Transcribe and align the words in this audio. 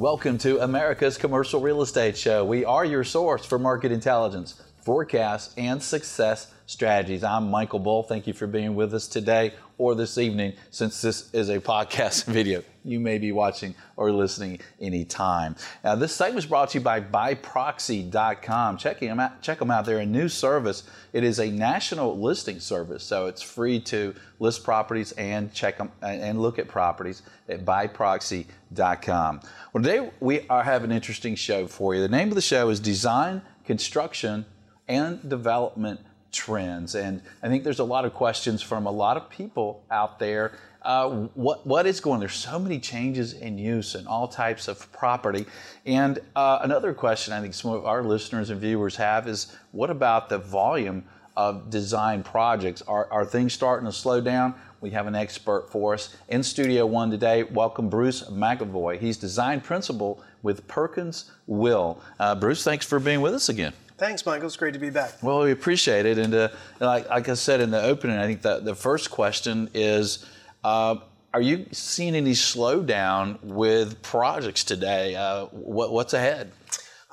Welcome 0.00 0.38
to 0.38 0.58
America's 0.60 1.18
Commercial 1.18 1.60
Real 1.60 1.82
Estate 1.82 2.16
Show. 2.16 2.42
We 2.42 2.64
are 2.64 2.86
your 2.86 3.04
source 3.04 3.44
for 3.44 3.58
market 3.58 3.92
intelligence, 3.92 4.58
forecasts, 4.82 5.52
and 5.58 5.82
success 5.82 6.50
strategies. 6.64 7.22
I'm 7.22 7.50
Michael 7.50 7.80
Bull. 7.80 8.02
Thank 8.02 8.26
you 8.26 8.32
for 8.32 8.46
being 8.46 8.74
with 8.74 8.94
us 8.94 9.06
today 9.06 9.52
or 9.80 9.94
this 9.94 10.18
evening, 10.18 10.52
since 10.70 11.00
this 11.00 11.32
is 11.32 11.48
a 11.48 11.58
podcast 11.58 12.24
video. 12.26 12.62
You 12.84 13.00
may 13.00 13.16
be 13.16 13.32
watching 13.32 13.74
or 13.96 14.12
listening 14.12 14.60
anytime. 14.78 15.56
Now, 15.82 15.94
this 15.94 16.14
site 16.14 16.34
was 16.34 16.44
brought 16.44 16.70
to 16.70 16.78
you 16.78 16.84
by 16.84 17.00
buyproxy.com. 17.00 18.76
Check 18.76 19.00
them 19.00 19.18
out, 19.18 19.40
check 19.40 19.58
them 19.58 19.70
out. 19.70 19.86
They're 19.86 20.00
a 20.00 20.06
new 20.06 20.28
service. 20.28 20.82
It 21.14 21.24
is 21.24 21.40
a 21.40 21.50
national 21.50 22.20
listing 22.20 22.60
service, 22.60 23.02
so 23.02 23.24
it's 23.26 23.40
free 23.40 23.80
to 23.80 24.14
list 24.38 24.64
properties 24.64 25.12
and 25.12 25.52
check 25.54 25.78
them 25.78 25.90
uh, 26.02 26.08
and 26.08 26.42
look 26.42 26.58
at 26.58 26.68
properties 26.68 27.22
at 27.48 27.64
buyproxy.com. 27.64 29.40
Well, 29.72 29.82
today 29.82 30.10
we 30.20 30.46
are 30.50 30.62
have 30.62 30.84
an 30.84 30.92
interesting 30.92 31.36
show 31.36 31.66
for 31.66 31.94
you. 31.94 32.02
The 32.02 32.08
name 32.08 32.28
of 32.28 32.34
the 32.34 32.42
show 32.42 32.68
is 32.68 32.80
Design, 32.80 33.40
Construction, 33.64 34.44
and 34.88 35.26
Development 35.26 36.00
trends. 36.32 36.94
And 36.94 37.22
I 37.42 37.48
think 37.48 37.64
there's 37.64 37.78
a 37.78 37.84
lot 37.84 38.04
of 38.04 38.14
questions 38.14 38.62
from 38.62 38.86
a 38.86 38.90
lot 38.90 39.16
of 39.16 39.28
people 39.30 39.82
out 39.90 40.18
there. 40.18 40.52
Uh, 40.82 41.26
what 41.34 41.66
what 41.66 41.86
is 41.86 42.00
going? 42.00 42.20
There's 42.20 42.34
so 42.34 42.58
many 42.58 42.80
changes 42.80 43.34
in 43.34 43.58
use 43.58 43.94
and 43.94 44.08
all 44.08 44.26
types 44.26 44.66
of 44.66 44.90
property. 44.92 45.44
And 45.84 46.18
uh, 46.34 46.60
another 46.62 46.94
question 46.94 47.34
I 47.34 47.40
think 47.40 47.52
some 47.52 47.72
of 47.72 47.84
our 47.84 48.02
listeners 48.02 48.48
and 48.48 48.60
viewers 48.60 48.96
have 48.96 49.28
is, 49.28 49.54
what 49.72 49.90
about 49.90 50.30
the 50.30 50.38
volume 50.38 51.04
of 51.36 51.68
design 51.68 52.22
projects? 52.22 52.80
Are 52.82 53.06
are 53.10 53.26
things 53.26 53.52
starting 53.52 53.86
to 53.86 53.92
slow 53.92 54.22
down? 54.22 54.54
We 54.80 54.88
have 54.90 55.06
an 55.06 55.14
expert 55.14 55.70
for 55.70 55.92
us 55.92 56.16
in 56.30 56.42
Studio 56.42 56.86
One 56.86 57.10
today. 57.10 57.42
Welcome, 57.42 57.90
Bruce 57.90 58.22
McAvoy. 58.30 58.98
He's 58.98 59.18
design 59.18 59.60
principal 59.60 60.22
with 60.42 60.66
Perkins 60.66 61.30
Will. 61.46 62.00
Uh, 62.18 62.34
Bruce, 62.34 62.64
thanks 62.64 62.86
for 62.86 62.98
being 62.98 63.20
with 63.20 63.34
us 63.34 63.50
again. 63.50 63.74
Thanks, 64.00 64.24
Michael. 64.24 64.46
It's 64.46 64.56
great 64.56 64.72
to 64.72 64.78
be 64.78 64.88
back. 64.88 65.22
Well, 65.22 65.42
we 65.42 65.52
appreciate 65.52 66.06
it. 66.06 66.16
And 66.16 66.34
uh, 66.34 66.48
like, 66.80 67.10
like, 67.10 67.28
I 67.28 67.34
said 67.34 67.60
in 67.60 67.70
the 67.70 67.82
opening, 67.82 68.16
I 68.16 68.24
think 68.24 68.40
the, 68.40 68.58
the 68.58 68.74
first 68.74 69.10
question 69.10 69.68
is 69.74 70.24
uh, 70.64 70.96
Are 71.34 71.42
you 71.42 71.66
seeing 71.70 72.14
any 72.14 72.32
slowdown 72.32 73.38
with 73.42 74.00
projects 74.00 74.64
today? 74.64 75.16
Uh, 75.16 75.48
what, 75.48 75.92
what's 75.92 76.14
ahead? 76.14 76.50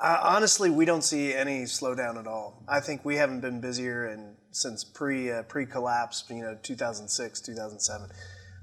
Uh, 0.02 0.18
honestly, 0.24 0.70
we 0.70 0.86
don't 0.86 1.02
see 1.02 1.34
any 1.34 1.64
slowdown 1.64 2.18
at 2.18 2.26
all. 2.26 2.64
I 2.70 2.80
think 2.80 3.04
we 3.04 3.18
haven't 3.18 3.42
been 3.42 3.60
busier 3.60 4.08
in, 4.08 4.36
since 4.52 4.86
pre 4.86 5.30
uh, 5.30 5.44
pre 5.44 5.66
collapse, 5.66 6.24
you 6.30 6.42
know, 6.42 6.58
2006, 6.64 7.42
2007. 7.42 8.10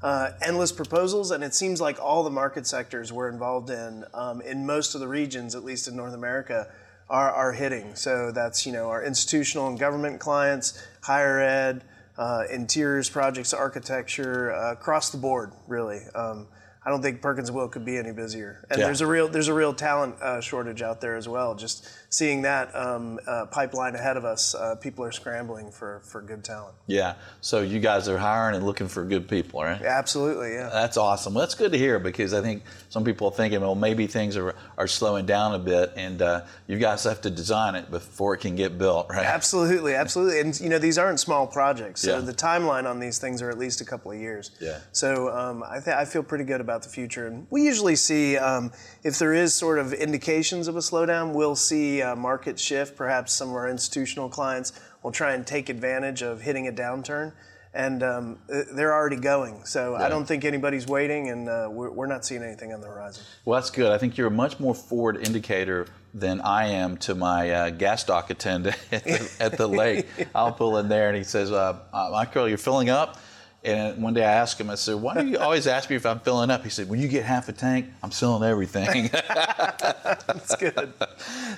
Uh, 0.03 0.31
endless 0.41 0.73
proposals, 0.73 1.31
and 1.31 1.45
it 1.45 1.55
seems 1.55 1.79
like 1.79 2.01
all 2.01 2.25
the 2.25 2.31
market 2.31 2.67
sectors 2.67 3.13
we're 3.13 3.29
involved 3.29 3.69
in, 3.69 4.03
um, 4.15 4.41
in 4.41 4.65
most 4.65 4.95
of 4.95 5.03
the 5.03 5.09
regions, 5.09 5.55
at 5.55 5.63
least 5.63 5.89
in 5.89 5.95
North 5.95 6.15
America, 6.15 6.69
are, 7.09 7.31
are 7.31 7.53
hitting. 7.53 7.95
So 7.95 8.33
that's 8.33 8.67
you 8.67 8.73
know 8.73 8.89
our 8.89 9.03
institutional 9.03 9.69
and 9.69 9.79
government 9.79 10.21
clients, 10.21 10.83
higher 11.03 11.41
ed, 11.41 11.85
uh, 12.19 12.45
interiors 12.51 13.11
projects, 13.11 13.53
architecture, 13.53 14.53
uh, 14.53 14.73
across 14.73 15.11
the 15.11 15.19
board, 15.19 15.53
really. 15.67 16.01
Um, 16.15 16.47
I 16.87 16.91
don't 16.91 17.01
think 17.01 17.23
Perkins 17.23 17.51
Will 17.51 17.69
could 17.69 17.85
be 17.85 17.97
any 17.97 18.13
busier. 18.13 18.67
And 18.71 18.79
yeah. 18.79 18.87
there's 18.87 19.01
a 19.01 19.07
real 19.07 19.29
there's 19.29 19.49
a 19.49 19.55
real 19.55 19.73
talent 19.73 20.21
uh, 20.21 20.41
shortage 20.41 20.83
out 20.83 21.01
there 21.01 21.17
as 21.17 21.27
well. 21.27 21.55
Just 21.55 21.89
seeing 22.15 22.43
that 22.43 22.75
um, 22.77 23.19
uh, 23.27 23.47
pipeline 23.47 23.95
ahead 23.95 24.19
of 24.19 24.27
us, 24.27 24.55
uh, 24.55 24.75
people 24.77 25.05
are 25.05 25.13
scrambling 25.13 25.71
for 25.71 26.03
for 26.05 26.21
good 26.21 26.45
talent. 26.45 26.75
Yeah. 26.87 27.15
So 27.41 27.63
you 27.63 27.81
guys 27.81 28.09
are 28.09 28.19
hiring 28.19 28.57
and 28.57 28.67
looking 28.67 28.89
for 28.89 29.05
good 29.05 29.27
people, 29.29 29.63
right? 29.63 29.81
Absolutely. 29.81 30.53
Yeah. 30.53 30.69
That's 30.69 30.99
awesome. 30.99 31.35
Well, 31.35 31.43
that's 31.43 31.55
good 31.55 31.73
to 31.73 31.79
hear 31.79 31.99
because 31.99 32.35
I 32.35 32.43
think 32.43 32.63
some 32.91 33.05
people 33.05 33.29
are 33.29 33.35
thinking, 33.35 33.63
well, 33.63 33.75
maybe 33.75 34.07
things 34.07 34.37
are 34.37 34.55
are 34.77 34.87
slowing 34.87 35.25
down 35.25 35.55
a 35.55 35.59
bit, 35.59 35.93
and 35.97 36.21
uh, 36.21 36.43
you 36.67 36.77
guys 36.79 37.05
have 37.05 37.23
to 37.23 37.31
design 37.31 37.77
it 37.77 37.91
before 37.91 38.35
it 38.35 38.39
can 38.39 38.57
get 38.57 38.77
built, 38.77 39.09
right? 39.09 39.25
Absolutely, 39.25 39.95
absolutely. 39.95 40.41
And 40.41 40.61
you 40.61 40.69
know 40.69 40.79
these 40.79 40.99
aren't 40.99 41.21
small 41.21 41.47
projects, 41.47 42.03
so 42.03 42.19
yeah. 42.19 42.21
the 42.21 42.35
timeline 42.35 42.85
on 42.85 43.01
these 43.01 43.19
things 43.19 43.41
are 43.41 43.49
at 43.49 43.59
least 43.59 43.81
a 43.81 43.85
couple 43.85 44.13
of 44.13 44.19
years. 44.19 44.51
Yeah. 44.61 44.81
So 44.93 45.31
um, 45.35 45.65
I 45.67 45.81
th- 45.81 45.97
I 45.97 46.05
feel 46.05 46.23
pretty 46.23 46.45
good 46.45 46.61
about 46.61 46.75
about 46.75 46.83
the 46.83 46.89
future. 46.89 47.29
And 47.29 47.47
we 47.51 47.63
usually 47.63 47.95
see 47.95 48.37
um, 48.37 48.73
if 49.05 49.19
there 49.19 49.33
is 49.33 49.55
sort 49.55 49.79
of 49.79 49.93
indications 49.93 50.67
of 50.67 50.75
a 50.77 50.81
slowdown, 50.81 51.33
we'll 51.33 51.55
see 51.55 52.03
a 52.05 52.17
market 52.17 52.59
shift. 52.59 52.97
Perhaps 52.97 53.33
some 53.33 53.49
of 53.49 53.55
our 53.55 53.69
institutional 53.69 54.29
clients 54.29 54.73
will 55.03 55.13
try 55.13 55.35
and 55.35 55.47
take 55.47 55.69
advantage 55.69 56.23
of 56.23 56.43
hitting 56.43 56.69
a 56.69 56.73
downturn. 56.73 57.33
And 57.73 58.05
um, 58.05 58.39
they're 58.73 58.95
already 58.95 59.17
going. 59.17 59.65
So 59.65 59.97
yeah. 59.99 60.05
I 60.05 60.09
don't 60.09 60.27
think 60.27 60.45
anybody's 60.45 60.87
waiting, 60.87 61.31
and 61.31 61.49
uh, 61.49 61.69
we're, 61.69 61.91
we're 61.91 62.07
not 62.07 62.25
seeing 62.25 62.45
anything 62.45 62.73
on 62.73 62.81
the 62.81 62.87
horizon. 62.87 63.25
Well, 63.45 63.61
that's 63.61 63.71
good. 63.71 63.91
I 63.91 63.99
think 63.99 64.17
you're 64.17 64.29
a 64.29 64.31
much 64.31 64.61
more 64.61 64.77
forward 64.77 65.27
indicator 65.27 65.89
than 66.15 66.41
I 66.41 66.67
am 66.67 66.97
to 66.99 67.17
my 67.17 67.51
uh, 67.51 67.71
gas 67.71 68.05
dock 68.05 68.31
attendant 68.31 68.77
at 68.93 69.03
the, 69.03 69.31
at 69.41 69.59
the 69.59 69.67
lake. 69.67 70.07
I'll 70.37 70.53
pull 70.53 70.79
in 70.79 70.89
there 70.89 71.09
and 71.09 71.17
he 71.17 71.25
says, 71.25 71.51
uh, 71.51 71.81
uh 71.93 72.11
Michael, 72.13 72.49
you're 72.49 72.59
filling 72.59 72.91
up? 72.91 73.19
And 73.65 74.03
one 74.03 74.13
day 74.13 74.23
I 74.25 74.33
asked 74.33 74.61
him, 74.61 74.69
I 74.69 74.75
said, 74.75 74.97
why 74.97 75.15
do 75.15 75.27
you 75.27 75.39
always 75.41 75.67
ask 75.67 75.89
me 75.89 75.97
if 75.97 76.05
I'm 76.05 76.21
filling 76.21 76.51
up? 76.51 76.63
He 76.63 76.69
said, 76.69 76.89
when 76.89 77.01
you 77.01 77.09
get 77.09 77.25
half 77.25 77.49
a 77.49 77.53
tank, 77.53 77.87
I'm 78.03 78.11
selling 78.11 78.49
everything. 78.49 79.09
That's 79.13 80.55
good. 80.57 80.93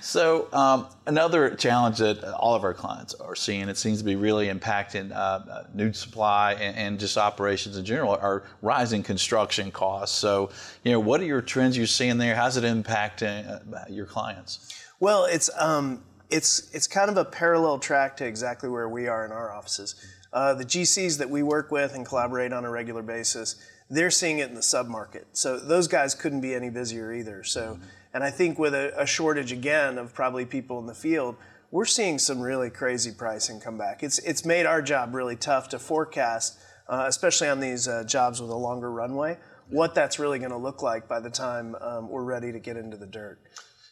So 0.03 0.49
um, 0.53 0.87
another 1.07 1.55
challenge 1.55 1.99
that 1.99 2.23
all 2.35 2.55
of 2.55 2.65
our 2.65 2.75
clients 2.75 3.15
are 3.15 3.35
seeing, 3.35 3.69
it 3.69 3.79
seems 3.79 3.99
to 3.99 4.05
be 4.05 4.15
really 4.15 4.49
impacting 4.49 5.11
uh, 5.11 5.15
uh, 5.15 5.65
new 5.75 5.93
supply 5.95 6.53
and, 6.53 6.77
and, 6.77 7.01
just 7.01 7.17
operations 7.17 7.79
in 7.79 7.85
general, 7.85 8.13
are 8.13 8.45
rising 8.61 9.03
construction 9.03 9.71
costs. 9.73 10.17
So, 10.17 10.51
you 10.85 10.93
know, 10.93 11.01
what 11.01 11.21
are 11.23 11.25
your 11.25 11.41
trends 11.41 11.79
you're 11.79 11.87
seeing 11.87 12.19
there? 12.19 12.35
How's 12.37 12.59
it 12.59 12.65
impacting 12.65 13.75
uh, 13.75 13.85
your 13.89 14.05
clients? 14.05 14.71
Well, 15.01 15.25
it's, 15.25 15.51
um, 15.59 16.03
it's, 16.29 16.73
it's 16.75 16.87
kind 16.87 17.11
of 17.11 17.17
a 17.17 17.25
parallel 17.25 17.79
track 17.79 18.19
to 18.19 18.27
exactly 18.27 18.69
where 18.69 18.89
we 18.89 19.09
are 19.09 19.25
in 19.25 19.33
our 19.33 19.51
offices 19.51 19.95
uh, 20.37 20.53
the 20.53 20.67
GCs 20.67 21.17
that 21.17 21.31
we 21.31 21.43
work 21.43 21.71
with 21.71 21.95
and 21.95 22.05
collaborate 22.05 22.53
on 22.53 22.67
a 22.67 22.71
regular 22.71 23.03
basis, 23.03 23.57
they're 23.89 24.11
seeing 24.11 24.39
it 24.39 24.51
in 24.51 24.55
the 24.55 24.61
submarket. 24.61 25.25
So 25.33 25.59
those 25.59 25.89
guys 25.89 26.15
couldn't 26.15 26.43
be 26.43 26.55
any 26.55 26.69
busier 26.69 27.11
either. 27.11 27.43
So, 27.43 27.73
mm-hmm. 27.73 27.83
and 28.13 28.23
I 28.23 28.31
think 28.31 28.59
with 28.59 28.75
a, 28.75 28.93
a, 29.01 29.07
shortage 29.07 29.51
again 29.51 29.97
of 29.97 30.13
probably 30.13 30.45
people 30.45 30.79
in 30.79 30.85
the 30.85 30.95
field, 30.95 31.37
we're 31.71 31.87
seeing 31.87 32.19
some 32.19 32.43
really 32.43 32.69
crazy 32.69 33.13
pricing 33.13 33.61
come 33.61 33.79
back. 33.79 34.03
It's 34.03 34.19
it's 34.19 34.45
made 34.45 34.67
our 34.67 34.83
job 34.83 35.15
really 35.15 35.37
tough 35.37 35.71
to 35.71 35.79
forecast, 35.79 36.59
uh, 36.87 37.07
especially 37.09 37.49
on 37.49 37.61
these 37.61 37.89
uh, 37.89 38.05
jobs 38.05 38.39
with 38.39 38.51
a 38.51 38.57
longer 38.57 38.93
runway, 38.93 39.39
what 39.71 39.95
that's 39.95 40.19
really 40.19 40.39
going 40.39 40.51
to 40.51 40.59
look 40.59 40.83
like 40.83 41.09
by 41.09 41.19
the 41.19 41.31
time 41.31 41.75
um, 41.81 42.11
we're 42.11 42.25
ready 42.25 42.53
to 42.53 42.59
get 42.59 42.77
into 42.77 42.99
the 42.99 43.07
dirt. 43.07 43.41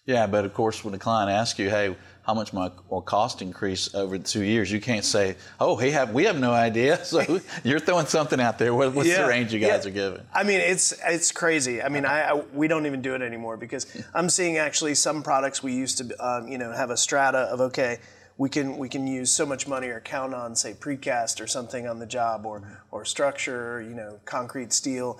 Yeah, 0.06 0.26
but 0.26 0.44
of 0.44 0.52
course, 0.52 0.84
when 0.84 0.92
the 0.92 0.98
client 0.98 1.30
asks 1.30 1.58
you, 1.58 1.70
"Hey, 1.70 1.96
how 2.26 2.34
much 2.34 2.52
my 2.52 2.70
will 2.90 3.00
cost 3.00 3.40
increase 3.40 3.94
over 3.94 4.18
the 4.18 4.24
two 4.24 4.42
years?" 4.42 4.70
you 4.70 4.78
can't 4.80 5.04
say, 5.04 5.36
"Oh, 5.58 5.76
he 5.76 5.92
have 5.92 6.12
we 6.12 6.24
have 6.24 6.38
no 6.38 6.52
idea." 6.52 7.02
So 7.04 7.40
you're 7.62 7.80
throwing 7.80 8.06
something 8.06 8.40
out 8.40 8.58
there. 8.58 8.74
What, 8.74 8.92
what's 8.92 9.08
yeah, 9.08 9.22
the 9.22 9.28
range 9.28 9.54
you 9.54 9.60
guys 9.60 9.84
yeah. 9.84 9.90
are 9.90 9.94
giving? 9.94 10.26
I 10.34 10.42
mean, 10.42 10.60
it's 10.60 10.92
it's 11.06 11.32
crazy. 11.32 11.80
I 11.80 11.88
mean, 11.88 12.04
I, 12.04 12.30
I, 12.30 12.34
we 12.52 12.68
don't 12.68 12.84
even 12.86 13.00
do 13.00 13.14
it 13.14 13.22
anymore 13.22 13.56
because 13.56 13.86
I'm 14.14 14.28
seeing 14.28 14.58
actually 14.58 14.94
some 14.94 15.22
products 15.22 15.62
we 15.62 15.72
used 15.72 15.98
to, 15.98 16.26
um, 16.26 16.48
you 16.48 16.58
know, 16.58 16.72
have 16.72 16.90
a 16.90 16.96
strata 16.96 17.38
of 17.38 17.60
okay, 17.60 17.98
we 18.36 18.50
can 18.50 18.76
we 18.76 18.90
can 18.90 19.06
use 19.06 19.30
so 19.30 19.46
much 19.46 19.66
money 19.66 19.88
or 19.88 20.00
count 20.00 20.34
on 20.34 20.54
say 20.54 20.74
precast 20.74 21.40
or 21.40 21.46
something 21.46 21.86
on 21.86 21.98
the 21.98 22.06
job 22.06 22.44
or 22.44 22.62
or 22.90 23.06
structure, 23.06 23.80
you 23.80 23.94
know, 23.94 24.18
concrete, 24.26 24.72
steel 24.72 25.18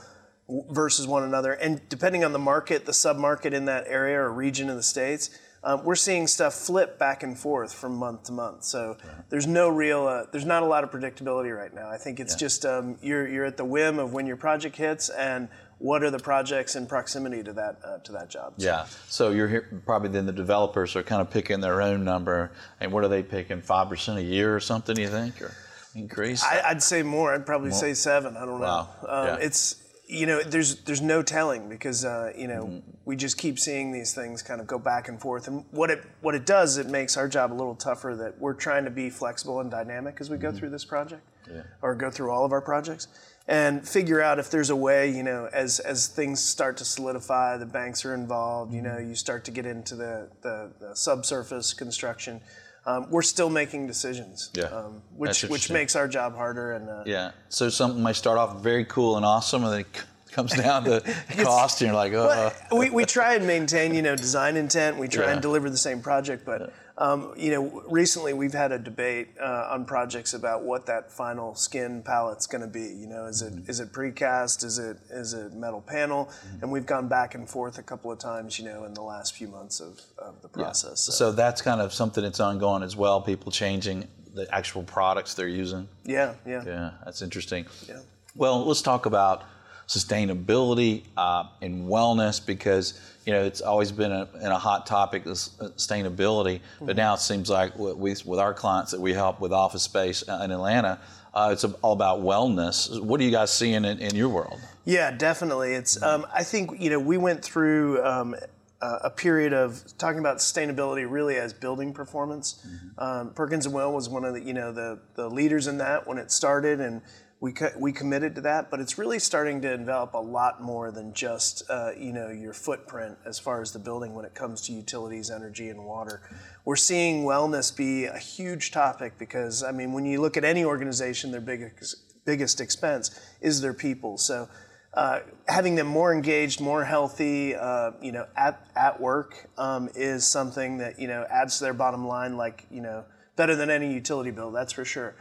versus 0.48 1.06
one 1.06 1.22
another. 1.22 1.52
And 1.52 1.80
depending 1.88 2.24
on 2.24 2.32
the 2.32 2.38
market, 2.38 2.86
the 2.86 2.92
submarket 2.92 3.52
in 3.52 3.64
that 3.66 3.84
area 3.86 4.18
or 4.20 4.32
region 4.32 4.68
of 4.68 4.76
the 4.76 4.82
states, 4.82 5.30
um, 5.64 5.82
we're 5.82 5.94
seeing 5.94 6.26
stuff 6.26 6.54
flip 6.54 6.98
back 6.98 7.22
and 7.22 7.38
forth 7.38 7.72
from 7.72 7.96
month 7.96 8.24
to 8.24 8.32
month. 8.32 8.64
So 8.64 8.98
yeah. 9.02 9.10
there's 9.30 9.46
no 9.46 9.70
real, 9.70 10.06
uh, 10.06 10.24
there's 10.30 10.44
not 10.44 10.62
a 10.62 10.66
lot 10.66 10.84
of 10.84 10.90
predictability 10.90 11.56
right 11.56 11.72
now. 11.72 11.88
I 11.88 11.96
think 11.96 12.20
it's 12.20 12.34
yeah. 12.34 12.38
just 12.38 12.66
um, 12.66 12.98
you're 13.00 13.26
you're 13.26 13.46
at 13.46 13.56
the 13.56 13.64
whim 13.64 13.98
of 13.98 14.12
when 14.12 14.26
your 14.26 14.36
project 14.36 14.76
hits 14.76 15.08
and 15.08 15.48
what 15.78 16.02
are 16.02 16.10
the 16.10 16.18
projects 16.18 16.76
in 16.76 16.86
proximity 16.86 17.42
to 17.42 17.52
that 17.54 17.78
uh, 17.82 17.98
to 17.98 18.12
that 18.12 18.28
job. 18.28 18.54
So. 18.58 18.66
Yeah. 18.66 18.86
So 19.08 19.30
you're 19.30 19.48
here, 19.48 19.82
probably 19.86 20.10
then 20.10 20.26
the 20.26 20.32
developers 20.32 20.96
are 20.96 21.02
kind 21.02 21.22
of 21.22 21.30
picking 21.30 21.60
their 21.60 21.80
own 21.80 22.04
number, 22.04 22.52
and 22.80 22.92
what 22.92 23.02
are 23.02 23.08
they 23.08 23.22
picking? 23.22 23.62
Five 23.62 23.88
percent 23.88 24.18
a 24.18 24.22
year 24.22 24.54
or 24.54 24.60
something? 24.60 24.98
You 24.98 25.08
think 25.08 25.40
or 25.40 25.54
increase? 25.94 26.44
I, 26.44 26.74
would 26.74 26.82
say 26.82 27.02
more. 27.02 27.34
I'd 27.34 27.46
probably 27.46 27.70
more? 27.70 27.78
say 27.78 27.94
seven. 27.94 28.36
I 28.36 28.40
don't 28.40 28.60
know. 28.60 28.66
Wow. 28.66 28.88
Um, 29.08 29.26
yeah. 29.26 29.46
It's 29.46 29.76
you 30.06 30.26
know, 30.26 30.42
there's 30.42 30.76
there's 30.82 31.00
no 31.00 31.22
telling 31.22 31.68
because 31.68 32.04
uh, 32.04 32.32
you 32.36 32.46
know 32.46 32.64
mm-hmm. 32.64 32.90
we 33.04 33.16
just 33.16 33.38
keep 33.38 33.58
seeing 33.58 33.90
these 33.90 34.14
things 34.14 34.42
kind 34.42 34.60
of 34.60 34.66
go 34.66 34.78
back 34.78 35.08
and 35.08 35.20
forth, 35.20 35.48
and 35.48 35.64
what 35.70 35.90
it 35.90 36.04
what 36.20 36.34
it 36.34 36.44
does, 36.44 36.76
it 36.76 36.88
makes 36.88 37.16
our 37.16 37.28
job 37.28 37.52
a 37.52 37.54
little 37.54 37.74
tougher. 37.74 38.14
That 38.14 38.38
we're 38.38 38.54
trying 38.54 38.84
to 38.84 38.90
be 38.90 39.08
flexible 39.08 39.60
and 39.60 39.70
dynamic 39.70 40.18
as 40.20 40.28
we 40.28 40.36
go 40.36 40.48
mm-hmm. 40.48 40.58
through 40.58 40.70
this 40.70 40.84
project, 40.84 41.22
yeah. 41.50 41.62
or 41.80 41.94
go 41.94 42.10
through 42.10 42.30
all 42.30 42.44
of 42.44 42.52
our 42.52 42.60
projects, 42.60 43.08
and 43.48 43.86
figure 43.88 44.20
out 44.20 44.38
if 44.38 44.50
there's 44.50 44.70
a 44.70 44.76
way, 44.76 45.08
you 45.10 45.22
know, 45.22 45.48
as 45.52 45.80
as 45.80 46.06
things 46.06 46.42
start 46.42 46.76
to 46.78 46.84
solidify, 46.84 47.56
the 47.56 47.66
banks 47.66 48.04
are 48.04 48.14
involved. 48.14 48.74
You 48.74 48.82
know, 48.82 48.90
mm-hmm. 48.90 49.08
you 49.08 49.14
start 49.14 49.44
to 49.46 49.50
get 49.50 49.64
into 49.64 49.96
the 49.96 50.28
the, 50.42 50.70
the 50.80 50.94
subsurface 50.94 51.72
construction 51.72 52.42
um, 52.86 53.06
we're 53.10 53.22
still 53.22 53.50
making 53.50 53.86
decisions. 53.86 54.50
Yeah. 54.54 54.64
Um, 54.64 55.02
which 55.16 55.42
which 55.44 55.70
makes 55.70 55.96
our 55.96 56.08
job 56.08 56.36
harder 56.36 56.72
and 56.72 56.88
uh, 56.88 57.02
yeah. 57.06 57.30
So 57.48 57.68
something 57.70 58.02
might 58.02 58.16
start 58.16 58.38
off 58.38 58.60
very 58.60 58.84
cool 58.84 59.16
and 59.16 59.24
awesome, 59.24 59.64
and 59.64 59.72
then 59.72 59.80
it 59.80 60.04
comes 60.32 60.52
down 60.56 60.84
to 60.84 61.00
cost, 61.38 61.80
and 61.80 61.88
you're 61.88 61.96
like, 61.96 62.12
oh. 62.12 62.52
we, 62.76 62.90
we 62.90 63.04
try 63.04 63.34
and 63.34 63.46
maintain, 63.46 63.94
you 63.94 64.02
know, 64.02 64.16
design 64.16 64.56
intent. 64.56 64.98
We 64.98 65.08
try 65.08 65.26
Yeah. 65.26 65.32
and 65.32 65.42
deliver 65.42 65.70
the 65.70 65.76
same 65.78 66.00
project, 66.00 66.44
but 66.44 66.72
um, 66.96 67.34
you 67.36 67.50
know, 67.50 67.82
recently 67.88 68.32
we've 68.34 68.52
had 68.52 68.70
a 68.70 68.78
debate 68.78 69.28
uh, 69.40 69.68
on 69.72 69.84
projects 69.84 70.32
about 70.32 70.62
what 70.62 70.86
that 70.86 71.10
final 71.10 71.54
skin 71.56 72.02
palette's 72.02 72.46
going 72.46 72.60
to 72.60 72.68
be. 72.68 72.82
You 72.82 73.08
know, 73.08 73.26
is 73.26 73.42
it 73.42 73.68
is 73.68 73.80
it 73.80 73.92
precast? 73.92 74.64
Is 74.64 74.78
it 74.78 74.98
is 75.10 75.32
it 75.34 75.52
metal 75.54 75.80
panel? 75.80 76.30
And 76.62 76.70
we've 76.70 76.86
gone 76.86 77.08
back 77.08 77.34
and 77.34 77.48
forth 77.48 77.78
a 77.78 77.82
couple 77.82 78.12
of 78.12 78.18
times, 78.20 78.58
you 78.58 78.64
know, 78.64 78.84
in 78.84 78.94
the 78.94 79.02
last 79.02 79.34
few 79.34 79.48
months 79.48 79.80
of, 79.80 80.00
of 80.18 80.40
the 80.42 80.48
process. 80.48 81.00
So, 81.00 81.12
So 81.12 81.32
that's 81.32 81.62
kind 81.62 81.80
of 81.80 81.92
something 81.92 82.22
that's 82.22 82.40
ongoing 82.40 82.84
as 82.84 82.94
well. 82.94 83.20
People 83.20 83.50
changing 83.50 84.06
the 84.32 84.52
actual 84.54 84.82
products 84.84 85.34
they're 85.34 85.48
using. 85.48 85.88
yeah, 86.04 86.34
yeah, 86.46 86.62
Yeah, 86.64 86.90
that's 87.04 87.22
interesting. 87.22 87.66
Yeah. 87.88 88.00
Well, 88.36 88.64
let's 88.64 88.82
talk 88.82 89.06
about 89.06 89.44
sustainability 89.88 91.02
uh, 91.16 91.44
and 91.60 91.88
wellness 91.88 92.44
because 92.44 92.98
you 93.26 93.32
know 93.32 93.42
it's 93.42 93.60
always 93.60 93.92
been 93.92 94.12
a, 94.12 94.28
in 94.40 94.46
a 94.46 94.58
hot 94.58 94.86
topic, 94.86 95.24
this 95.24 95.58
uh, 95.60 95.68
sustainability. 95.76 96.60
But 96.80 96.96
now 96.96 97.14
it 97.14 97.20
seems 97.20 97.50
like 97.50 97.78
we, 97.78 98.14
with 98.24 98.38
our 98.38 98.54
clients 98.54 98.92
that 98.92 99.00
we 99.00 99.12
help 99.12 99.40
with 99.40 99.52
office 99.52 99.82
space 99.82 100.26
uh, 100.28 100.40
in 100.44 100.50
Atlanta, 100.50 101.00
uh, 101.32 101.50
it's 101.52 101.64
all 101.64 101.92
about 101.92 102.20
wellness. 102.20 103.00
What 103.00 103.20
are 103.20 103.24
you 103.24 103.30
guys 103.30 103.52
seeing 103.52 103.84
in, 103.84 103.98
in 103.98 104.14
your 104.14 104.28
world? 104.28 104.60
Yeah, 104.84 105.10
definitely. 105.10 105.74
It's. 105.74 106.02
Um, 106.02 106.26
I 106.32 106.42
think 106.42 106.80
you 106.80 106.90
know 106.90 107.00
we 107.00 107.16
went 107.16 107.42
through 107.42 108.04
um, 108.04 108.36
a 108.80 109.10
period 109.10 109.52
of 109.52 109.82
talking 109.98 110.18
about 110.18 110.38
sustainability 110.38 111.10
really 111.10 111.36
as 111.36 111.52
building 111.52 111.92
performance. 111.92 112.64
Um, 112.98 113.32
Perkins 113.32 113.66
and 113.66 113.74
Will 113.74 113.92
was 113.92 114.08
one 114.08 114.24
of 114.24 114.34
the 114.34 114.40
you 114.42 114.52
know 114.52 114.72
the 114.72 114.98
the 115.14 115.28
leaders 115.28 115.66
in 115.66 115.78
that 115.78 116.06
when 116.06 116.18
it 116.18 116.30
started, 116.30 116.80
and 116.80 117.02
we 117.40 117.54
we 117.78 117.92
committed 117.92 118.34
to 118.36 118.40
that. 118.42 118.70
But 118.70 118.80
it's 118.80 118.98
really 118.98 119.18
starting 119.18 119.60
to 119.62 119.72
envelop 119.72 120.14
a 120.14 120.18
lot 120.18 120.62
more 120.62 120.90
than 120.90 121.12
just 121.12 121.62
uh, 121.68 121.90
you 121.98 122.12
know 122.12 122.30
your 122.30 122.52
footprint 122.52 123.18
as 123.26 123.38
far 123.38 123.60
as 123.60 123.72
the 123.72 123.78
building 123.78 124.14
when 124.14 124.24
it 124.24 124.34
comes 124.34 124.62
to 124.62 124.72
utilities, 124.72 125.30
energy, 125.30 125.68
and 125.68 125.84
water. 125.84 126.22
We're 126.64 126.76
seeing 126.76 127.24
wellness 127.24 127.74
be 127.76 128.06
a 128.06 128.18
huge 128.18 128.70
topic 128.70 129.18
because 129.18 129.62
I 129.62 129.72
mean 129.72 129.92
when 129.92 130.06
you 130.06 130.20
look 130.20 130.36
at 130.36 130.44
any 130.44 130.64
organization, 130.64 131.30
their 131.30 131.40
biggest 131.40 131.96
biggest 132.24 132.60
expense 132.60 133.18
is 133.40 133.60
their 133.60 133.74
people. 133.74 134.18
So 134.18 134.48
uh, 134.94 135.20
having 135.48 135.74
them 135.74 135.88
more 135.88 136.14
engaged, 136.14 136.60
more 136.60 136.84
healthy, 136.84 137.54
uh, 137.54 137.92
you 138.00 138.12
know, 138.12 138.26
at, 138.36 138.64
at 138.76 139.00
work 139.00 139.48
um, 139.58 139.90
is 139.94 140.24
something 140.24 140.78
that, 140.78 141.00
you 141.00 141.08
know, 141.08 141.26
adds 141.28 141.58
to 141.58 141.64
their 141.64 141.74
bottom 141.74 142.06
line, 142.06 142.36
like, 142.36 142.64
you 142.70 142.80
know, 142.80 143.04
better 143.34 143.56
than 143.56 143.70
any 143.70 143.92
utility 143.92 144.30
bill, 144.30 144.52
that's 144.52 144.72
for 144.72 144.84
sure. 144.84 145.16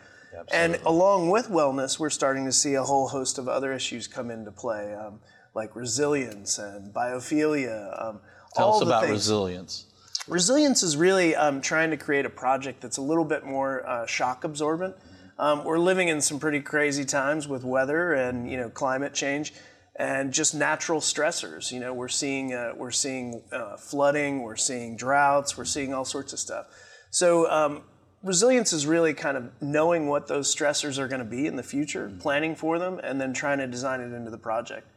And 0.51 0.80
along 0.85 1.30
with 1.30 1.50
wellness, 1.50 2.00
we're 2.00 2.09
starting 2.09 2.45
to 2.45 2.51
see 2.51 2.74
a 2.75 2.83
whole 2.83 3.07
host 3.07 3.38
of 3.38 3.47
other 3.47 3.74
issues 3.74 4.07
come 4.07 4.31
into 4.31 4.51
play, 4.51 4.94
um, 4.94 5.19
like 5.53 5.75
resilience 5.75 6.57
and 6.57 6.94
biophilia. 6.94 8.01
Um, 8.01 8.19
Tell 8.56 8.69
all 8.69 8.75
us 8.77 8.81
about 8.83 9.01
things. 9.03 9.13
resilience. 9.13 9.85
Resilience 10.27 10.83
is 10.83 10.95
really 10.95 11.35
um, 11.35 11.59
trying 11.62 11.89
to 11.91 11.97
create 11.97 12.25
a 12.25 12.30
project 12.30 12.81
that's 12.81 12.97
a 12.97 13.01
little 13.01 13.25
bit 13.25 13.45
more 13.45 13.88
uh, 13.88 14.06
shock 14.06 14.44
absorbent. 14.44 14.95
Um, 15.38 15.63
we're 15.63 15.80
living 15.80 16.07
in 16.07 16.21
some 16.21 16.39
pretty 16.39 16.62
crazy 16.62 17.03
times 17.06 17.47
with 17.47 17.63
weather 17.63 18.13
and 18.13 18.50
you 18.50 18.57
know 18.57 18.69
climate 18.69 19.13
change, 19.13 19.53
and 19.95 20.31
just 20.31 20.53
natural 20.56 21.01
stressors. 21.01 21.71
You 21.71 21.79
know, 21.79 21.94
we're 21.94 22.07
seeing 22.07 22.53
uh, 22.53 22.74
we're 22.77 22.91
seeing 22.91 23.41
uh, 23.51 23.75
flooding, 23.77 24.44
we're 24.44 24.56
seeing 24.56 24.95
droughts, 24.95 25.57
we're 25.57 25.65
seeing 25.65 25.94
all 25.94 26.06
sorts 26.06 26.31
of 26.33 26.39
stuff. 26.39 26.68
So 27.09 27.50
um, 27.51 27.83
resilience 28.24 28.72
is 28.72 28.88
really 28.88 29.14
kind 29.14 29.38
of 29.38 29.52
knowing 29.62 30.08
what 30.08 30.28
those 30.28 30.54
stressors 30.54 30.98
are 30.98 31.08
going 31.08 31.20
to 31.20 31.25
be 31.25 31.46
in 31.46 31.58
the 31.58 31.64
future, 31.64 32.12
planning 32.20 32.56
for 32.56 32.80
them, 32.80 33.00
and 33.04 33.20
then 33.20 33.34
trying 33.34 33.60
to 33.60 33.68
design 33.68 34.00
it 34.00 34.14
into 34.14 34.31
the 34.31 34.38
project. 34.38 34.88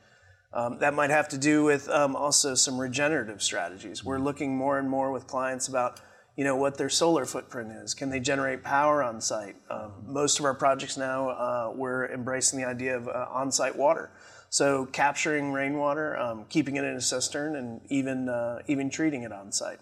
Um, 0.52 0.78
that 0.78 0.94
might 0.94 1.10
have 1.10 1.28
to 1.30 1.38
do 1.38 1.64
with 1.64 1.88
um, 1.90 2.16
also 2.16 2.54
some 2.54 2.80
regenerative 2.80 3.42
strategies. 3.42 4.04
We're 4.04 4.18
looking 4.18 4.56
more 4.56 4.78
and 4.78 4.88
more 4.88 5.10
with 5.12 5.26
clients 5.26 5.68
about, 5.68 6.00
you 6.36 6.44
know, 6.44 6.56
what 6.56 6.78
their 6.78 6.88
solar 6.88 7.26
footprint 7.26 7.72
is. 7.72 7.92
Can 7.92 8.08
they 8.08 8.20
generate 8.20 8.62
power 8.62 9.02
on 9.02 9.20
site? 9.20 9.56
Um, 9.68 9.92
most 10.06 10.38
of 10.38 10.44
our 10.44 10.54
projects 10.54 10.96
now, 10.96 11.28
uh, 11.30 11.72
we're 11.74 12.06
embracing 12.06 12.58
the 12.58 12.66
idea 12.66 12.96
of 12.96 13.08
uh, 13.08 13.26
on-site 13.30 13.76
water. 13.76 14.10
So 14.48 14.86
capturing 14.86 15.52
rainwater, 15.52 16.16
um, 16.16 16.46
keeping 16.48 16.76
it 16.76 16.84
in 16.84 16.94
a 16.94 17.00
cistern, 17.00 17.56
and 17.56 17.80
even 17.90 18.28
uh, 18.28 18.60
even 18.68 18.88
treating 18.88 19.24
it 19.24 19.32
on 19.32 19.50
site. 19.52 19.80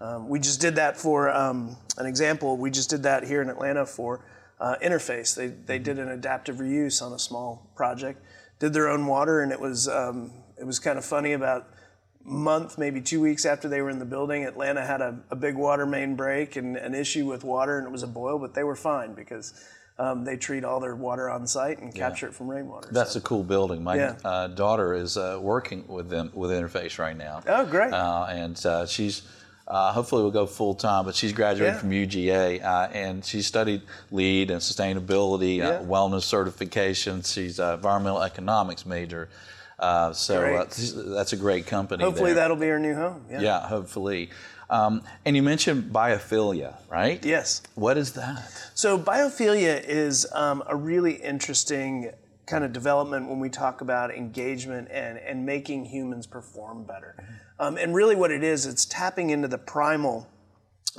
Um, 0.00 0.28
we 0.28 0.38
just 0.40 0.60
did 0.60 0.76
that 0.76 0.96
for 0.96 1.30
um, 1.30 1.76
an 1.98 2.06
example. 2.06 2.56
We 2.56 2.70
just 2.70 2.90
did 2.90 3.02
that 3.04 3.24
here 3.24 3.42
in 3.42 3.48
Atlanta 3.48 3.86
for 3.86 4.24
uh, 4.60 4.76
Interface. 4.82 5.34
They, 5.34 5.48
they 5.48 5.78
did 5.78 5.98
an 5.98 6.08
adaptive 6.08 6.56
reuse 6.56 7.02
on 7.02 7.12
a 7.12 7.18
small 7.18 7.70
project, 7.76 8.22
did 8.58 8.72
their 8.72 8.88
own 8.88 9.06
water, 9.06 9.40
and 9.42 9.52
it 9.52 9.60
was 9.60 9.88
um, 9.88 10.32
it 10.58 10.64
was 10.64 10.78
kind 10.78 10.98
of 10.98 11.04
funny. 11.04 11.32
About 11.32 11.68
a 12.24 12.28
month, 12.28 12.78
maybe 12.78 13.00
two 13.00 13.20
weeks 13.20 13.44
after 13.44 13.68
they 13.68 13.80
were 13.82 13.90
in 13.90 13.98
the 13.98 14.04
building, 14.06 14.44
Atlanta 14.44 14.84
had 14.84 15.00
a, 15.00 15.20
a 15.30 15.36
big 15.36 15.56
water 15.56 15.86
main 15.86 16.16
break 16.16 16.56
and 16.56 16.76
an 16.76 16.94
issue 16.94 17.26
with 17.26 17.44
water, 17.44 17.78
and 17.78 17.86
it 17.86 17.90
was 17.90 18.02
a 18.02 18.06
boil, 18.08 18.38
but 18.38 18.54
they 18.54 18.64
were 18.64 18.76
fine 18.76 19.12
because 19.14 19.52
um, 19.98 20.24
they 20.24 20.36
treat 20.36 20.64
all 20.64 20.80
their 20.80 20.94
water 20.96 21.30
on 21.30 21.46
site 21.46 21.78
and 21.78 21.94
capture 21.94 22.26
it 22.26 22.34
from 22.34 22.48
rainwater. 22.50 22.88
That's 22.92 23.12
So- 23.12 23.18
a 23.18 23.22
cool 23.22 23.42
building. 23.44 23.82
My 23.84 23.96
Yeah. 23.96 24.16
uh, 24.24 24.48
daughter 24.48 24.92
is 24.94 25.16
uh, 25.16 25.38
working 25.40 25.86
with 25.88 26.08
them 26.10 26.30
with 26.34 26.50
Interface 26.50 26.98
right 26.98 27.16
now. 27.16 27.42
Oh, 27.46 27.64
great. 27.64 27.92
Uh, 27.92 28.26
and 28.28 28.66
uh, 28.66 28.86
she's 28.86 29.22
uh, 29.68 29.92
hopefully 29.92 30.22
will 30.22 30.30
go 30.30 30.46
full 30.46 30.74
time, 30.74 31.04
but 31.04 31.14
she's 31.14 31.32
graduated 31.32 31.74
Yeah. 31.74 31.80
from 31.80 31.90
UGA 31.90 32.62
uh, 32.64 32.88
and 32.92 33.24
she 33.24 33.42
studied 33.42 33.82
LEED 34.10 34.50
and 34.50 34.60
sustainability, 34.60 35.56
Yeah. 35.58 35.68
uh, 35.68 35.82
wellness 35.84 36.22
certification. 36.22 37.22
She's 37.22 37.58
an 37.58 37.74
environmental 37.74 38.22
economics 38.22 38.86
major. 38.86 39.28
Uh, 39.78 40.12
so 40.12 40.42
uh, 40.42 40.64
that's 41.14 41.32
a 41.32 41.36
great 41.36 41.66
company. 41.66 42.02
Hopefully 42.02 42.32
there. 42.32 42.42
that'll 42.42 42.56
be 42.56 42.68
her 42.68 42.78
new 42.78 42.94
home. 42.94 43.24
Yeah. 43.30 43.40
Yeah, 43.40 43.60
hopefully. 43.68 44.30
Um, 44.70 45.02
and 45.24 45.36
you 45.36 45.42
mentioned 45.42 45.92
biophilia, 45.92 46.74
right? 46.90 47.24
Yes. 47.24 47.62
What 47.74 47.96
is 47.98 48.12
that? 48.12 48.42
So 48.74 48.98
biophilia 48.98 49.82
is 49.86 50.26
um, 50.32 50.62
a 50.66 50.74
really 50.74 51.14
interesting 51.14 52.10
kind 52.46 52.64
of 52.64 52.72
development 52.72 53.28
when 53.28 53.38
we 53.40 53.48
talk 53.48 53.80
about 53.80 54.12
engagement 54.12 54.88
and, 54.90 55.18
and 55.18 55.44
making 55.44 55.84
humans 55.86 56.26
perform 56.26 56.84
better. 56.84 57.14
Um, 57.58 57.76
and 57.78 57.94
really 57.94 58.16
what 58.16 58.30
it 58.30 58.42
is, 58.42 58.66
it's 58.66 58.84
tapping 58.84 59.30
into 59.30 59.48
the 59.48 59.58
primal 59.58 60.28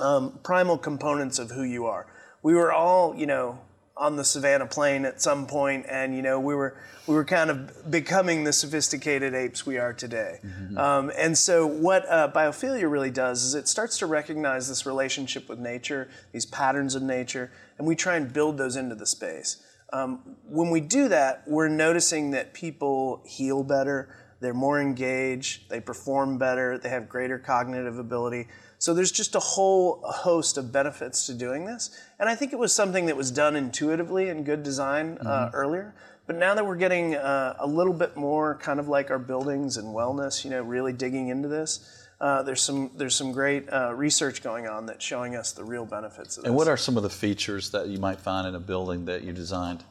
um, 0.00 0.38
primal 0.42 0.78
components 0.78 1.38
of 1.38 1.50
who 1.50 1.62
you 1.62 1.86
are. 1.86 2.06
We 2.42 2.54
were 2.54 2.72
all, 2.72 3.16
you 3.16 3.26
know, 3.26 3.58
on 3.96 4.14
the 4.14 4.24
savannah 4.24 4.66
plain 4.66 5.04
at 5.04 5.20
some 5.20 5.46
point, 5.46 5.86
and 5.88 6.14
you 6.14 6.22
know, 6.22 6.38
we 6.38 6.54
were 6.54 6.76
we 7.06 7.14
were 7.14 7.24
kind 7.24 7.50
of 7.50 7.90
becoming 7.90 8.44
the 8.44 8.52
sophisticated 8.52 9.34
apes 9.34 9.66
we 9.66 9.76
are 9.78 9.92
today. 9.92 10.38
Um, 10.76 11.10
and 11.18 11.36
so, 11.36 11.66
what 11.66 12.08
uh, 12.08 12.30
biophilia 12.32 12.88
really 12.88 13.10
does 13.10 13.42
is 13.42 13.54
it 13.54 13.66
starts 13.66 13.98
to 13.98 14.06
recognize 14.06 14.68
this 14.68 14.86
relationship 14.86 15.48
with 15.48 15.58
nature, 15.58 16.08
these 16.32 16.46
patterns 16.46 16.94
of 16.94 17.02
nature, 17.02 17.50
and 17.78 17.86
we 17.86 17.96
try 17.96 18.16
and 18.16 18.32
build 18.32 18.56
those 18.56 18.76
into 18.76 18.94
the 18.94 19.06
space. 19.06 19.62
Um, 19.92 20.36
when 20.46 20.70
we 20.70 20.80
do 20.80 21.08
that, 21.08 21.42
we're 21.46 21.68
noticing 21.68 22.30
that 22.32 22.52
people 22.52 23.22
heal 23.26 23.64
better, 23.64 24.14
they're 24.40 24.54
more 24.54 24.80
engaged, 24.80 25.68
they 25.68 25.80
perform 25.80 26.38
better, 26.38 26.78
they 26.78 26.88
have 26.88 27.08
greater 27.08 27.38
cognitive 27.38 27.98
ability. 27.98 28.48
So 28.78 28.94
there's 28.94 29.10
just 29.10 29.34
a 29.34 29.40
whole 29.40 30.00
host 30.04 30.56
of 30.56 30.70
benefits 30.70 31.26
to 31.26 31.34
doing 31.34 31.64
this. 31.64 31.90
And 32.20 32.28
I 32.28 32.36
think 32.36 32.52
it 32.52 32.58
was 32.58 32.72
something 32.72 33.06
that 33.06 33.16
was 33.16 33.30
done 33.30 33.56
intuitively 33.56 34.28
in 34.28 34.44
good 34.44 34.62
design 34.62 35.18
uh, 35.18 35.50
earlier. 35.52 35.94
But 36.28 36.36
now 36.36 36.54
that 36.54 36.64
we're 36.64 36.76
getting 36.76 37.16
uh, 37.16 37.56
a 37.58 37.66
little 37.66 37.94
bit 37.94 38.16
more 38.16 38.56
kind 38.56 38.78
of 38.78 38.86
like 38.86 39.10
our 39.10 39.18
buildings 39.18 39.78
and 39.78 39.88
wellness, 39.88 40.44
you 40.44 40.50
know, 40.50 40.62
really 40.62 40.92
digging 40.92 41.28
into 41.28 41.48
this, 41.48 42.06
uh, 42.20 42.42
there's 42.42 42.60
some 42.60 42.90
there's 42.96 43.14
some 43.14 43.32
great 43.32 43.72
uh, 43.72 43.94
research 43.94 44.42
going 44.42 44.68
on 44.68 44.86
that's 44.86 45.04
showing 45.04 45.36
us 45.36 45.52
the 45.52 45.64
real 45.64 45.86
benefits 45.86 46.36
of 46.36 46.42
this. 46.42 46.48
And 46.48 46.56
what 46.56 46.68
are 46.68 46.76
some 46.76 46.96
of 46.96 47.02
the 47.02 47.10
features 47.10 47.70
that 47.70 47.88
you 47.88 47.98
might 47.98 48.20
find 48.20 48.46
in 48.46 48.54
a 48.54 48.60
building 48.60 49.06
that 49.06 49.22
you 49.22 49.32
designed 49.32 49.84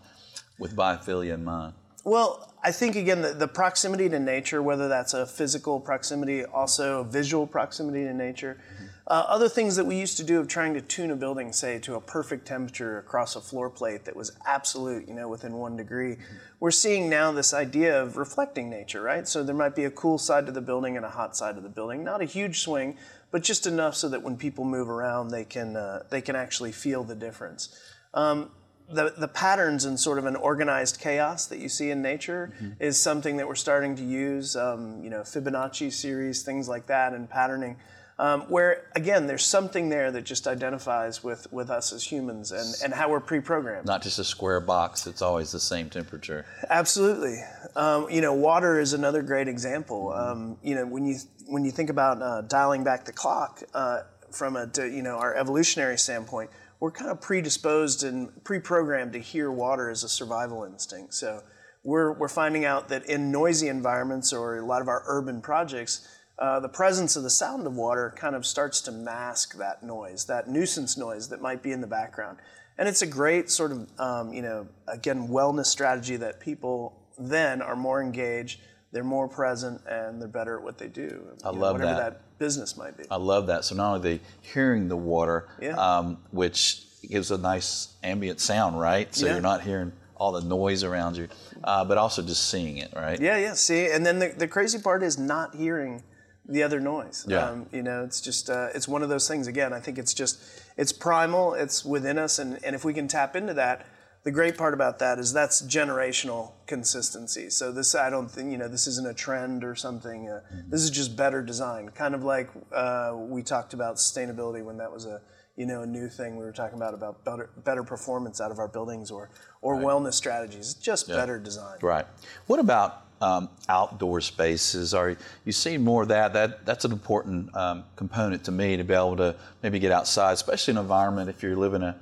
with 0.59 0.75
biophilia 0.75 1.33
in 1.33 1.43
mind? 1.43 1.73
Well, 2.07 2.53
I 2.63 2.71
think 2.71 2.95
again 2.95 3.21
the, 3.21 3.33
the 3.33 3.49
proximity 3.49 4.07
to 4.07 4.17
nature, 4.17 4.63
whether 4.63 4.87
that's 4.87 5.13
a 5.13 5.25
physical 5.25 5.81
proximity, 5.81 6.45
also 6.45 7.01
a 7.01 7.03
visual 7.03 7.45
proximity 7.45 8.05
to 8.05 8.13
nature. 8.13 8.61
Uh, 9.07 9.25
other 9.27 9.49
things 9.49 9.75
that 9.75 9.83
we 9.83 9.97
used 9.97 10.15
to 10.15 10.23
do 10.23 10.39
of 10.39 10.47
trying 10.47 10.73
to 10.73 10.79
tune 10.79 11.11
a 11.11 11.17
building, 11.17 11.51
say, 11.51 11.79
to 11.79 11.95
a 11.95 11.99
perfect 11.99 12.47
temperature 12.47 12.97
across 12.97 13.35
a 13.35 13.41
floor 13.41 13.69
plate 13.69 14.05
that 14.05 14.15
was 14.15 14.31
absolute, 14.45 15.05
you 15.05 15.13
know, 15.13 15.27
within 15.27 15.55
one 15.55 15.75
degree. 15.75 16.15
We're 16.61 16.71
seeing 16.71 17.09
now 17.09 17.33
this 17.33 17.53
idea 17.53 18.01
of 18.01 18.15
reflecting 18.15 18.69
nature, 18.69 19.01
right? 19.01 19.27
So 19.27 19.43
there 19.43 19.53
might 19.53 19.75
be 19.75 19.83
a 19.83 19.91
cool 19.91 20.17
side 20.17 20.45
to 20.45 20.53
the 20.53 20.61
building 20.61 20.95
and 20.95 21.05
a 21.05 21.09
hot 21.09 21.35
side 21.35 21.57
of 21.57 21.63
the 21.63 21.69
building. 21.69 22.05
Not 22.05 22.21
a 22.21 22.25
huge 22.25 22.61
swing, 22.61 22.95
but 23.31 23.43
just 23.43 23.67
enough 23.67 23.95
so 23.95 24.07
that 24.07 24.23
when 24.23 24.37
people 24.37 24.63
move 24.63 24.89
around, 24.89 25.27
they 25.27 25.43
can 25.43 25.75
uh, 25.75 26.03
they 26.09 26.21
can 26.21 26.37
actually 26.37 26.71
feel 26.71 27.03
the 27.03 27.15
difference. 27.15 27.77
Um, 28.13 28.51
the, 28.89 29.13
the 29.17 29.27
patterns 29.27 29.85
and 29.85 29.99
sort 29.99 30.17
of 30.17 30.25
an 30.25 30.35
organized 30.35 30.99
chaos 30.99 31.45
that 31.47 31.59
you 31.59 31.69
see 31.69 31.91
in 31.91 32.01
nature 32.01 32.53
is 32.79 32.99
something 32.99 33.37
that 33.37 33.47
we're 33.47 33.55
starting 33.55 33.95
to 33.97 34.03
use. 34.03 34.55
Um, 34.55 35.03
you 35.03 35.09
know, 35.09 35.21
Fibonacci 35.21 35.91
series, 35.91 36.43
things 36.43 36.69
like 36.69 36.87
that, 36.87 37.13
and 37.13 37.29
patterning. 37.29 37.77
Um, 38.19 38.41
where 38.43 38.87
again, 38.95 39.27
there's 39.27 39.45
something 39.45 39.89
there 39.89 40.11
that 40.11 40.23
just 40.23 40.47
identifies 40.47 41.23
with, 41.23 41.51
with 41.53 41.69
us 41.69 41.93
as 41.93 42.03
humans 42.03 42.51
and, 42.51 42.73
and 42.83 42.93
how 42.93 43.09
we're 43.09 43.19
pre-programmed. 43.19 43.85
Not 43.85 44.01
just 44.01 44.17
a 44.17 44.23
square 44.23 44.59
box; 44.59 45.05
it's 45.05 45.21
always 45.21 45.51
the 45.51 45.59
same 45.59 45.89
temperature. 45.89 46.45
Absolutely. 46.69 47.37
Um, 47.75 48.09
you 48.09 48.21
know, 48.21 48.33
water 48.33 48.79
is 48.79 48.93
another 48.93 49.21
great 49.21 49.47
example. 49.47 50.13
Um, 50.13 50.57
you 50.63 50.73
know, 50.73 50.87
when 50.87 51.05
you 51.05 51.17
when 51.45 51.63
you 51.63 51.71
think 51.71 51.91
about 51.91 52.21
uh, 52.21 52.41
dialing 52.41 52.83
back 52.83 53.05
the 53.05 53.13
clock 53.13 53.61
uh, 53.75 54.01
from 54.31 54.55
a 54.55 54.67
you 54.77 55.03
know 55.03 55.17
our 55.17 55.35
evolutionary 55.35 55.99
standpoint, 55.99 56.49
we're 56.79 56.91
kind 56.91 57.09
of 57.09 57.21
predisposed 57.21 58.03
and 58.03 58.43
pre-programmed 58.43 59.13
to 59.13 59.19
hear 59.19 59.51
water 59.51 59.89
as 59.89 60.03
a 60.03 60.09
survival 60.09 60.63
instinct. 60.63 61.13
So 61.13 61.41
we're 61.83 62.11
we're 62.13 62.27
finding 62.27 62.65
out 62.65 62.89
that 62.89 63.05
in 63.05 63.31
noisy 63.31 63.67
environments 63.67 64.33
or 64.33 64.57
a 64.57 64.65
lot 64.65 64.81
of 64.81 64.87
our 64.87 65.03
urban 65.07 65.41
projects. 65.41 66.07
Uh, 66.39 66.59
the 66.59 66.69
presence 66.69 67.15
of 67.15 67.23
the 67.23 67.29
sound 67.31 67.65
of 67.65 67.73
water 67.73 68.13
kind 68.15 68.35
of 68.35 68.45
starts 68.45 68.79
to 68.81 68.91
mask 68.91 69.57
that 69.57 69.81
noise, 69.81 70.25
that 70.25 70.47
nuisance 70.47 70.95
noise 70.95 71.29
that 71.29 71.41
might 71.41 71.63
be 71.63 71.71
in 71.71 71.81
the 71.81 71.87
background. 71.87 72.37
And 72.77 72.87
it's 72.87 73.01
a 73.01 73.07
great 73.07 73.49
sort 73.49 73.71
of, 73.71 73.87
um, 73.99 74.33
you 74.33 74.43
know, 74.43 74.67
again, 74.87 75.29
wellness 75.29 75.65
strategy 75.65 76.15
that 76.17 76.39
people 76.39 76.93
then 77.17 77.63
are 77.63 77.75
more 77.75 78.03
engaged, 78.03 78.61
they're 78.91 79.03
more 79.03 79.27
present, 79.27 79.81
and 79.87 80.21
they're 80.21 80.27
better 80.27 80.57
at 80.57 80.63
what 80.63 80.77
they 80.77 80.87
do. 80.87 81.27
I 81.43 81.49
you 81.49 81.55
know, 81.55 81.61
love 81.61 81.73
whatever 81.73 81.93
that. 81.99 82.11
that 82.13 82.39
business 82.39 82.77
might 82.77 82.97
be. 82.97 83.03
I 83.11 83.17
love 83.17 83.47
that. 83.47 83.65
So 83.65 83.75
not 83.75 83.95
only 83.95 84.17
the 84.17 84.23
hearing 84.41 84.87
the 84.87 84.95
water, 84.97 85.47
Yeah. 85.61 85.75
um, 85.75 86.17
which 86.31 86.83
gives 87.07 87.31
a 87.31 87.37
nice 87.37 87.89
ambient 88.03 88.39
sound, 88.39 88.79
right? 88.79 89.13
So 89.13 89.25
Yeah. 89.25 89.33
you're 89.33 89.41
not 89.41 89.61
hearing 89.61 89.91
all 90.15 90.31
the 90.31 90.41
noise 90.41 90.83
around 90.83 91.15
you, 91.17 91.27
uh, 91.63 91.85
but 91.85 91.97
also 91.97 92.21
just 92.21 92.49
seeing 92.49 92.77
it, 92.77 92.91
right? 92.95 93.19
Yeah, 93.19 93.37
yeah. 93.37 93.53
See, 93.53 93.87
and 93.91 94.05
then 94.05 94.19
the, 94.19 94.29
the 94.29 94.47
crazy 94.47 94.79
part 94.79 95.03
is 95.03 95.17
not 95.17 95.55
hearing 95.55 96.03
the 96.49 96.63
other 96.63 96.79
noise. 96.79 97.25
Yeah. 97.27 97.45
Um, 97.49 97.67
you 97.71 97.83
know, 97.83 98.03
it's 98.03 98.21
just 98.21 98.49
uh, 98.49 98.69
it's 98.73 98.87
one 98.87 99.03
of 99.03 99.09
those 99.09 99.27
things. 99.27 99.47
Again, 99.47 99.73
I 99.73 99.79
think 99.79 99.97
it's 99.97 100.13
just 100.13 100.39
it's 100.77 100.91
primal. 100.93 101.53
It's 101.53 101.83
within 101.85 102.17
us, 102.17 102.39
and 102.39 102.57
and 102.63 102.73
if 102.75 102.83
we 102.85 102.93
can 102.93 103.07
tap 103.07 103.35
into 103.35 103.53
that, 103.55 103.85
the 104.27 104.31
great 104.31 104.57
part 104.57 104.73
about 104.73 104.99
that 104.99 105.19
is 105.19 105.31
that's 105.31 105.61
generational 105.61 106.51
consistency. 106.65 107.49
So 107.49 107.71
this, 107.71 107.95
I 107.95 108.09
don't 108.09 108.29
think 108.29 108.51
you 108.51 108.57
know, 108.57 108.67
this 108.67 108.85
isn't 108.85 109.07
a 109.07 109.13
trend 109.13 109.63
or 109.63 109.73
something. 109.73 110.27
Uh, 110.27 110.41
This 110.67 110.83
is 110.83 110.89
just 110.89 111.15
better 111.15 111.41
design. 111.41 111.87
Kind 111.95 112.13
of 112.13 112.25
like 112.25 112.49
uh, 112.73 113.13
we 113.15 113.41
talked 113.41 113.73
about 113.73 113.95
sustainability 113.95 114.61
when 114.65 114.75
that 114.79 114.91
was 114.91 115.05
a 115.05 115.21
you 115.55 115.65
know 115.65 115.83
a 115.83 115.85
new 115.85 116.09
thing 116.09 116.35
we 116.35 116.43
were 116.43 116.51
talking 116.51 116.75
about 116.75 116.93
about 116.93 117.23
better 117.23 117.49
better 117.63 117.85
performance 117.85 118.41
out 118.41 118.51
of 118.51 118.59
our 118.59 118.67
buildings 118.67 119.11
or 119.11 119.29
or 119.61 119.77
wellness 119.77 120.15
strategies. 120.15 120.73
It's 120.73 120.85
just 120.85 121.07
better 121.07 121.39
design. 121.39 121.77
Right. 121.81 122.05
What 122.47 122.59
about 122.59 123.05
um, 123.21 123.47
outdoor 123.69 124.19
spaces? 124.19 124.93
Are 124.93 125.15
you 125.45 125.53
seeing 125.53 125.85
more 125.85 126.01
of 126.01 126.09
that? 126.09 126.33
That 126.33 126.65
that's 126.65 126.83
an 126.83 126.91
important 126.91 127.55
um, 127.55 127.85
component 127.95 128.43
to 128.43 128.51
me 128.51 128.75
to 128.75 128.83
be 128.83 128.93
able 128.93 129.15
to 129.15 129.37
maybe 129.63 129.79
get 129.79 129.93
outside, 129.93 130.33
especially 130.33 130.73
in 130.73 130.79
an 130.79 130.83
environment 130.83 131.29
if 131.29 131.41
you 131.43 131.55
live 131.55 131.73
in 131.75 131.83
an 131.83 131.95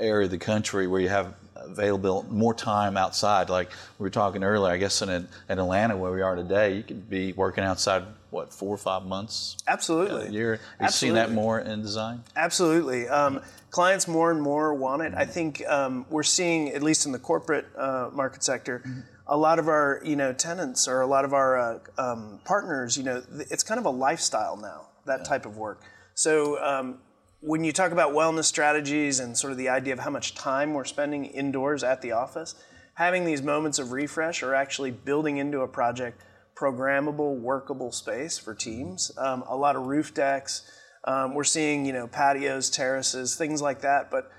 area 0.00 0.24
of 0.24 0.32
the 0.32 0.38
country 0.38 0.88
where 0.88 1.00
you 1.00 1.08
have 1.08 1.34
available 1.60 2.24
more 2.30 2.54
time 2.54 2.96
outside. 2.96 3.48
Like 3.48 3.70
we 3.98 4.04
were 4.04 4.10
talking 4.10 4.42
earlier, 4.44 4.72
I 4.72 4.76
guess 4.76 5.02
in, 5.02 5.08
in 5.10 5.28
Atlanta 5.48 5.96
where 5.96 6.12
we 6.12 6.22
are 6.22 6.36
today, 6.36 6.76
you 6.76 6.82
could 6.82 7.08
be 7.08 7.32
working 7.32 7.64
outside 7.64 8.04
what 8.30 8.52
four 8.52 8.72
or 8.72 8.78
five 8.78 9.04
months 9.04 9.56
Absolutely. 9.66 10.28
a 10.28 10.30
year. 10.30 10.60
Have 10.78 10.88
you 10.88 10.92
seen 10.92 11.14
that 11.14 11.32
more 11.32 11.60
in 11.60 11.82
design? 11.82 12.22
Absolutely. 12.36 13.08
Um, 13.08 13.40
clients 13.70 14.06
more 14.06 14.30
and 14.30 14.40
more 14.40 14.74
want 14.74 15.02
it. 15.02 15.12
I 15.16 15.24
think 15.24 15.62
um, 15.68 16.06
we're 16.10 16.22
seeing, 16.22 16.70
at 16.70 16.82
least 16.82 17.06
in 17.06 17.12
the 17.12 17.18
corporate 17.18 17.66
uh, 17.76 18.10
market 18.12 18.42
sector, 18.44 18.82
a 19.26 19.36
lot 19.36 19.58
of 19.58 19.68
our 19.68 20.00
you 20.04 20.16
know 20.16 20.32
tenants 20.32 20.88
or 20.88 21.00
a 21.00 21.06
lot 21.06 21.24
of 21.24 21.34
our 21.34 21.58
uh, 21.58 21.78
um, 21.98 22.40
partners. 22.44 22.96
You 22.96 23.04
know, 23.04 23.22
it's 23.50 23.62
kind 23.62 23.78
of 23.78 23.86
a 23.86 23.90
lifestyle 23.90 24.56
now. 24.56 24.88
That 25.06 25.24
type 25.24 25.46
of 25.46 25.56
work. 25.56 25.82
So. 26.14 26.62
When 27.42 27.64
you 27.64 27.72
talk 27.72 27.90
about 27.90 28.12
wellness 28.12 28.44
strategies 28.44 29.18
and 29.18 29.34
sort 29.34 29.52
of 29.52 29.56
the 29.56 29.70
idea 29.70 29.94
of 29.94 30.00
how 30.00 30.10
much 30.10 30.34
time 30.34 30.74
we're 30.74 30.84
spending 30.84 31.24
indoors 31.24 31.82
at 31.82 32.02
the 32.02 32.12
office, 32.12 32.54
having 32.94 33.24
these 33.24 33.40
moments 33.40 33.78
of 33.78 33.92
refresh 33.92 34.42
are 34.42 34.54
actually 34.54 34.90
building 34.90 35.38
into 35.38 35.60
a 35.60 35.68
project 35.68 36.22
programmable, 36.54 37.40
workable 37.40 37.92
space 37.92 38.36
for 38.36 38.54
teams. 38.54 39.10
Um, 39.16 39.42
a 39.48 39.56
lot 39.56 39.74
of 39.74 39.86
roof 39.86 40.12
decks. 40.12 40.70
Um, 41.04 41.34
we're 41.34 41.44
seeing, 41.44 41.86
you 41.86 41.94
know, 41.94 42.06
patios, 42.06 42.68
terraces, 42.68 43.36
things 43.36 43.62
like 43.62 43.80
that. 43.80 44.10
But 44.10 44.30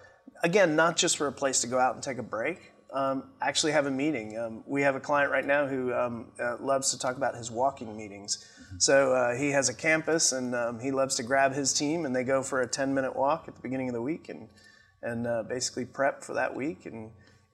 again, 0.43 0.75
not 0.75 0.96
just 0.96 1.17
for 1.17 1.25
a 1.25 1.31
place 1.31 1.60
to 1.62 1.67
go 1.67 1.79
out 1.79 1.96
and 1.96 2.03
take 2.03 2.20
a 2.20 2.24
break. 2.24 2.70
Um, 2.93 3.24
actually, 3.41 3.71
have 3.71 3.86
a 3.86 3.91
meeting. 3.91 4.38
Um, 4.38 4.63
we 4.65 4.81
have 4.81 4.95
a 4.95 5.00
client 5.00 5.31
right 5.31 5.45
now 5.45 5.65
who 5.65 5.93
um, 5.93 6.31
uh, 6.39 6.57
loves 6.60 6.91
to 6.91 7.00
talk 7.00 7.15
about 7.15 7.36
his 7.36 7.50
walking 7.50 7.95
meetings. 7.95 8.45
So 8.79 9.13
uh, 9.13 9.36
he 9.36 9.51
has 9.51 9.69
a 9.69 9.74
campus, 9.74 10.33
and 10.33 10.53
um, 10.53 10.79
he 10.79 10.91
loves 10.91 11.15
to 11.15 11.24
grab 11.24 11.53
his 11.53 11.74
team, 11.74 12.05
and 12.05 12.15
they 12.15 12.24
go 12.24 12.43
for 12.43 12.62
a 12.62 12.67
10-minute 12.67 13.15
walk 13.15 13.45
at 13.48 13.55
the 13.55 13.62
beginning 13.62 13.88
of 13.88 13.93
the 13.93 14.01
week, 14.01 14.29
and 14.29 14.50
and 15.03 15.25
uh, 15.25 15.43
basically 15.43 15.86
prep 15.86 16.24
for 16.24 16.33
that 16.33 16.55
week. 16.55 16.86
And 16.86 17.12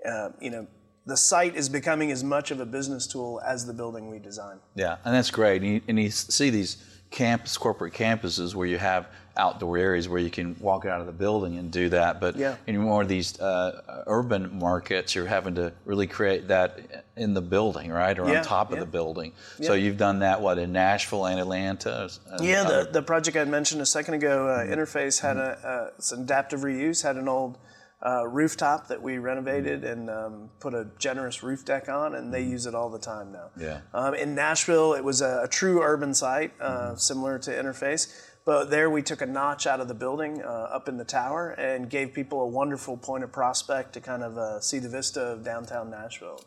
uh, 0.08 0.30
you 0.42 0.50
know, 0.50 0.68
the 1.06 1.18
site 1.18 1.56
is 1.56 1.70
becoming 1.70 2.12
as 2.12 2.24
much 2.24 2.52
of 2.52 2.60
a 2.60 2.66
business 2.66 3.08
tool 3.08 3.42
as 3.46 3.66
the 3.66 3.74
building 3.74 4.10
we 4.10 4.20
design. 4.20 4.60
Yeah, 4.76 4.98
and 5.06 5.14
that's 5.14 5.32
great. 5.32 5.62
And 5.62 5.72
you, 5.72 5.82
and 5.88 6.00
you 6.00 6.10
see 6.10 6.50
these 6.50 6.78
campus, 7.12 7.58
corporate 7.58 7.94
campuses 7.94 8.54
where 8.56 8.68
you 8.68 8.78
have 8.78 9.08
outdoor 9.38 9.78
areas 9.78 10.10
where 10.10 10.20
you 10.20 10.32
can 10.32 10.56
walk 10.60 10.84
out 10.86 11.00
of 11.00 11.06
the 11.06 11.12
building 11.12 11.58
and 11.58 11.72
do 11.72 11.90
that. 11.90 12.20
But 12.20 12.36
Yeah. 12.36 12.56
in 12.66 12.76
more 12.80 13.04
of 13.04 13.08
these 13.08 13.40
uh, 13.40 14.04
urban 14.08 14.58
markets, 14.58 15.14
you're 15.14 15.28
having 15.28 15.54
to 15.56 15.72
really 15.86 16.08
create 16.08 16.48
that 16.48 17.06
in 17.16 17.36
the 17.36 17.42
building, 17.42 17.92
right, 17.92 18.18
or 18.18 18.28
Yeah, 18.28 18.40
on 18.40 18.44
top 18.44 18.70
of 18.72 18.78
yeah. 18.78 18.80
the 18.86 18.90
building. 18.90 19.34
So 19.62 19.74
you've 19.74 19.98
done 19.98 20.20
that 20.20 20.42
what 20.42 20.58
in 20.58 20.72
Nashville 20.72 21.28
and 21.28 21.40
Atlanta. 21.40 22.10
and 22.32 22.44
Yeah, 22.46 22.64
other- 22.64 22.84
the, 22.86 22.92
the 22.94 23.02
project 23.04 23.38
I 23.38 23.46
mentioned 23.46 23.80
a 23.82 23.86
second 23.86 24.16
ago, 24.16 24.48
uh, 24.48 24.66
Interface 24.66 25.22
had 25.22 25.38
a 25.38 25.92
uh, 25.94 25.96
it's 25.98 26.12
adaptive 26.12 26.62
reuse, 26.62 27.04
had 27.04 27.16
an 27.18 27.28
old 27.28 27.60
uh, 28.06 28.28
rooftop 28.28 28.88
that 28.88 29.02
we 29.02 29.18
renovated 29.18 29.84
and 29.84 30.10
um, 30.10 30.50
put 30.60 30.74
a 30.74 30.88
generous 31.00 31.42
roof 31.42 31.66
deck 31.66 31.90
on, 31.90 32.16
and 32.16 32.34
they 32.34 32.44
use 32.44 32.66
it 32.66 32.76
all 32.76 32.90
the 32.90 33.00
time 33.00 33.32
now. 33.32 33.50
Yeah. 33.60 33.82
Um, 33.94 34.14
in 34.14 34.36
Nashville, 34.36 34.94
it 34.94 35.04
was 35.04 35.22
a, 35.22 35.42
a 35.44 35.48
true 35.48 35.82
urban 35.82 36.14
site, 36.14 36.54
uh, 36.62 36.96
similar 36.96 37.40
to 37.40 37.52
Interface. 37.52 38.14
But 38.46 38.70
there 38.70 38.90
we 38.90 39.02
took 39.02 39.22
a 39.22 39.26
notch 39.26 39.68
out 39.68 39.82
of 39.82 39.90
the 39.90 39.94
building 39.94 40.42
uh, 40.42 40.48
up 40.48 40.88
in 40.88 40.96
the 40.96 41.04
tower 41.04 41.50
and 41.52 41.90
gave 41.90 42.14
people 42.14 42.40
a 42.42 42.48
wonderful 42.48 42.96
point 42.96 43.26
of 43.26 43.32
prospect 43.34 43.92
to 43.94 44.00
kind 44.00 44.24
of 44.24 44.38
uh, 44.38 44.62
see 44.62 44.80
the 44.80 44.88
vista 44.88 45.22
of 45.22 45.44
downtown 45.44 45.90
Nashville. 45.90 46.40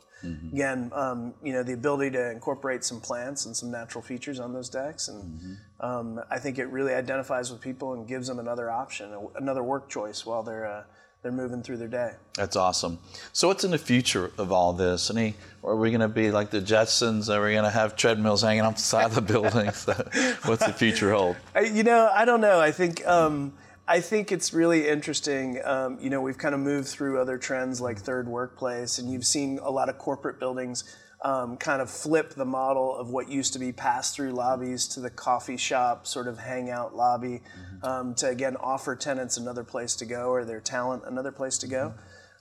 Again, 0.55 0.91
um, 0.95 1.35
you 1.43 1.53
know, 1.53 1.63
the 1.63 1.75
ability 1.75 2.11
to 2.13 2.31
incorporate 2.31 2.85
some 2.85 3.01
plants 3.01 3.45
and 3.45 3.55
some 3.55 3.71
natural 3.71 4.03
features 4.03 4.41
on 4.41 4.53
those 4.55 4.71
decks. 4.71 5.09
And 5.09 5.59
um, 5.81 6.21
I 6.31 6.39
think 6.39 6.59
it 6.59 6.67
really 6.67 6.95
identifies 6.95 7.51
with 7.51 7.61
people 7.61 7.93
and 7.93 8.07
gives 8.07 8.29
them 8.29 8.39
another 8.39 8.71
option, 8.71 9.13
another 9.35 9.63
work 9.63 9.89
choice 9.91 10.25
while 10.25 10.43
they're, 10.43 10.67
uh, 10.67 10.85
they're 11.23 11.33
moving 11.33 11.63
through 11.63 11.77
their 11.77 11.89
day. 11.89 12.13
That's 12.35 12.57
awesome. 12.57 12.99
So, 13.33 13.49
what's 13.49 13.65
in 13.65 13.71
the 13.71 13.79
future 13.79 14.33
of 14.39 14.53
all 14.53 14.73
this? 14.73 15.11
Any, 15.11 15.35
are 15.63 15.77
we 15.77 15.91
going 15.91 16.01
to 16.01 16.09
be 16.09 16.31
like 16.31 16.51
the 16.51 16.61
Jetsons? 16.61 17.29
Are 17.29 17.45
we 17.45 17.53
going 17.53 17.65
to 17.65 17.71
have 17.71 17.97
treadmills 17.97 18.43
hanging 18.43 18.63
off 18.63 18.77
the 18.77 18.83
side 18.83 19.07
of 19.07 19.15
the 19.15 19.21
building? 19.21 19.67
What's 20.45 20.65
the 20.65 20.75
future 20.75 21.13
hold? 21.13 21.37
You 21.55 21.83
know, 21.83 22.11
I 22.13 22.25
don't 22.25 22.41
know. 22.41 22.61
I 22.61 22.73
think 22.73 23.07
um, 23.07 23.53
I 23.87 24.01
think 24.01 24.33
it's 24.33 24.55
really 24.55 24.89
interesting. 24.89 25.61
Um, 25.65 25.99
you 26.01 26.11
know, 26.11 26.23
we've 26.23 26.39
kind 26.39 26.55
of 26.55 26.61
moved 26.61 26.89
through 26.89 27.21
other 27.21 27.37
trends 27.37 27.81
like 27.81 27.99
third 27.99 28.27
workplace, 28.27 28.99
and 28.99 29.11
you've 29.11 29.27
seen 29.27 29.59
a 29.63 29.71
lot 29.71 29.89
of 29.89 29.99
corporate 29.99 30.39
buildings 30.39 30.85
um, 31.23 31.57
kind 31.57 31.83
of 31.83 31.91
flip 31.91 32.35
the 32.35 32.45
model 32.45 32.97
of 32.97 33.11
what 33.11 33.29
used 33.29 33.53
to 33.53 33.59
be 33.59 33.73
pass-through 33.73 34.33
lobbies 34.33 34.89
to 34.89 35.01
the 35.01 35.11
coffee 35.11 35.57
shop 35.57 36.07
sort 36.07 36.27
of 36.27 36.39
hangout 36.39 36.97
lobby 36.97 37.43
um, 37.83 38.15
to 38.15 38.29
again 38.29 38.57
offer 38.57 38.97
tenants 38.97 39.37
another 39.37 39.65
place 39.65 39.95
to 39.97 40.07
go 40.07 40.31
or 40.31 40.45
their 40.45 40.61
talent 40.61 41.03
another 41.07 41.33
place 41.33 41.59
to 41.59 41.67
go. 41.67 41.95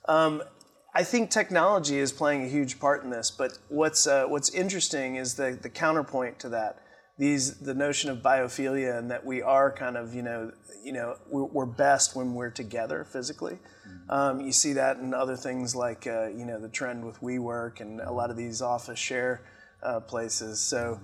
Um, 0.08 0.42
I 0.94 1.04
think 1.04 1.30
technology 1.30 1.98
is 1.98 2.10
playing 2.10 2.42
a 2.44 2.48
huge 2.48 2.80
part 2.80 3.04
in 3.04 3.10
this, 3.10 3.30
but 3.30 3.58
what's 3.68 4.06
uh, 4.06 4.26
what's 4.26 4.50
interesting 4.50 5.16
is 5.16 5.34
the 5.34 5.58
the 5.60 5.70
counterpoint 5.70 6.38
to 6.40 6.48
that. 6.50 6.82
These 7.20 7.58
the 7.58 7.74
notion 7.74 8.08
of 8.08 8.22
biophilia 8.22 8.98
and 8.98 9.10
that 9.10 9.26
we 9.26 9.42
are 9.42 9.70
kind 9.70 9.98
of 9.98 10.14
you 10.14 10.22
know 10.22 10.52
you 10.82 10.92
know 10.92 11.16
we're, 11.28 11.44
we're 11.44 11.66
best 11.66 12.16
when 12.16 12.32
we're 12.32 12.48
together 12.48 13.04
physically. 13.04 13.58
Um, 14.08 14.40
you 14.40 14.52
see 14.52 14.72
that 14.72 14.96
in 14.96 15.12
other 15.12 15.36
things 15.36 15.76
like 15.76 16.06
uh, 16.06 16.28
you 16.28 16.46
know 16.46 16.58
the 16.58 16.70
trend 16.70 17.04
with 17.04 17.20
WeWork 17.20 17.82
and 17.82 18.00
a 18.00 18.10
lot 18.10 18.30
of 18.30 18.38
these 18.38 18.62
office 18.62 18.98
share 18.98 19.42
uh, 19.82 20.00
places. 20.00 20.60
So 20.60 20.98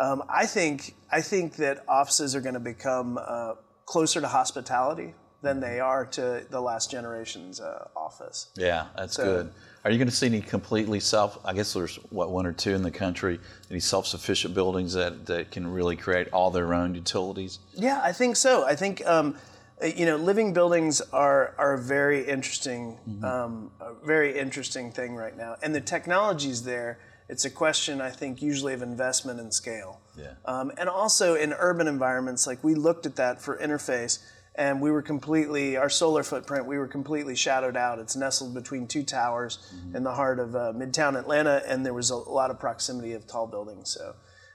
um, 0.00 0.22
I 0.26 0.46
think 0.46 0.94
I 1.12 1.20
think 1.20 1.56
that 1.56 1.84
offices 1.86 2.34
are 2.34 2.40
going 2.40 2.54
to 2.54 2.60
become 2.60 3.18
uh, 3.20 3.56
closer 3.84 4.22
to 4.22 4.28
hospitality 4.28 5.14
than 5.42 5.60
they 5.60 5.80
are 5.80 6.06
to 6.06 6.46
the 6.48 6.60
last 6.62 6.90
generation's 6.90 7.60
uh, 7.60 7.88
office. 7.94 8.48
Yeah, 8.56 8.86
that's 8.96 9.18
good. 9.18 9.52
Are 9.84 9.90
you 9.90 9.98
going 9.98 10.08
to 10.08 10.14
see 10.14 10.26
any 10.26 10.40
completely 10.40 11.00
self? 11.00 11.38
I 11.44 11.52
guess 11.54 11.72
there's 11.72 11.96
what 12.10 12.30
one 12.30 12.46
or 12.46 12.52
two 12.52 12.74
in 12.74 12.82
the 12.82 12.90
country, 12.90 13.38
any 13.70 13.80
self-sufficient 13.80 14.54
buildings 14.54 14.92
that, 14.94 15.26
that 15.26 15.50
can 15.50 15.66
really 15.66 15.96
create 15.96 16.28
all 16.32 16.50
their 16.50 16.74
own 16.74 16.94
utilities. 16.94 17.60
Yeah, 17.74 18.00
I 18.02 18.12
think 18.12 18.36
so. 18.36 18.66
I 18.66 18.74
think 18.74 19.06
um, 19.06 19.36
you 19.80 20.06
know, 20.06 20.16
living 20.16 20.52
buildings 20.52 21.00
are 21.12 21.54
are 21.56 21.74
a 21.74 21.78
very 21.78 22.26
interesting, 22.26 22.98
um, 23.22 23.70
a 23.80 23.94
very 24.04 24.36
interesting 24.36 24.90
thing 24.90 25.14
right 25.14 25.36
now, 25.36 25.56
and 25.62 25.72
the 25.74 25.80
technology's 25.80 26.64
there 26.64 26.98
It's 27.28 27.44
a 27.44 27.50
question, 27.50 28.00
I 28.00 28.10
think, 28.10 28.40
usually 28.40 28.72
of 28.72 28.82
investment 28.82 29.38
and 29.38 29.52
scale. 29.52 30.00
Yeah. 30.16 30.32
Um, 30.46 30.72
and 30.78 30.88
also 30.88 31.34
in 31.34 31.52
urban 31.52 31.86
environments, 31.86 32.46
like 32.46 32.64
we 32.64 32.74
looked 32.74 33.04
at 33.04 33.16
that 33.16 33.40
for 33.40 33.58
interface, 33.58 34.20
and 34.54 34.80
we 34.80 34.90
were 34.90 35.02
completely 35.02 35.76
our 35.76 35.88
solar 35.88 36.22
footprint. 36.22 36.66
We 36.66 36.78
were 36.78 36.88
completely 36.88 37.36
shadowed 37.36 37.76
out. 37.76 37.98
It's 37.98 38.16
nestled 38.16 38.54
between 38.54 38.86
two 38.86 39.02
towers 39.02 39.58
mm-hmm. 39.74 39.96
in 39.96 40.02
the 40.02 40.14
heart 40.14 40.38
of 40.38 40.54
uh, 40.54 40.72
Midtown 40.74 41.18
Atlanta, 41.18 41.62
and 41.66 41.86
there 41.86 41.94
was 41.94 42.10
a 42.10 42.16
lot 42.16 42.50
of 42.50 42.58
proximity 42.58 43.12
of 43.12 43.26
tall 43.26 43.46
buildings. 43.46 43.90
So. 43.90 44.14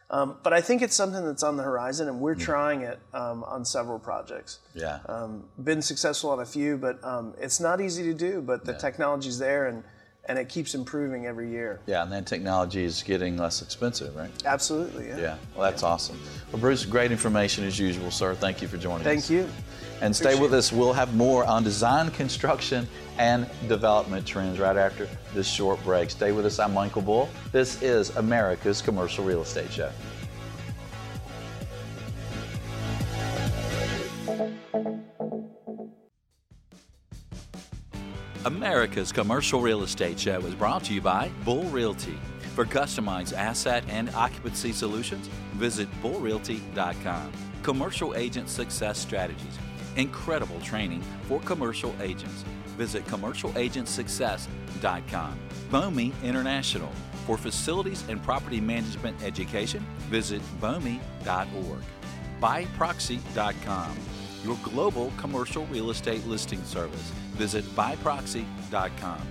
Um, 0.09 0.38
but 0.43 0.53
I 0.53 0.62
think 0.62 0.83
it's 0.83 0.95
something 0.95 1.25
that's 1.25 1.41
on 1.41 1.57
the 1.57 1.63
horizon, 1.63 2.07
and 2.07 2.19
we're 2.19 2.35
trying 2.35 2.81
it 2.81 3.00
um, 3.15 3.43
on 3.45 3.65
several 3.65 3.97
projects. 3.97 4.59
Yeah. 4.75 5.00
Um, 5.07 5.45
been 5.63 5.81
successful 5.81 6.29
on 6.29 6.39
a 6.39 6.45
few, 6.45 6.77
but 6.77 7.03
um, 7.03 7.33
it's 7.39 7.59
not 7.59 7.81
easy 7.81 8.03
to 8.03 8.13
do. 8.13 8.39
But 8.39 8.63
the 8.63 8.73
yeah. 8.73 8.77
technology's 8.77 9.39
there, 9.39 9.65
and 9.65 9.83
and 10.25 10.39
it 10.39 10.47
keeps 10.47 10.73
improving 10.73 11.25
every 11.25 11.49
year. 11.49 11.79
Yeah, 11.85 12.03
and 12.03 12.11
then 12.11 12.23
technology 12.23 12.83
is 12.83 13.03
getting 13.03 13.37
less 13.37 13.61
expensive, 13.61 14.15
right? 14.15 14.31
Absolutely, 14.45 15.07
yeah. 15.07 15.17
Yeah, 15.17 15.35
well, 15.55 15.69
that's 15.69 15.81
yeah. 15.81 15.89
awesome. 15.89 16.19
Well, 16.51 16.61
Bruce, 16.61 16.85
great 16.85 17.11
information 17.11 17.65
as 17.65 17.77
usual, 17.77 18.09
sir. 18.09 18.33
Thank 18.33 18.61
you 18.61 18.67
for 18.67 18.77
joining 18.77 19.03
Thank 19.03 19.19
us. 19.19 19.27
Thank 19.27 19.47
you. 19.47 19.53
And 20.01 20.15
stay 20.15 20.37
with 20.37 20.53
us. 20.53 20.71
We'll 20.71 20.93
have 20.93 21.15
more 21.15 21.45
on 21.45 21.63
design, 21.63 22.11
construction, 22.11 22.87
and 23.17 23.47
development 23.67 24.25
trends 24.25 24.59
right 24.59 24.75
after 24.75 25.07
this 25.33 25.47
short 25.47 25.81
break. 25.83 26.09
Stay 26.09 26.31
with 26.31 26.45
us. 26.45 26.59
I'm 26.59 26.73
Michael 26.73 27.01
Bull. 27.01 27.29
This 27.51 27.81
is 27.81 28.09
America's 28.17 28.81
Commercial 28.81 29.23
Real 29.23 29.41
Estate 29.41 29.71
Show. 29.71 29.91
America's 38.63 39.12
Commercial 39.12 39.60
Real 39.60 39.84
Estate 39.84 40.17
Show 40.17 40.39
is 40.39 40.55
brought 40.55 40.86
to 40.86 40.93
you 40.93 41.01
by 41.01 41.29
Bull 41.43 41.65
Realty. 41.65 42.17
For 42.55 42.63
customized 42.63 43.34
asset 43.34 43.84
and 43.89 44.10
occupancy 44.12 44.72
solutions, 44.72 45.27
visit 45.55 45.89
bullrealty.com. 46.01 47.34
Commercial 47.62 48.15
Agent 48.15 48.48
Success 48.48 48.98
Strategies. 48.98 49.60
Incredible 49.98 50.62
training 50.62 51.01
for 51.24 51.41
commercial 51.41 51.93
agents. 52.00 52.46
Visit 52.77 53.05
commercialagentsuccess.com. 53.05 55.39
BOMI 55.70 56.13
International. 56.24 56.93
For 57.25 57.38
facilities 57.38 58.08
and 58.08 58.24
property 58.24 58.62
management 58.62 59.22
education, 59.24 59.86
visit 60.10 60.41
BOMI.org. 60.62 61.84
BuyProxy.com 62.39 63.98
your 64.43 64.58
global 64.62 65.12
commercial 65.17 65.65
real 65.67 65.89
estate 65.89 66.25
listing 66.27 66.62
service. 66.63 67.12
Visit 67.33 67.63
buyproxy.com. 67.75 69.21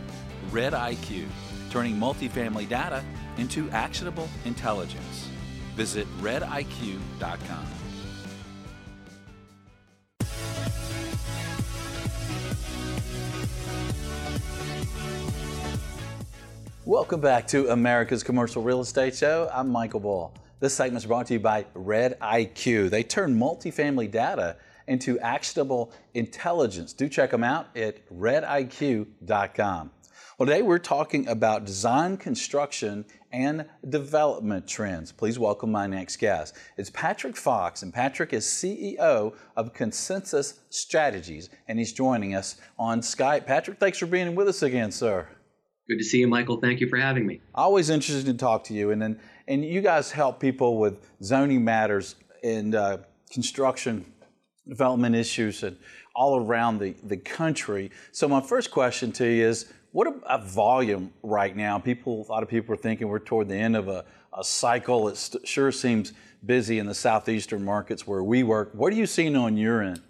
Red 0.50 0.73
IQ, 0.73 1.26
turning 1.71 1.97
multifamily 1.97 2.68
data 2.68 3.04
into 3.38 3.71
actionable 3.71 4.28
intelligence. 4.44 5.28
Visit 5.75 6.06
rediq.com. 6.21 7.66
Welcome 16.85 17.21
back 17.21 17.47
to 17.47 17.68
America's 17.68 18.25
Commercial 18.25 18.61
Real 18.61 18.80
Estate 18.80 19.14
Show. 19.14 19.49
I'm 19.54 19.71
Michael 19.71 20.00
Bull. 20.00 20.35
This 20.59 20.75
segment 20.75 21.02
is 21.02 21.06
brought 21.06 21.28
to 21.28 21.35
you 21.35 21.40
by 21.40 21.64
Red 21.75 22.18
IQ. 22.18 22.90
They 22.90 23.02
turn 23.02 23.38
multifamily 23.38 24.11
data 24.11 24.56
into 24.87 25.19
actionable 25.21 25.93
intelligence. 26.15 26.93
Do 26.93 27.09
check 27.09 27.31
them 27.31 27.45
out 27.45 27.77
at 27.77 28.09
rediq.com. 28.11 29.91
Well, 30.39 30.47
today 30.47 30.62
we're 30.62 30.79
talking 30.79 31.29
about 31.29 31.65
design, 31.65 32.17
construction, 32.17 33.05
and 33.33 33.67
development 33.89 34.67
trends. 34.67 35.12
Please 35.12 35.39
welcome 35.39 35.71
my 35.71 35.87
next 35.87 36.17
guest. 36.17 36.57
It's 36.77 36.91
Patrick 36.91 37.37
Fox, 37.37 37.83
and 37.83 37.93
Patrick 37.93 38.33
is 38.33 38.45
CEO 38.45 39.35
of 39.57 39.73
Consensus 39.73 40.61
Strategies, 40.71 41.51
and 41.69 41.79
he's 41.79 41.93
joining 41.93 42.35
us 42.35 42.57
on 42.79 43.01
Skype. 43.01 43.47
Patrick, 43.47 43.79
thanks 43.79 43.99
for 43.99 44.07
being 44.07 44.35
with 44.35 44.49
us 44.49 44.62
again, 44.62 44.91
sir. 44.91 45.29
Good 45.89 45.99
to 45.99 46.05
see 46.05 46.19
you, 46.19 46.29
Michael. 46.29 46.61
Thank 46.61 46.81
you 46.81 46.89
for 46.89 46.97
having 46.97 47.27
me. 47.27 47.41
Always 47.55 47.91
interested 47.91 48.27
to 48.27 48.35
talk 48.35 48.65
to 48.65 48.75
you, 48.75 48.91
and 48.91 49.03
and, 49.03 49.19
and 49.49 49.65
you 49.65 49.81
guys 49.81 50.11
help 50.11 50.41
people 50.41 50.79
with 50.79 50.99
zoning 51.23 51.64
matters 51.64 52.16
and 52.42 52.75
uh, 52.75 52.99
construction 53.31 54.12
development 54.68 55.14
issues 55.14 55.62
and 55.62 55.77
all 56.14 56.37
around 56.37 56.79
the, 56.79 56.94
the 57.03 57.16
country. 57.16 57.90
So 58.12 58.29
my 58.29 58.40
first 58.40 58.70
question 58.70 59.12
to 59.12 59.27
you 59.27 59.46
is, 59.46 59.72
what 59.92 60.09
a 60.27 60.38
volume 60.38 61.12
right 61.22 61.55
now? 61.55 61.79
People, 61.79 62.25
a 62.27 62.33
lot 62.33 62.42
of 62.42 62.48
people 62.48 62.75
are 62.75 62.79
thinking 62.79 63.09
we're 63.09 63.18
toward 63.18 63.48
the 63.48 63.57
end 63.57 63.77
of 63.77 63.88
a, 63.88 64.05
a 64.33 64.42
cycle. 64.42 65.09
It 65.09 65.16
st- 65.18 65.46
sure 65.46 65.70
seems 65.70 66.14
busy 66.44 66.79
in 66.79 66.87
the 66.87 66.94
southeastern 66.94 67.62
markets 67.64 68.07
where 68.07 68.22
we 68.22 68.42
work. 68.42 68.70
What 68.72 68.92
are 68.92 68.96
you 68.96 69.07
seeing 69.07 69.37
on 69.37 69.59
your 69.59 69.83
end? 69.83 70.01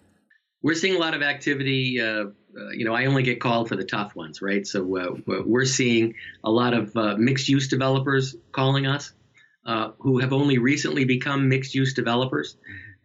We're 0.63 0.77
seeing 0.77 0.95
a 0.95 0.99
lot 1.01 1.15
of 1.15 1.23
activity. 1.23 2.01
Uh, 2.01 2.27
uh, 2.57 2.69
you 2.77 2.85
know, 2.85 2.95
I 2.95 3.07
only 3.07 3.25
get 3.25 3.41
called 3.41 3.69
for 3.69 3.75
the 3.75 3.85
tough 3.85 4.15
ones, 4.15 4.41
right? 4.41 4.65
So 4.65 4.97
uh, 4.97 5.41
we're 5.45 5.65
seeing 5.65 6.15
a 6.45 6.51
lot 6.51 6.75
of 6.75 6.97
uh, 6.97 7.17
mixed-use 7.17 7.67
developers 7.67 8.37
calling 8.53 8.87
us, 8.87 9.13
uh, 9.67 9.91
who 9.99 10.21
have 10.21 10.33
only 10.33 10.59
recently 10.59 11.05
become 11.05 11.49
mixed-use 11.49 11.95
developers. 11.95 12.57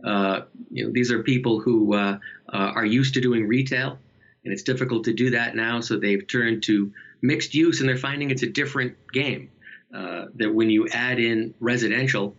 Uh, 0.03 0.41
you 0.69 0.85
know, 0.85 0.91
these 0.91 1.11
are 1.11 1.23
people 1.23 1.59
who 1.59 1.93
uh, 1.93 2.19
uh, 2.51 2.57
are 2.57 2.85
used 2.85 3.15
to 3.15 3.21
doing 3.21 3.47
retail, 3.47 3.97
and 4.43 4.53
it's 4.53 4.63
difficult 4.63 5.05
to 5.05 5.13
do 5.13 5.31
that 5.31 5.55
now. 5.55 5.81
So 5.81 5.97
they've 5.97 6.25
turned 6.25 6.63
to 6.63 6.93
mixed 7.21 7.53
use, 7.53 7.79
and 7.79 7.89
they're 7.89 7.97
finding 7.97 8.29
it's 8.29 8.43
a 8.43 8.49
different 8.49 8.95
game. 9.11 9.51
Uh, 9.93 10.25
that 10.35 10.53
when 10.53 10.69
you 10.69 10.87
add 10.89 11.17
in 11.17 11.53
residential, 11.59 12.35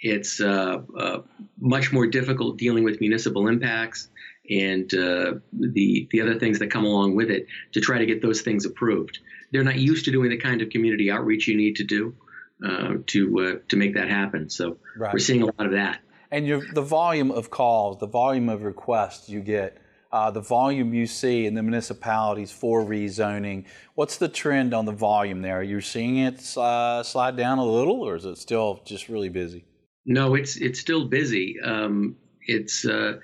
it's 0.00 0.40
uh, 0.40 0.82
uh, 0.98 1.22
much 1.58 1.92
more 1.92 2.06
difficult 2.06 2.58
dealing 2.58 2.84
with 2.84 3.00
municipal 3.00 3.46
impacts 3.46 4.08
and 4.50 4.90
the 4.90 6.08
the 6.10 6.20
other 6.20 6.38
things 6.38 6.58
that 6.58 6.70
come 6.70 6.84
along 6.84 7.14
with 7.14 7.30
it 7.30 7.46
to 7.72 7.80
try 7.80 7.98
to 7.98 8.06
get 8.06 8.20
those 8.20 8.42
things 8.42 8.64
approved. 8.64 9.18
They're 9.52 9.64
not 9.64 9.76
used 9.76 10.06
to 10.06 10.10
doing 10.10 10.30
the 10.30 10.38
kind 10.38 10.60
of 10.60 10.70
community 10.70 11.10
outreach 11.10 11.46
you 11.46 11.56
need 11.56 11.76
to 11.76 11.84
do 11.84 12.14
to 13.06 13.60
to 13.68 13.76
make 13.76 13.94
that 13.94 14.08
happen. 14.08 14.50
So 14.50 14.78
right. 14.96 15.12
we're 15.12 15.20
seeing 15.20 15.42
a 15.42 15.46
lot 15.46 15.66
of 15.66 15.72
that 15.72 16.00
and 16.30 16.46
your, 16.46 16.62
the 16.74 16.82
volume 16.82 17.30
of 17.30 17.50
calls, 17.50 17.98
the 17.98 18.06
volume 18.06 18.48
of 18.48 18.62
requests 18.62 19.28
you 19.28 19.40
get, 19.40 19.78
uh, 20.12 20.30
the 20.30 20.40
volume 20.40 20.94
you 20.94 21.06
see 21.06 21.46
in 21.46 21.54
the 21.54 21.62
municipalities 21.62 22.50
for 22.50 22.84
rezoning. 22.84 23.64
What's 23.94 24.16
the 24.16 24.28
trend 24.28 24.72
on 24.74 24.84
the 24.86 24.92
volume 24.92 25.42
there? 25.42 25.60
Are 25.60 25.62
you 25.62 25.80
seeing 25.80 26.18
it 26.18 26.56
uh, 26.56 27.02
slide 27.02 27.36
down 27.36 27.58
a 27.58 27.64
little, 27.64 28.02
or 28.02 28.16
is 28.16 28.24
it 28.24 28.38
still 28.38 28.80
just 28.84 29.08
really 29.08 29.28
busy? 29.28 29.64
No, 30.06 30.34
it's 30.34 30.56
it's 30.56 30.80
still 30.80 31.06
busy. 31.06 31.56
Um, 31.62 32.16
it's 32.46 32.86
uh, 32.86 33.18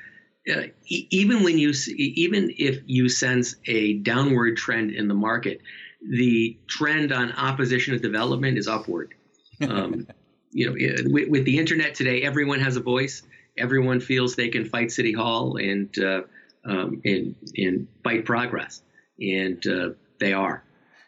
even 0.86 1.42
when 1.42 1.58
you 1.58 1.72
see, 1.72 1.92
even 2.16 2.52
if 2.58 2.80
you 2.84 3.08
sense 3.08 3.56
a 3.66 3.94
downward 3.94 4.58
trend 4.58 4.90
in 4.90 5.08
the 5.08 5.14
market, 5.14 5.62
the 6.10 6.58
trend 6.68 7.12
on 7.12 7.32
opposition 7.32 7.94
to 7.94 8.00
development 8.00 8.58
is 8.58 8.68
upward. 8.68 9.14
Um, 9.62 10.08
you 10.54 10.68
know, 10.68 11.10
with, 11.10 11.28
with, 11.28 11.44
the 11.44 11.58
internet 11.58 11.94
today, 11.94 12.22
everyone 12.22 12.60
has 12.60 12.76
a 12.76 12.80
voice. 12.80 13.22
Everyone 13.58 14.00
feels 14.00 14.36
they 14.36 14.48
can 14.48 14.64
fight 14.64 14.92
City 14.92 15.12
Hall 15.12 15.56
and 15.56 15.96
uh, 15.98 16.22
um, 16.64 17.02
and 17.04 17.34
and 17.56 17.88
fight 18.02 18.24
progress, 18.24 18.82
and 19.20 19.64
uh, 19.66 19.90
they 20.18 20.32
are. 20.32 20.62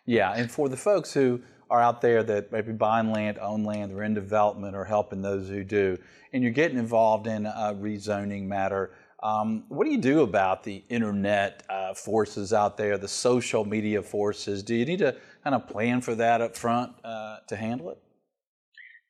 Yeah, 0.05 0.33
and 0.33 0.51
for 0.51 0.69
the 0.69 0.77
folks 0.77 1.15
who 1.15 1.41
are 1.71 1.81
out 1.81 2.01
there 2.01 2.23
that 2.23 2.53
maybe 2.53 2.73
buying 2.73 3.11
land, 3.11 3.39
own 3.39 3.65
land, 3.65 3.93
or 3.93 4.03
in 4.03 4.15
development, 4.15 4.77
or 4.77 4.85
helping 4.85 5.23
those 5.23 5.49
who 5.49 5.65
do, 5.65 5.97
and 6.33 6.43
you're 6.43 6.53
getting 6.53 6.79
involved 6.79 7.27
in 7.27 7.47
a 7.47 7.75
rezoning 7.75 8.47
matter. 8.47 8.91
Um, 9.23 9.65
what 9.69 9.85
do 9.85 9.91
you 9.91 9.99
do 9.99 10.21
about 10.21 10.63
the 10.63 10.85
internet 10.89 11.63
uh, 11.71 11.95
forces 11.95 12.53
out 12.53 12.77
there, 12.77 12.99
the 12.99 13.09
social 13.09 13.65
media 13.65 14.03
forces? 14.03 14.63
Do 14.63 14.75
you 14.75 14.85
need 14.85 14.99
to 14.99 15.17
kind 15.43 15.55
of 15.55 15.67
plan 15.69 16.01
for 16.01 16.15
that 16.17 16.41
up 16.41 16.57
front 16.57 16.93
uh, 17.03 17.39
to 17.49 17.57
handle 17.57 17.91
it? 17.91 17.99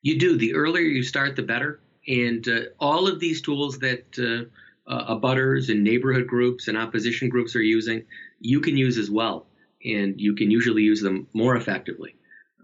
You 0.01 0.19
do. 0.19 0.37
The 0.37 0.53
earlier 0.53 0.85
you 0.85 1.03
start, 1.03 1.35
the 1.35 1.43
better. 1.43 1.79
And 2.07 2.47
uh, 2.47 2.61
all 2.79 3.07
of 3.07 3.19
these 3.19 3.41
tools 3.41 3.79
that 3.79 4.05
uh, 4.17 4.91
uh, 4.91 5.15
abutters 5.15 5.69
and 5.69 5.83
neighborhood 5.83 6.27
groups 6.27 6.67
and 6.67 6.77
opposition 6.77 7.29
groups 7.29 7.55
are 7.55 7.61
using, 7.61 8.05
you 8.39 8.61
can 8.61 8.77
use 8.77 8.97
as 8.97 9.09
well. 9.09 9.47
And 9.83 10.19
you 10.19 10.35
can 10.35 10.49
usually 10.49 10.83
use 10.83 11.01
them 11.01 11.27
more 11.33 11.55
effectively. 11.55 12.15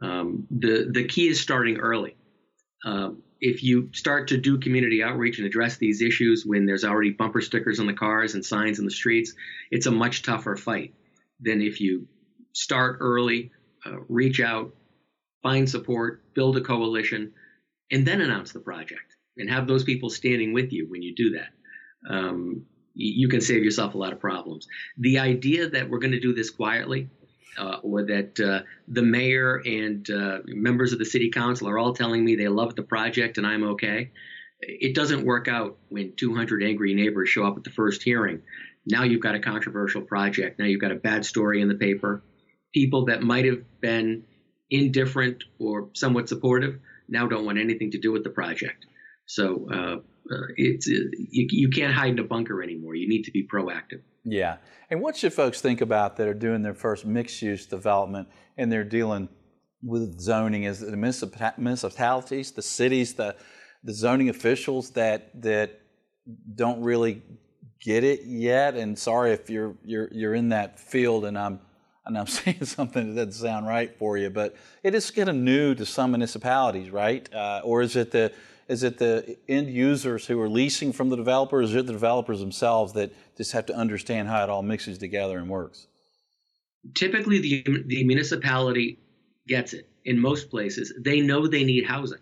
Um, 0.01 0.47
the, 0.49 0.89
the 0.91 1.05
key 1.05 1.27
is 1.27 1.41
starting 1.41 1.77
early. 1.77 2.15
Um, 2.85 3.23
if 3.39 3.61
you 3.61 3.89
start 3.93 4.29
to 4.29 4.37
do 4.37 4.57
community 4.57 5.03
outreach 5.03 5.37
and 5.37 5.45
address 5.45 5.77
these 5.77 6.01
issues 6.01 6.45
when 6.45 6.65
there's 6.65 6.85
already 6.85 7.11
bumper 7.11 7.41
stickers 7.41 7.79
on 7.79 7.87
the 7.87 7.93
cars 7.93 8.35
and 8.35 8.45
signs 8.45 8.79
in 8.79 8.85
the 8.85 8.91
streets, 8.91 9.33
it's 9.69 9.85
a 9.85 9.91
much 9.91 10.23
tougher 10.23 10.55
fight 10.55 10.93
than 11.41 11.61
if 11.61 11.81
you 11.81 12.07
start 12.53 12.97
early, 13.01 13.51
uh, 13.85 13.97
reach 14.07 14.39
out, 14.39 14.73
find 15.43 15.69
support, 15.69 16.23
build 16.33 16.57
a 16.57 16.61
coalition, 16.61 17.33
and 17.91 18.07
then 18.07 18.21
announce 18.21 18.53
the 18.53 18.59
project 18.59 19.15
and 19.37 19.49
have 19.49 19.67
those 19.67 19.83
people 19.83 20.09
standing 20.09 20.53
with 20.53 20.71
you 20.71 20.87
when 20.89 21.03
you 21.03 21.13
do 21.13 21.31
that. 21.31 22.13
Um, 22.13 22.65
you 22.95 23.27
can 23.27 23.41
save 23.41 23.63
yourself 23.63 23.95
a 23.95 23.97
lot 23.97 24.13
of 24.13 24.19
problems. 24.19 24.67
The 24.97 25.19
idea 25.19 25.69
that 25.69 25.89
we're 25.89 25.99
going 25.99 26.11
to 26.11 26.19
do 26.19 26.33
this 26.33 26.49
quietly 26.49 27.09
uh, 27.57 27.77
or 27.81 28.03
that 28.03 28.39
uh, 28.39 28.61
the 28.87 29.01
mayor 29.01 29.61
and 29.65 30.09
uh, 30.09 30.39
members 30.45 30.93
of 30.93 30.99
the 30.99 31.05
city 31.05 31.29
council 31.31 31.67
are 31.69 31.77
all 31.77 31.93
telling 31.93 32.23
me 32.23 32.35
they 32.35 32.47
love 32.47 32.75
the 32.75 32.83
project 32.83 33.37
and 33.37 33.47
I'm 33.47 33.63
okay. 33.63 34.11
It 34.61 34.95
doesn't 34.95 35.25
work 35.25 35.47
out 35.47 35.77
when 35.89 36.15
200 36.15 36.63
angry 36.63 36.93
neighbors 36.93 37.29
show 37.29 37.45
up 37.45 37.57
at 37.57 37.63
the 37.63 37.69
first 37.69 38.03
hearing. 38.03 38.41
Now 38.85 39.03
you've 39.03 39.21
got 39.21 39.35
a 39.35 39.39
controversial 39.39 40.01
project. 40.01 40.59
Now 40.59 40.65
you've 40.65 40.81
got 40.81 40.91
a 40.91 40.95
bad 40.95 41.25
story 41.25 41.61
in 41.61 41.67
the 41.67 41.75
paper. 41.75 42.23
People 42.73 43.05
that 43.05 43.21
might 43.21 43.45
have 43.45 43.61
been 43.81 44.23
indifferent 44.73 45.43
or 45.59 45.89
somewhat 45.93 46.27
supportive 46.27 46.79
now 47.07 47.27
don't 47.27 47.45
want 47.45 47.57
anything 47.57 47.91
to 47.91 47.99
do 47.99 48.11
with 48.11 48.23
the 48.23 48.29
project. 48.29 48.85
So 49.25 49.67
uh, 49.71 49.95
uh, 50.33 50.47
it's 50.57 50.87
uh, 50.87 51.09
you, 51.31 51.47
you 51.49 51.69
can't 51.69 51.93
hide 51.93 52.13
in 52.13 52.19
a 52.19 52.23
bunker 52.23 52.61
anymore. 52.61 52.95
You 52.95 53.07
need 53.07 53.23
to 53.23 53.31
be 53.31 53.47
proactive. 53.47 54.01
Yeah. 54.23 54.57
And 54.89 55.01
what 55.01 55.15
should 55.17 55.33
folks 55.33 55.61
think 55.61 55.81
about 55.81 56.17
that 56.17 56.27
are 56.27 56.33
doing 56.33 56.61
their 56.61 56.73
first 56.73 57.05
mixed 57.05 57.41
use 57.41 57.65
development 57.65 58.27
and 58.57 58.71
they're 58.71 58.83
dealing 58.83 59.29
with 59.81 60.19
zoning? 60.19 60.63
Is 60.63 60.79
the 60.79 60.97
municipalities, 60.97 62.51
the 62.51 62.61
cities, 62.61 63.13
the 63.13 63.35
the 63.83 63.93
zoning 63.93 64.29
officials 64.29 64.91
that 64.91 65.41
that 65.41 65.81
don't 66.55 66.81
really 66.81 67.21
get 67.81 68.03
it 68.03 68.21
yet? 68.25 68.75
And 68.75 68.97
sorry 68.97 69.31
if 69.31 69.49
you're 69.49 69.75
you're 69.83 70.09
you're 70.11 70.33
in 70.33 70.49
that 70.49 70.79
field 70.79 71.25
and 71.25 71.37
I'm 71.37 71.59
and 72.05 72.17
I'm 72.17 72.27
saying 72.27 72.65
something 72.65 73.15
that 73.15 73.25
doesn't 73.25 73.41
sound 73.41 73.67
right 73.67 73.95
for 73.97 74.17
you, 74.17 74.29
but 74.29 74.55
it 74.83 74.95
is 74.95 75.09
kind 75.11 75.29
of 75.29 75.35
new 75.35 75.75
to 75.75 75.85
some 75.85 76.11
municipalities, 76.11 76.89
right? 76.89 77.31
Uh, 77.33 77.61
or 77.63 77.81
is 77.81 77.95
it 77.95 78.11
the 78.11 78.31
is 78.67 78.83
it 78.83 78.97
the 78.97 79.37
end 79.49 79.69
users 79.69 80.25
who 80.25 80.39
are 80.39 80.49
leasing 80.49 80.93
from 80.93 81.09
the 81.09 81.17
developers, 81.17 81.71
or 81.71 81.73
is 81.73 81.75
it 81.75 81.85
the 81.85 81.93
developers 81.93 82.39
themselves 82.39 82.93
that 82.93 83.11
just 83.35 83.51
have 83.51 83.65
to 83.65 83.75
understand 83.75 84.29
how 84.29 84.43
it 84.43 84.49
all 84.49 84.63
mixes 84.63 84.97
together 84.97 85.37
and 85.37 85.49
works? 85.49 85.87
Typically, 86.93 87.39
the, 87.39 87.83
the 87.85 88.03
municipality 88.05 88.99
gets 89.47 89.73
it 89.73 89.89
in 90.05 90.19
most 90.19 90.49
places. 90.49 90.93
They 90.97 91.19
know 91.19 91.45
they 91.45 91.63
need 91.63 91.85
housing. 91.85 92.19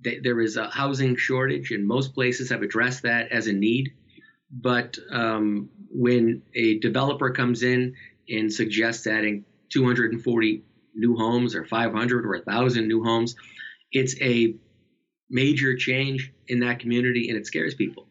They, 0.00 0.18
there 0.18 0.40
is 0.40 0.56
a 0.56 0.68
housing 0.68 1.16
shortage, 1.16 1.70
and 1.70 1.86
most 1.86 2.14
places 2.14 2.50
have 2.50 2.62
addressed 2.62 3.02
that 3.02 3.32
as 3.32 3.46
a 3.46 3.52
need. 3.52 3.92
But 4.50 4.98
um, 5.10 5.70
when 5.92 6.42
a 6.54 6.78
developer 6.78 7.30
comes 7.30 7.62
in 7.62 7.94
and 8.28 8.52
suggests 8.52 9.06
adding 9.06 9.44
240 9.70 10.62
new 10.94 11.16
homes 11.16 11.54
or 11.54 11.64
500 11.64 12.26
or 12.26 12.30
1,000 12.30 12.88
new 12.88 13.02
homes, 13.02 13.36
it's 13.90 14.20
a 14.20 14.54
major 15.30 15.76
change 15.76 16.32
in 16.48 16.60
that 16.60 16.80
community 16.80 17.28
and 17.28 17.38
it 17.38 17.46
scares 17.46 17.74
people. 17.74 18.06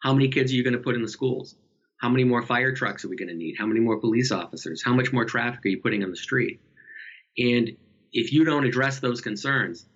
How 0.00 0.12
many 0.12 0.28
kids 0.28 0.52
are 0.52 0.54
you 0.54 0.64
going 0.64 0.74
to 0.74 0.80
put 0.80 0.96
in 0.96 1.02
the 1.02 1.08
schools? 1.08 1.56
How 2.00 2.08
many 2.08 2.24
more 2.24 2.42
fire 2.42 2.74
trucks 2.74 3.04
are 3.04 3.08
we 3.08 3.16
going 3.16 3.28
to 3.28 3.34
need? 3.34 3.54
How 3.58 3.66
many 3.66 3.80
more 3.80 3.98
police 3.98 4.30
officers? 4.30 4.82
How 4.84 4.92
much 4.92 5.12
more 5.12 5.24
traffic 5.24 5.64
are 5.64 5.68
you 5.68 5.80
putting 5.80 6.02
on 6.02 6.10
the 6.10 6.16
street? 6.16 6.60
And 7.38 7.76
if 8.12 8.32
you 8.32 8.44
don't 8.44 8.66
address 8.66 9.00
those 9.00 9.20
concerns, 9.20 9.86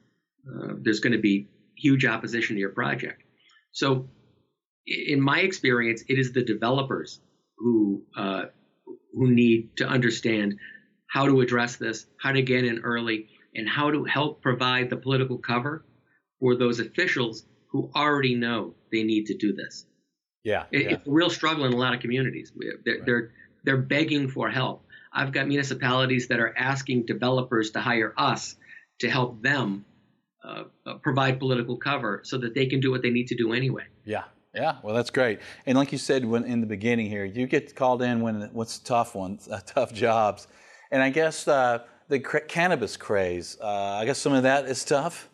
uh, 0.48 0.74
there's 0.80 1.00
going 1.00 1.12
to 1.12 1.18
be 1.18 1.48
huge 1.76 2.04
opposition 2.04 2.56
to 2.56 2.60
your 2.60 2.70
project. 2.70 3.22
So, 3.72 4.08
in 4.86 5.20
my 5.20 5.40
experience, 5.40 6.02
it 6.08 6.18
is 6.18 6.32
the 6.32 6.42
developers 6.42 7.20
who 7.58 8.02
uh, 8.16 8.44
who 9.12 9.30
need 9.30 9.76
to 9.76 9.86
understand 9.86 10.58
how 11.06 11.26
to 11.26 11.40
address 11.40 11.76
this, 11.76 12.06
how 12.20 12.32
to 12.32 12.42
get 12.42 12.64
in 12.64 12.80
early, 12.80 13.28
and 13.54 13.68
how 13.68 13.90
to 13.90 14.04
help 14.04 14.42
provide 14.42 14.90
the 14.90 14.96
political 14.96 15.38
cover 15.38 15.84
for 16.40 16.56
those 16.56 16.80
officials 16.80 17.44
who 17.70 17.90
already 17.94 18.34
know 18.34 18.74
they 18.92 19.02
need 19.02 19.26
to 19.26 19.36
do 19.36 19.52
this. 19.54 19.86
Yeah, 20.44 20.64
it, 20.70 20.82
yeah. 20.82 20.88
it's 20.90 21.06
a 21.06 21.10
real 21.10 21.30
struggle 21.30 21.64
in 21.64 21.72
a 21.72 21.76
lot 21.76 21.94
of 21.94 22.00
communities. 22.00 22.52
They're, 22.56 22.94
right. 22.94 23.06
they're 23.06 23.30
they're 23.64 23.76
begging 23.76 24.28
for 24.28 24.48
help. 24.48 24.84
I've 25.12 25.32
got 25.32 25.48
municipalities 25.48 26.28
that 26.28 26.38
are 26.38 26.54
asking 26.56 27.06
developers 27.06 27.72
to 27.72 27.80
hire 27.80 28.14
us 28.16 28.56
to 29.00 29.10
help 29.10 29.42
them 29.42 29.84
uh, 30.44 30.64
uh, 30.86 30.94
provide 30.94 31.38
political 31.38 31.76
cover 31.76 32.20
so 32.24 32.38
that 32.38 32.54
they 32.54 32.66
can 32.66 32.80
do 32.80 32.90
what 32.90 33.02
they 33.02 33.10
need 33.10 33.28
to 33.28 33.36
do 33.36 33.52
anyway. 33.52 33.84
Yeah, 34.04 34.24
yeah. 34.58 34.76
Well, 34.82 34.94
that's 34.94 35.10
great. 35.10 35.40
And 35.66 35.78
like 35.78 35.92
you 35.92 35.98
said 35.98 36.24
when 36.24 36.44
in 36.44 36.60
the 36.60 36.66
beginning 36.66 37.06
here, 37.06 37.24
you 37.24 37.46
get 37.46 37.74
called 37.74 38.02
in 38.02 38.20
when 38.20 38.50
what's 38.52 38.78
tough 38.78 39.14
ones, 39.14 39.48
uh, 39.52 39.60
tough 39.64 39.92
jobs, 39.92 40.48
and 40.90 41.02
I 41.02 41.10
guess 41.10 41.46
uh, 41.46 41.84
the 42.08 42.20
cr- 42.20 42.38
cannabis 42.38 42.96
craze. 42.96 43.56
Uh, 43.60 43.66
I 43.66 44.04
guess 44.04 44.18
some 44.18 44.32
of 44.32 44.42
that 44.42 44.66
is 44.66 44.84
tough 44.84 45.28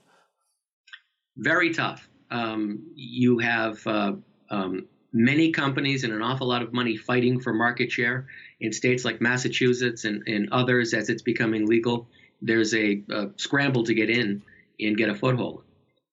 very 1.36 1.72
tough. 1.72 2.08
Um, 2.30 2.82
you 2.94 3.38
have 3.38 3.86
uh, 3.86 4.12
um, 4.50 4.86
many 5.12 5.50
companies 5.52 6.04
and 6.04 6.12
an 6.12 6.22
awful 6.22 6.46
lot 6.46 6.62
of 6.62 6.72
money 6.72 6.96
fighting 6.96 7.40
for 7.40 7.52
market 7.52 7.90
share 7.90 8.26
in 8.60 8.72
states 8.72 9.04
like 9.04 9.20
Massachusetts 9.20 10.04
and, 10.04 10.22
and 10.26 10.48
others 10.52 10.94
as 10.94 11.08
it's 11.08 11.22
becoming 11.22 11.66
legal. 11.66 12.08
There's 12.40 12.74
a, 12.74 13.02
a 13.10 13.30
scramble 13.36 13.84
to 13.84 13.94
get 13.94 14.10
in 14.10 14.42
and 14.80 14.96
get 14.96 15.08
a 15.08 15.14
foothold. 15.14 15.64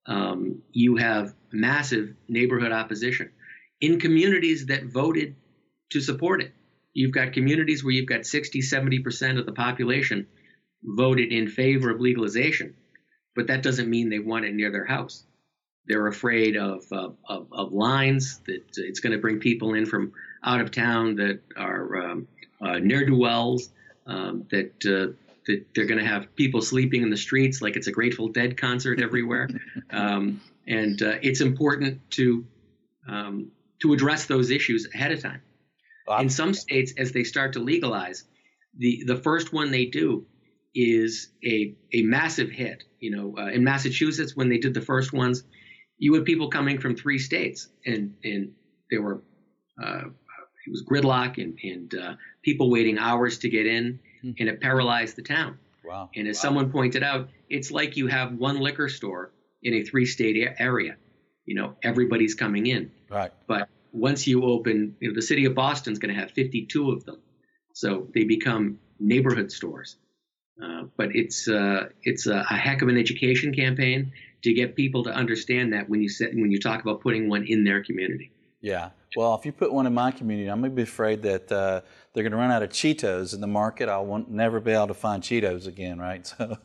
Um, 0.05 0.61
you 0.71 0.95
have 0.97 1.33
massive 1.53 2.13
neighborhood 2.27 2.71
opposition 2.71 3.31
in 3.79 3.99
communities 3.99 4.67
that 4.67 4.85
voted 4.85 5.35
to 5.91 6.01
support 6.01 6.41
it. 6.41 6.53
You've 6.93 7.13
got 7.13 7.33
communities 7.33 7.83
where 7.83 7.93
you've 7.93 8.09
got 8.09 8.25
60, 8.25 8.61
70% 8.61 9.39
of 9.39 9.45
the 9.45 9.53
population 9.53 10.27
voted 10.83 11.31
in 11.31 11.47
favor 11.47 11.89
of 11.89 12.01
legalization 12.01 12.75
but 13.35 13.47
that 13.47 13.63
doesn't 13.63 13.89
mean 13.89 14.09
they 14.09 14.19
want 14.19 14.45
it 14.45 14.53
near 14.53 14.71
their 14.71 14.85
house. 14.85 15.23
They're 15.87 16.07
afraid 16.07 16.57
of, 16.57 16.83
uh, 16.91 17.09
of, 17.27 17.47
of, 17.51 17.73
lines 17.73 18.39
that 18.45 18.63
it's 18.77 18.99
going 18.99 19.13
to 19.13 19.17
bring 19.19 19.39
people 19.39 19.73
in 19.73 19.85
from 19.85 20.13
out 20.43 20.61
of 20.61 20.71
town 20.71 21.15
that 21.15 21.39
are 21.57 21.97
um, 21.97 22.27
uh, 22.61 22.77
ne'er 22.79 23.05
do 23.05 23.15
wells, 23.15 23.69
um, 24.05 24.45
that, 24.51 24.73
uh, 24.85 25.13
that 25.47 25.65
they're 25.73 25.85
going 25.85 25.99
to 25.99 26.05
have 26.05 26.35
people 26.35 26.61
sleeping 26.61 27.01
in 27.01 27.09
the 27.09 27.17
streets 27.17 27.61
like 27.61 27.75
it's 27.75 27.87
a 27.87 27.91
Grateful 27.91 28.27
Dead 28.27 28.57
concert 28.57 29.01
everywhere. 29.01 29.49
um, 29.89 30.39
and 30.71 31.01
uh, 31.01 31.15
it's 31.21 31.41
important 31.41 31.99
to, 32.11 32.45
um, 33.07 33.51
to 33.81 33.93
address 33.93 34.25
those 34.25 34.49
issues 34.51 34.87
ahead 34.95 35.11
of 35.11 35.21
time. 35.21 35.41
In 36.19 36.29
some 36.29 36.53
states, 36.53 36.93
as 36.97 37.11
they 37.11 37.23
start 37.23 37.53
to 37.53 37.59
legalize, 37.59 38.23
the, 38.77 39.03
the 39.05 39.17
first 39.17 39.53
one 39.53 39.71
they 39.71 39.85
do 39.85 40.25
is 40.73 41.29
a, 41.45 41.75
a 41.93 42.01
massive 42.03 42.49
hit. 42.49 42.83
You 42.99 43.11
know, 43.11 43.35
uh, 43.37 43.47
in 43.47 43.63
Massachusetts, 43.63 44.35
when 44.35 44.49
they 44.49 44.57
did 44.57 44.73
the 44.73 44.81
first 44.81 45.13
ones, 45.13 45.43
you 45.97 46.13
had 46.13 46.25
people 46.25 46.49
coming 46.49 46.79
from 46.79 46.95
three 46.95 47.19
states, 47.19 47.69
and 47.85 48.15
and 48.23 48.53
there 48.89 49.01
were 49.01 49.21
uh, 49.81 50.05
it 50.65 50.69
was 50.69 50.83
gridlock 50.83 51.41
and 51.41 51.57
and 51.63 51.93
uh, 51.93 52.13
people 52.41 52.69
waiting 52.71 52.97
hours 52.97 53.37
to 53.39 53.49
get 53.49 53.65
in, 53.65 53.99
hmm. 54.21 54.31
and 54.39 54.49
it 54.49 54.59
paralyzed 54.59 55.15
the 55.15 55.21
town. 55.21 55.59
Wow! 55.85 56.09
And 56.15 56.27
as 56.27 56.37
wow. 56.37 56.41
someone 56.41 56.71
pointed 56.71 57.03
out, 57.03 57.29
it's 57.49 57.71
like 57.71 57.95
you 57.97 58.07
have 58.07 58.33
one 58.33 58.59
liquor 58.59 58.89
store 58.89 59.31
in 59.63 59.73
a 59.73 59.83
three-state 59.83 60.55
area. 60.59 60.95
You 61.45 61.55
know, 61.55 61.75
everybody's 61.83 62.35
coming 62.35 62.67
in. 62.67 62.91
Right. 63.09 63.31
But 63.47 63.69
once 63.91 64.27
you 64.27 64.45
open, 64.45 64.95
you 64.99 65.09
know, 65.09 65.15
the 65.15 65.21
city 65.21 65.45
of 65.45 65.55
Boston's 65.55 65.99
going 65.99 66.13
to 66.13 66.19
have 66.19 66.31
52 66.31 66.91
of 66.91 67.05
them, 67.05 67.19
so 67.73 68.07
they 68.13 68.23
become 68.23 68.79
neighborhood 68.99 69.51
stores. 69.51 69.97
Uh, 70.61 70.83
but 70.95 71.15
it's 71.15 71.47
uh, 71.47 71.89
it's 72.03 72.27
a, 72.27 72.45
a, 72.49 72.55
heck 72.55 72.81
of 72.81 72.87
an 72.89 72.97
education 72.97 73.53
campaign 73.53 74.11
to 74.43 74.53
get 74.53 74.75
people 74.75 75.03
to 75.03 75.09
understand 75.09 75.73
that 75.73 75.89
when 75.89 76.01
you 76.01 76.09
sit, 76.09 76.35
when 76.35 76.51
you 76.51 76.59
talk 76.59 76.81
about 76.81 77.01
putting 77.01 77.29
one 77.29 77.45
in 77.45 77.63
their 77.63 77.83
community. 77.83 78.31
Yeah. 78.61 78.89
Well, 79.15 79.35
if 79.35 79.45
you 79.45 79.51
put 79.51 79.73
one 79.73 79.87
in 79.87 79.93
my 79.93 80.11
community, 80.11 80.49
I'm 80.49 80.59
going 80.59 80.71
to 80.71 80.75
be 80.75 80.83
afraid 80.83 81.23
that 81.23 81.51
uh, 81.51 81.81
they're 82.13 82.23
going 82.23 82.31
to 82.31 82.37
run 82.37 82.51
out 82.51 82.63
of 82.63 82.69
Cheetos 82.69 83.33
in 83.33 83.41
the 83.41 83.47
market. 83.47 83.89
I 83.89 83.97
will 83.99 84.25
never 84.29 84.59
be 84.59 84.71
able 84.71 84.87
to 84.87 84.93
find 84.93 85.21
Cheetos 85.21 85.67
again, 85.67 85.99
right? 85.99 86.25
So, 86.25 86.57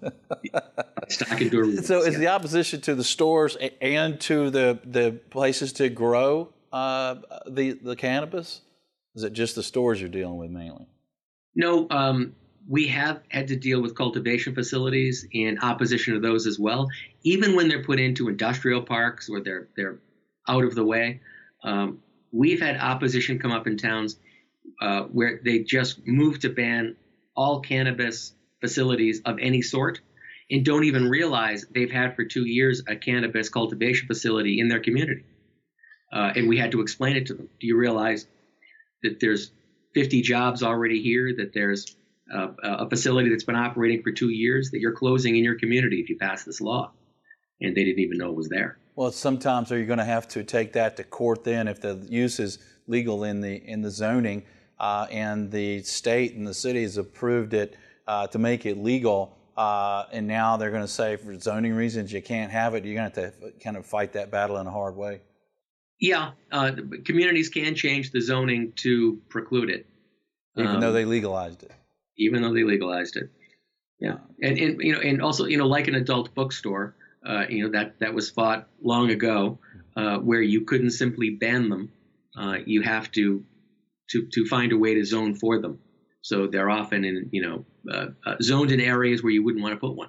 so 1.83 2.03
is 2.03 2.19
the 2.19 2.29
opposition 2.29 2.81
to 2.83 2.95
the 2.95 3.03
stores 3.03 3.57
and 3.81 4.21
to 4.23 4.51
the, 4.51 4.79
the 4.85 5.19
places 5.31 5.73
to 5.75 5.89
grow 5.89 6.53
uh, 6.73 7.17
the 7.49 7.73
the 7.73 7.97
cannabis? 7.97 8.61
Is 9.15 9.23
it 9.23 9.33
just 9.33 9.55
the 9.55 9.63
stores 9.63 10.01
you're 10.01 10.11
dealing 10.11 10.37
with 10.37 10.51
mainly? 10.51 10.87
No, 11.55 11.87
um, 11.91 12.35
we 12.69 12.87
have 12.89 13.23
had 13.29 13.49
to 13.49 13.57
deal 13.57 13.81
with 13.81 13.97
cultivation 13.97 14.55
facilities 14.55 15.27
and 15.33 15.59
opposition 15.63 16.15
to 16.15 16.21
those 16.21 16.47
as 16.47 16.59
well, 16.59 16.89
even 17.23 17.57
when 17.57 17.69
they're 17.69 17.83
put 17.83 17.99
into 17.99 18.29
industrial 18.29 18.83
parks 18.83 19.29
or 19.29 19.41
they're 19.41 19.69
they're 19.77 19.99
out 20.49 20.65
of 20.65 20.75
the 20.75 20.85
way. 20.85 21.21
Um, 21.67 21.99
we've 22.33 22.61
had 22.61 22.79
opposition 22.79 23.39
come 23.39 23.51
up 23.51 23.67
in 23.67 23.77
towns 23.77 24.19
uh, 24.81 25.03
where 25.03 25.41
they 25.45 25.59
just 25.59 26.07
moved 26.07 26.43
to 26.43 26.49
ban 26.49 26.97
all 27.37 27.61
cannabis 27.61 28.33
facilities 28.61 29.21
of 29.25 29.39
any 29.41 29.61
sort 29.61 30.01
and 30.51 30.65
don't 30.65 30.85
even 30.85 31.09
realize 31.09 31.67
they've 31.75 31.91
had 31.91 32.15
for 32.15 32.25
two 32.25 32.47
years 32.47 32.83
a 32.89 32.97
cannabis 32.97 33.49
cultivation 33.49 34.07
facility 34.07 34.61
in 34.61 34.69
their 34.69 34.81
community. 34.81 35.25
Uh, 36.13 36.33
and 36.37 36.49
we 36.49 36.57
had 36.57 36.71
to 36.71 36.81
explain 36.81 37.17
it 37.17 37.27
to 37.27 37.35
them. 37.35 37.49
Do 37.61 37.67
you 37.67 37.77
realize 37.77 38.27
that 39.03 39.19
there's 39.21 39.51
50 39.95 40.23
jobs 40.23 40.63
already 40.63 41.03
here, 41.03 41.35
that 41.37 41.53
there's 41.53 41.97
uh, 42.33 42.49
a 42.63 42.89
facility 42.89 43.29
that's 43.29 43.45
been 43.45 43.57
operating 43.57 44.03
for 44.03 44.13
two 44.13 44.31
years 44.31 44.71
that 44.71 44.81
you're 44.81 44.93
closing 44.93 45.37
in 45.37 45.43
your 45.43 45.59
community 45.59 46.01
if 46.01 46.09
you 46.09 46.17
pass 46.17 46.45
this 46.45 46.61
law. 46.61 46.93
And 47.61 47.77
they 47.77 47.85
didn't 47.85 48.01
even 48.01 48.19
know 48.19 48.31
it 48.31 48.37
was 48.37 48.49
there. 48.49 48.79
Well, 48.97 49.13
sometimes 49.13 49.71
are 49.71 49.79
you 49.79 49.85
going 49.85 49.99
to 49.99 50.05
have 50.05 50.27
to 50.29 50.43
take 50.43 50.73
that 50.73 50.97
to 50.97 51.05
court 51.05 51.45
then 51.45 51.69
if 51.69 51.83
the 51.83 52.05
use 52.09 52.41
is 52.41 52.59
legal 52.87 53.25
in 53.25 53.43
the 53.43 53.57
in 53.57 53.83
the 53.83 53.91
zoning 53.91 54.43
uh, 54.81 55.07
and 55.11 55.51
the 55.51 55.83
state 55.83 56.35
and 56.35 56.47
the 56.47 56.55
city 56.55 56.83
has 56.83 56.97
approved 56.97 57.53
it 57.53 57.77
uh, 58.07 58.27
to 58.29 58.39
make 58.39 58.65
it 58.65 58.79
legal, 58.79 59.37
uh, 59.57 60.05
and 60.13 60.27
now 60.27 60.57
they're 60.57 60.71
going 60.71 60.83
to 60.83 60.89
say 60.89 61.17
for 61.17 61.39
zoning 61.39 61.75
reasons 61.75 62.11
you 62.11 62.23
can't 62.23 62.51
have 62.51 62.75
it. 62.75 62.85
You're 62.85 62.95
going 62.95 63.11
to 63.11 63.21
have 63.21 63.39
to 63.41 63.53
kind 63.63 63.77
of 63.77 63.85
fight 63.85 64.15
that 64.15 64.31
battle 64.31 64.57
in 64.59 64.67
a 64.67 64.71
hard 64.71 64.97
way. 64.97 65.21
Yeah, 66.01 66.33
uh, 66.51 66.73
communities 67.05 67.51
can 67.51 67.75
change 67.75 68.13
the 68.13 68.21
zoning 68.21 68.73
to 68.77 69.19
preclude 69.29 69.71
it, 69.71 69.87
even 70.57 70.77
um, 70.77 70.81
though 70.81 70.93
they 70.93 71.05
legalized 71.05 71.63
it. 71.63 71.73
Even 72.17 72.41
though 72.43 72.55
they 72.55 72.65
legalized 72.65 73.17
it. 73.17 73.31
Yeah, 73.99 74.17
and, 74.43 74.59
and 74.59 74.81
you 74.81 74.93
know, 74.93 75.01
and 75.01 75.23
also 75.23 75.45
you 75.45 75.59
know, 75.59 75.67
like 75.67 75.89
an 75.89 75.95
adult 75.95 76.35
bookstore, 76.35 76.96
uh, 77.27 77.45
you 77.49 77.65
know 77.65 77.71
that 77.73 77.99
that 78.01 78.15
was 78.15 78.31
fought 78.31 78.69
long 78.83 79.11
ago, 79.11 79.59
uh, 79.97 80.19
where 80.19 80.43
you 80.43 80.63
couldn't 80.63 80.91
simply 80.91 81.31
ban 81.31 81.69
them. 81.69 81.93
Uh, 82.39 82.59
you 82.65 82.83
have 82.83 83.11
to 83.13 83.45
to 84.11 84.27
to 84.33 84.47
find 84.47 84.73
a 84.73 84.79
way 84.79 84.95
to 84.95 85.05
zone 85.05 85.35
for 85.35 85.61
them. 85.61 85.79
So 86.23 86.47
they're 86.47 86.71
often 86.71 87.05
in 87.05 87.29
you 87.33 87.43
know 87.43 87.65
uh, 87.93 88.07
uh, 88.25 88.37
zoned 88.43 88.71
in 88.71 88.81
areas 88.81 89.23
where 89.23 89.33
you 89.33 89.45
wouldn't 89.45 89.63
want 89.63 89.75
to 89.75 89.81
put 89.81 89.97
one. 89.97 90.09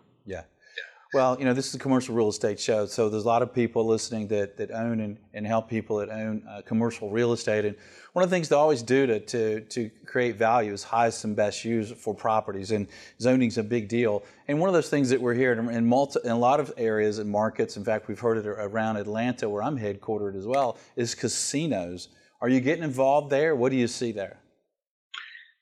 Well, 1.13 1.37
you 1.39 1.45
know, 1.45 1.53
this 1.53 1.69
is 1.69 1.75
a 1.75 1.79
commercial 1.79 2.13
real 2.13 2.27
estate 2.27 2.59
show, 2.59 2.85
so 2.85 3.07
there's 3.07 3.23
a 3.23 3.27
lot 3.27 3.41
of 3.41 3.53
people 3.53 3.85
listening 3.85 4.27
that, 4.27 4.57
that 4.57 4.71
own 4.71 4.99
and, 4.99 5.17
and 5.33 5.47
help 5.47 5.69
people 5.69 5.97
that 5.97 6.09
own 6.09 6.43
uh, 6.49 6.61
commercial 6.65 7.09
real 7.09 7.31
estate. 7.31 7.63
And 7.63 7.77
one 8.11 8.23
of 8.23 8.29
the 8.29 8.35
things 8.35 8.49
to 8.49 8.57
always 8.57 8.83
do 8.83 9.07
to, 9.07 9.19
to, 9.21 9.61
to 9.61 9.89
create 10.05 10.35
value 10.35 10.73
is 10.73 10.83
highest 10.83 11.23
and 11.23 11.33
best 11.33 11.63
use 11.63 11.91
for 11.91 12.13
properties. 12.13 12.71
And 12.71 12.87
zoning 13.21 13.47
is 13.47 13.57
a 13.57 13.63
big 13.63 13.87
deal. 13.87 14.23
And 14.49 14.59
one 14.59 14.67
of 14.67 14.73
those 14.73 14.89
things 14.89 15.09
that 15.11 15.21
we're 15.21 15.33
hearing 15.33 15.69
in, 15.69 15.85
multi, 15.85 16.19
in 16.25 16.31
a 16.31 16.37
lot 16.37 16.59
of 16.59 16.73
areas 16.75 17.19
and 17.19 17.29
markets, 17.29 17.77
in 17.77 17.85
fact, 17.85 18.09
we've 18.09 18.19
heard 18.19 18.37
it 18.37 18.45
around 18.45 18.97
Atlanta, 18.97 19.47
where 19.47 19.63
I'm 19.63 19.79
headquartered 19.79 20.35
as 20.37 20.45
well, 20.45 20.77
is 20.97 21.15
casinos. 21.15 22.09
Are 22.41 22.49
you 22.49 22.59
getting 22.59 22.83
involved 22.83 23.29
there? 23.29 23.55
What 23.55 23.71
do 23.71 23.77
you 23.77 23.87
see 23.87 24.11
there? 24.11 24.39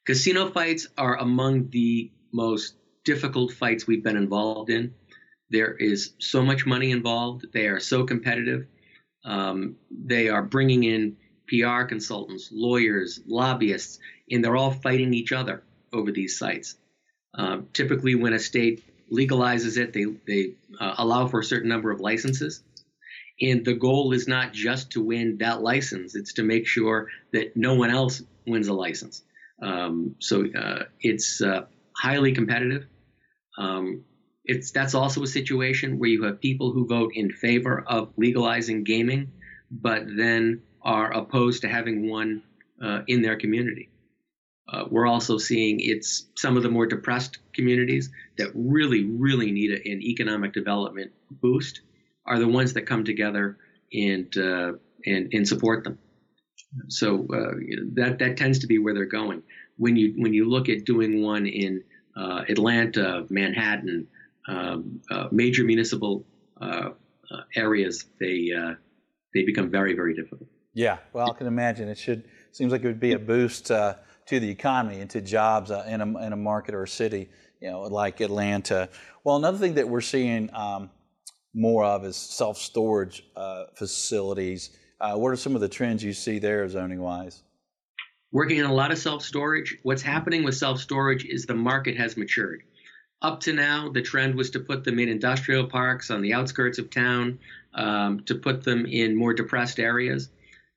Casino 0.08 0.50
fights 0.50 0.88
are 0.98 1.18
among 1.18 1.70
the 1.70 2.12
most 2.34 2.74
difficult 3.04 3.54
fights 3.54 3.86
we've 3.86 4.04
been 4.04 4.18
involved 4.18 4.72
in. 4.72 4.94
There 5.50 5.74
is 5.74 6.14
so 6.20 6.44
much 6.44 6.66
money 6.66 6.92
involved. 6.92 7.46
They 7.54 7.68
are 7.68 7.80
so 7.80 8.04
competitive. 8.04 8.68
Um, 9.24 9.76
they 9.92 10.30
are 10.30 10.44
bringing 10.44 10.84
in 10.84 11.18
PR 11.48 11.84
consultants, 11.84 12.50
lawyers, 12.52 13.20
lobbyists, 13.28 14.00
and 14.30 14.44
they're 14.44 14.56
all 14.56 14.72
fighting 14.72 15.14
each 15.14 15.32
other 15.32 15.64
over 15.94 16.12
these 16.12 16.38
sites. 16.38 16.78
Uh, 17.38 17.60
typically, 17.74 18.16
when 18.16 18.34
a 18.34 18.40
state 18.40 18.84
legalizes 19.12 19.78
it, 19.78 19.94
they, 19.94 20.06
they 20.28 20.54
uh, 20.80 20.96
allow 20.98 21.28
for 21.28 21.40
a 21.40 21.44
certain 21.44 21.70
number 21.70 21.92
of 21.92 22.00
licenses. 22.00 22.64
And 23.42 23.66
the 23.66 23.74
goal 23.74 24.14
is 24.14 24.28
not 24.28 24.54
just 24.54 24.92
to 24.92 25.04
win 25.04 25.38
that 25.40 25.62
license, 25.62 26.16
it's 26.16 26.34
to 26.34 26.44
make 26.44 26.66
sure 26.66 27.10
that 27.34 27.56
no 27.58 27.76
one 27.76 27.90
else 27.92 28.24
wins 28.48 28.68
a 28.68 28.74
license. 28.74 29.24
Um, 29.62 30.16
so 30.20 30.46
uh, 30.58 30.84
it's 31.02 31.42
uh, 31.42 31.66
highly 31.98 32.32
competitive. 32.32 32.86
Um, 33.58 34.06
it's 34.46 34.72
that's 34.72 34.96
also 34.96 35.24
a 35.24 35.28
situation 35.28 36.00
where 36.00 36.10
you 36.10 36.24
have 36.24 36.40
people 36.40 36.72
who 36.72 36.88
vote 36.88 37.12
in 37.16 37.32
favor 37.32 37.84
of 37.88 38.12
legalizing 38.18 38.84
gaming, 38.84 39.32
but 39.72 40.04
then 40.16 40.62
are 40.82 41.12
opposed 41.12 41.62
to 41.62 41.68
having 41.68 42.10
one 42.10 42.44
uh, 42.82 43.02
in 43.08 43.22
their 43.22 43.36
community. 43.36 43.90
Uh, 44.68 44.86
we're 44.90 45.08
also 45.08 45.38
seeing 45.38 45.80
it's 45.80 46.28
some 46.36 46.58
of 46.58 46.64
the 46.64 46.70
more 46.70 46.86
depressed 46.88 47.38
communities 47.54 48.10
that 48.38 48.50
really, 48.56 49.06
really 49.06 49.52
need 49.52 49.72
a, 49.72 49.92
an 49.92 50.02
economic 50.02 50.54
development 50.54 51.12
boost 51.30 51.82
are 52.26 52.40
the 52.40 52.48
ones 52.48 52.74
that 52.74 52.84
come 52.84 53.04
together 53.04 53.58
and 53.94 54.36
uh, 54.38 54.74
and, 55.06 55.30
and 55.34 55.48
support 55.48 55.84
them. 55.84 56.00
So 56.88 57.28
uh, 57.32 57.56
that 57.94 58.18
that 58.20 58.38
tends 58.38 58.60
to 58.60 58.68
be 58.68 58.80
where 58.80 58.94
they're 58.94 59.06
going. 59.06 59.44
When 59.78 59.96
you 59.96 60.14
when 60.18 60.34
you 60.34 60.50
look 60.50 60.68
at 60.70 60.86
doing 60.86 61.22
one 61.22 61.46
in 61.46 61.84
uh, 62.18 62.44
Atlanta, 62.50 63.26
Manhattan, 63.30 64.08
um, 64.48 65.02
uh, 65.10 65.28
major 65.32 65.64
municipal 65.64 66.26
uh, 66.62 66.92
uh, 67.32 67.42
areas, 67.56 68.06
they 68.20 68.52
they 69.34 69.44
become 69.44 69.70
very 69.70 69.94
very 69.94 70.14
difficult. 70.14 70.50
Yeah, 70.74 70.98
well, 71.14 71.32
I 71.32 71.38
can 71.38 71.48
imagine 71.48 71.88
it 71.88 71.98
should 71.98 72.26
seems 72.52 72.72
like 72.72 72.84
it 72.84 72.88
would 72.88 73.00
be 73.00 73.14
a 73.14 73.20
boost 73.20 73.66
to 73.68 73.98
the 74.28 74.50
economy 74.50 75.02
and 75.02 75.10
to 75.12 75.22
jobs 75.22 75.72
in 75.72 76.02
a 76.02 76.26
in 76.26 76.34
a 76.34 76.38
market 76.38 76.76
or 76.76 76.84
a 76.84 76.88
city, 76.88 77.30
you 77.62 77.70
know, 77.70 77.82
like 77.82 78.22
Atlanta. 78.22 78.90
Well, 79.24 79.38
another 79.38 79.58
thing 79.58 79.76
that 79.76 79.88
we're 79.88 80.02
seeing 80.02 80.54
um, 80.54 80.90
more 81.56 81.86
of 81.86 82.06
is 82.06 82.18
self 82.18 82.58
storage 82.58 83.24
uh, 83.36 83.66
facilities. 83.76 84.78
Uh, 85.00 85.16
what 85.16 85.30
are 85.30 85.36
some 85.36 85.56
of 85.56 85.62
the 85.62 85.70
trends 85.70 86.04
you 86.04 86.14
see 86.14 86.38
there, 86.38 86.68
zoning 86.70 87.02
wise? 87.02 87.42
Working 88.32 88.62
on 88.62 88.70
a 88.70 88.74
lot 88.74 88.92
of 88.92 88.98
self 88.98 89.24
storage. 89.24 89.78
What's 89.84 90.02
happening 90.02 90.44
with 90.44 90.56
self 90.56 90.80
storage 90.80 91.26
is 91.26 91.46
the 91.46 91.56
market 91.56 91.98
has 91.98 92.18
matured. 92.18 92.64
Up 93.26 93.40
to 93.40 93.54
now, 93.54 93.90
the 93.90 94.04
trend 94.04 94.36
was 94.36 94.52
to 94.52 94.60
put 94.60 94.84
them 94.84 95.00
in 95.00 95.10
industrial 95.10 95.66
parks 95.66 96.12
on 96.12 96.22
the 96.22 96.32
outskirts 96.32 96.78
of 96.78 96.92
town, 96.92 97.40
um, 97.74 98.20
to 98.26 98.36
put 98.36 98.64
them 98.64 98.86
in 98.86 99.16
more 99.16 99.34
depressed 99.34 99.80
areas, 99.80 100.30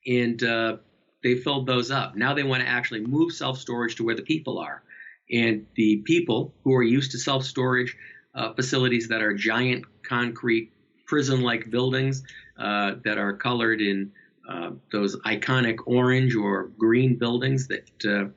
and 0.06 0.42
uh, 0.42 0.78
they 1.22 1.34
filled 1.34 1.66
those 1.66 1.90
up. 1.90 2.16
Now 2.16 2.32
they 2.32 2.44
want 2.44 2.62
to 2.62 2.68
actually 2.68 3.00
move 3.00 3.34
self 3.34 3.58
storage 3.58 3.96
to 3.96 4.02
where 4.02 4.14
the 4.14 4.22
people 4.22 4.58
are. 4.58 4.82
And 5.30 5.66
the 5.74 5.98
people 6.06 6.54
who 6.64 6.72
are 6.74 6.82
used 6.82 7.11
to 7.11 7.18
self 7.18 7.44
storage 7.44 7.94
uh, 8.34 8.54
facilities 8.54 9.08
that 9.08 9.20
are 9.20 9.34
giant 9.34 9.84
concrete 10.02 10.72
prison 11.06 11.42
like 11.42 11.68
buildings 11.68 12.22
uh, 12.58 12.94
that 13.04 13.18
are 13.18 13.34
colored 13.34 13.82
in 13.82 14.11
uh, 14.48 14.70
those 14.90 15.16
iconic 15.26 15.80
orange 15.84 16.34
or 16.34 16.68
green 16.78 17.18
buildings 17.18 17.68
that 17.68 17.90
uh, 18.06 18.30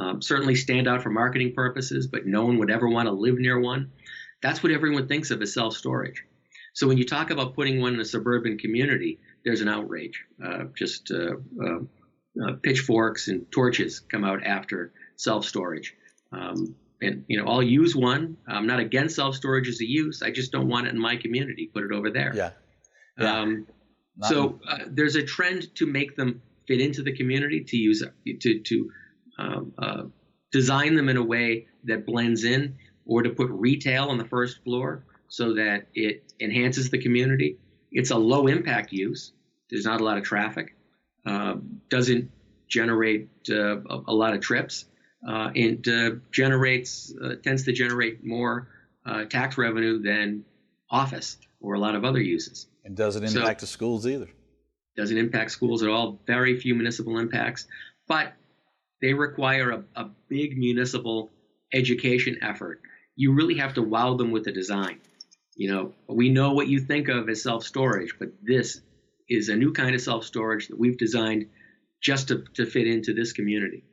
um, 0.00 0.22
certainly 0.22 0.54
stand 0.54 0.88
out 0.88 1.02
for 1.02 1.10
marketing 1.10 1.52
purposes, 1.54 2.06
but 2.06 2.26
no 2.26 2.46
one 2.46 2.58
would 2.58 2.70
ever 2.70 2.88
want 2.88 3.06
to 3.06 3.12
live 3.12 3.38
near 3.38 3.60
one. 3.60 3.92
That's 4.42 4.62
what 4.62 4.72
everyone 4.72 5.08
thinks 5.08 5.30
of 5.30 5.42
as 5.42 5.52
self 5.52 5.76
storage. 5.76 6.24
So 6.72 6.88
when 6.88 6.96
you 6.96 7.04
talk 7.04 7.30
about 7.30 7.54
putting 7.54 7.80
one 7.80 7.94
in 7.94 8.00
a 8.00 8.04
suburban 8.04 8.56
community, 8.56 9.18
there's 9.44 9.60
an 9.60 9.68
outrage. 9.68 10.24
Uh, 10.42 10.64
just 10.74 11.10
uh, 11.10 11.34
uh, 11.62 12.52
pitchforks 12.62 13.28
and 13.28 13.50
torches 13.52 14.00
come 14.00 14.24
out 14.24 14.42
after 14.42 14.92
self 15.16 15.44
storage. 15.44 15.94
Um, 16.32 16.76
and 17.02 17.24
you 17.28 17.38
know 17.38 17.50
i'll 17.50 17.62
use 17.62 17.96
one 17.96 18.36
i'm 18.46 18.66
not 18.66 18.78
against 18.78 19.16
self-storage 19.16 19.66
as 19.68 19.80
a 19.80 19.88
use 19.88 20.20
i 20.22 20.30
just 20.30 20.52
don't 20.52 20.68
want 20.68 20.86
it 20.86 20.90
in 20.90 21.00
my 21.00 21.16
community 21.16 21.70
put 21.72 21.82
it 21.82 21.92
over 21.92 22.10
there 22.10 22.30
yeah, 22.36 22.50
yeah. 23.18 23.40
Um, 23.40 23.66
so 24.28 24.60
uh, 24.68 24.80
there's 24.86 25.16
a 25.16 25.22
trend 25.22 25.74
to 25.76 25.86
make 25.86 26.14
them 26.14 26.42
fit 26.68 26.78
into 26.78 27.02
the 27.02 27.16
community 27.16 27.64
to 27.64 27.76
use 27.78 28.04
to 28.40 28.60
to 28.60 28.90
um, 29.40 29.72
uh, 29.78 30.02
design 30.52 30.94
them 30.94 31.08
in 31.08 31.16
a 31.16 31.22
way 31.22 31.66
that 31.84 32.06
blends 32.06 32.44
in 32.44 32.76
or 33.06 33.22
to 33.22 33.30
put 33.30 33.48
retail 33.50 34.08
on 34.08 34.18
the 34.18 34.24
first 34.24 34.62
floor 34.64 35.04
so 35.28 35.54
that 35.54 35.86
it 35.94 36.32
enhances 36.40 36.90
the 36.90 36.98
community 36.98 37.58
it's 37.92 38.10
a 38.10 38.16
low 38.16 38.46
impact 38.46 38.92
use 38.92 39.32
there's 39.70 39.84
not 39.84 40.00
a 40.00 40.04
lot 40.04 40.18
of 40.18 40.24
traffic 40.24 40.76
uh, 41.26 41.54
doesn't 41.88 42.30
generate 42.68 43.28
uh, 43.50 43.80
a, 43.80 44.02
a 44.08 44.14
lot 44.14 44.34
of 44.34 44.40
trips 44.40 44.86
uh, 45.26 45.50
and 45.54 45.86
uh, 45.88 46.10
generates 46.30 47.12
uh, 47.22 47.34
tends 47.42 47.64
to 47.64 47.72
generate 47.72 48.24
more 48.24 48.68
uh, 49.04 49.24
tax 49.24 49.58
revenue 49.58 50.00
than 50.00 50.44
office 50.90 51.36
or 51.60 51.74
a 51.74 51.78
lot 51.78 51.94
of 51.94 52.04
other 52.04 52.20
uses. 52.20 52.66
And 52.84 52.96
doesn't 52.96 53.22
impact 53.22 53.60
so, 53.60 53.64
the 53.64 53.70
schools 53.70 54.06
either. 54.06 54.28
Doesn't 54.96 55.16
impact 55.16 55.50
schools 55.50 55.82
at 55.82 55.88
all. 55.88 56.20
Very 56.26 56.58
few 56.58 56.74
municipal 56.74 57.18
impacts, 57.18 57.66
but 58.08 58.32
they 59.00 59.14
require 59.14 59.70
a, 59.70 59.84
a 59.96 60.10
big 60.28 60.56
municipal 60.56 61.30
education 61.72 62.38
effort. 62.42 62.80
You 63.16 63.32
really 63.32 63.56
have 63.56 63.74
to 63.74 63.82
wow 63.82 64.14
them 64.14 64.30
with 64.30 64.44
the 64.44 64.52
design. 64.52 65.00
You 65.56 65.70
know, 65.70 65.92
we 66.08 66.28
know 66.30 66.52
what 66.52 66.68
you 66.68 66.80
think 66.80 67.08
of 67.08 67.28
as 67.28 67.42
self 67.42 67.64
storage, 67.64 68.14
but 68.18 68.30
this 68.42 68.80
is 69.28 69.48
a 69.48 69.56
new 69.56 69.72
kind 69.72 69.94
of 69.94 70.00
self 70.00 70.24
storage 70.24 70.68
that 70.68 70.78
we've 70.78 70.98
designed 70.98 71.46
just 72.02 72.28
to, 72.28 72.44
to 72.54 72.66
fit 72.66 72.86
into 72.86 73.12
this 73.12 73.32
community. 73.32 73.84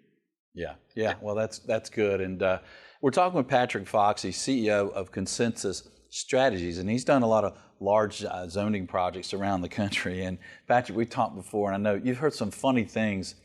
Yeah, 0.54 0.76
yeah. 0.96 1.15
Well, 1.22 1.36
that's 1.36 1.60
that's 1.60 1.89
good. 1.89 2.22
And 2.22 2.41
uh, 2.41 2.60
we're 3.02 3.12
talking 3.12 3.38
with 3.38 3.48
Patrick 3.48 3.88
Foxy, 3.88 4.32
CEO 4.32 4.91
of 4.91 5.12
Consensus 5.12 5.88
Strategies, 6.10 6.80
and 6.80 6.89
he's 6.89 7.04
done 7.04 7.22
a 7.22 7.28
lot 7.28 7.43
of 7.43 7.58
large 7.80 8.24
uh, 8.24 8.48
zoning 8.48 8.88
projects 8.88 9.34
around 9.34 9.62
the 9.62 9.70
country. 9.70 10.24
And 10.24 10.39
Patrick, 10.67 10.98
we've 10.98 11.10
talked 11.10 11.36
before, 11.36 11.72
and 11.72 11.88
I 11.88 11.91
know 11.91 12.02
you've 12.02 12.17
heard 12.17 12.34
some 12.34 12.50
funny 12.50 12.86
things 12.86 13.36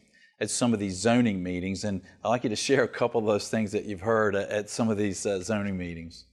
at 0.42 0.50
some 0.50 0.74
of 0.74 0.80
these 0.80 0.96
zoning 0.96 1.42
meetings, 1.42 1.84
and 1.84 2.02
I'd 2.22 2.28
like 2.28 2.44
you 2.44 2.50
to 2.50 2.56
share 2.56 2.82
a 2.82 2.88
couple 2.88 3.20
of 3.20 3.26
those 3.26 3.48
things 3.48 3.72
that 3.72 3.86
you've 3.86 4.02
heard 4.02 4.34
at, 4.34 4.50
at 4.50 4.70
some 4.70 4.90
of 4.90 4.98
these 4.98 5.24
uh, 5.24 5.40
zoning 5.40 5.78
meetings. 5.78 6.24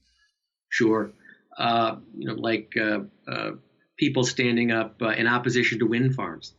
Sure. 0.67 1.11
Uh, 1.57 1.97
you 2.17 2.27
know, 2.27 2.33
like 2.33 2.73
uh, 2.79 2.99
uh, 3.27 3.51
people 3.97 4.23
standing 4.23 4.71
up 4.71 5.01
in 5.01 5.27
opposition 5.27 5.79
to 5.79 5.85
wind 5.85 6.15
farms. 6.15 6.53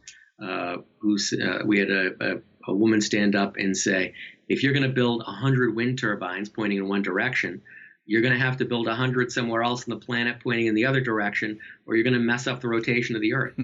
who's 1.00 1.34
we 1.64 1.78
had 1.78 1.90
a, 1.90 2.10
a 2.20 2.40
a 2.68 2.74
woman 2.74 3.00
stand 3.00 3.34
up 3.34 3.56
and 3.56 3.76
say, 3.76 4.14
if 4.48 4.62
you're 4.62 4.72
going 4.72 4.84
to 4.84 4.88
build 4.88 5.22
100 5.24 5.74
wind 5.74 5.98
turbines 5.98 6.48
pointing 6.48 6.78
in 6.78 6.88
one 6.88 7.02
direction, 7.02 7.62
you're 8.06 8.22
going 8.22 8.34
to 8.34 8.40
have 8.40 8.56
to 8.56 8.64
build 8.64 8.86
100 8.86 9.30
somewhere 9.30 9.62
else 9.62 9.88
on 9.88 9.98
the 9.98 10.04
planet 10.04 10.40
pointing 10.42 10.66
in 10.66 10.74
the 10.74 10.86
other 10.86 11.00
direction, 11.00 11.60
or 11.86 11.94
you're 11.94 12.04
going 12.04 12.14
to 12.14 12.20
mess 12.20 12.46
up 12.46 12.60
the 12.60 12.68
rotation 12.68 13.14
of 13.14 13.22
the 13.22 13.34
Earth. 13.34 13.54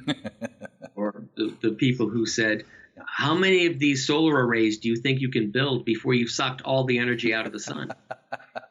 or 0.94 1.24
the, 1.36 1.54
the, 1.62 1.70
people 1.70 2.08
who 2.08 2.26
said, 2.26 2.64
how 3.04 3.34
many 3.34 3.66
of 3.66 3.78
these 3.78 4.06
solar 4.06 4.46
arrays 4.46 4.78
do 4.78 4.88
you 4.88 4.96
think 4.96 5.20
you 5.20 5.30
can 5.30 5.50
build 5.50 5.84
before 5.84 6.14
you've 6.14 6.30
sucked 6.30 6.62
all 6.62 6.84
the 6.84 6.98
energy 6.98 7.34
out 7.34 7.46
of 7.46 7.52
the 7.52 7.60
sun? 7.60 7.92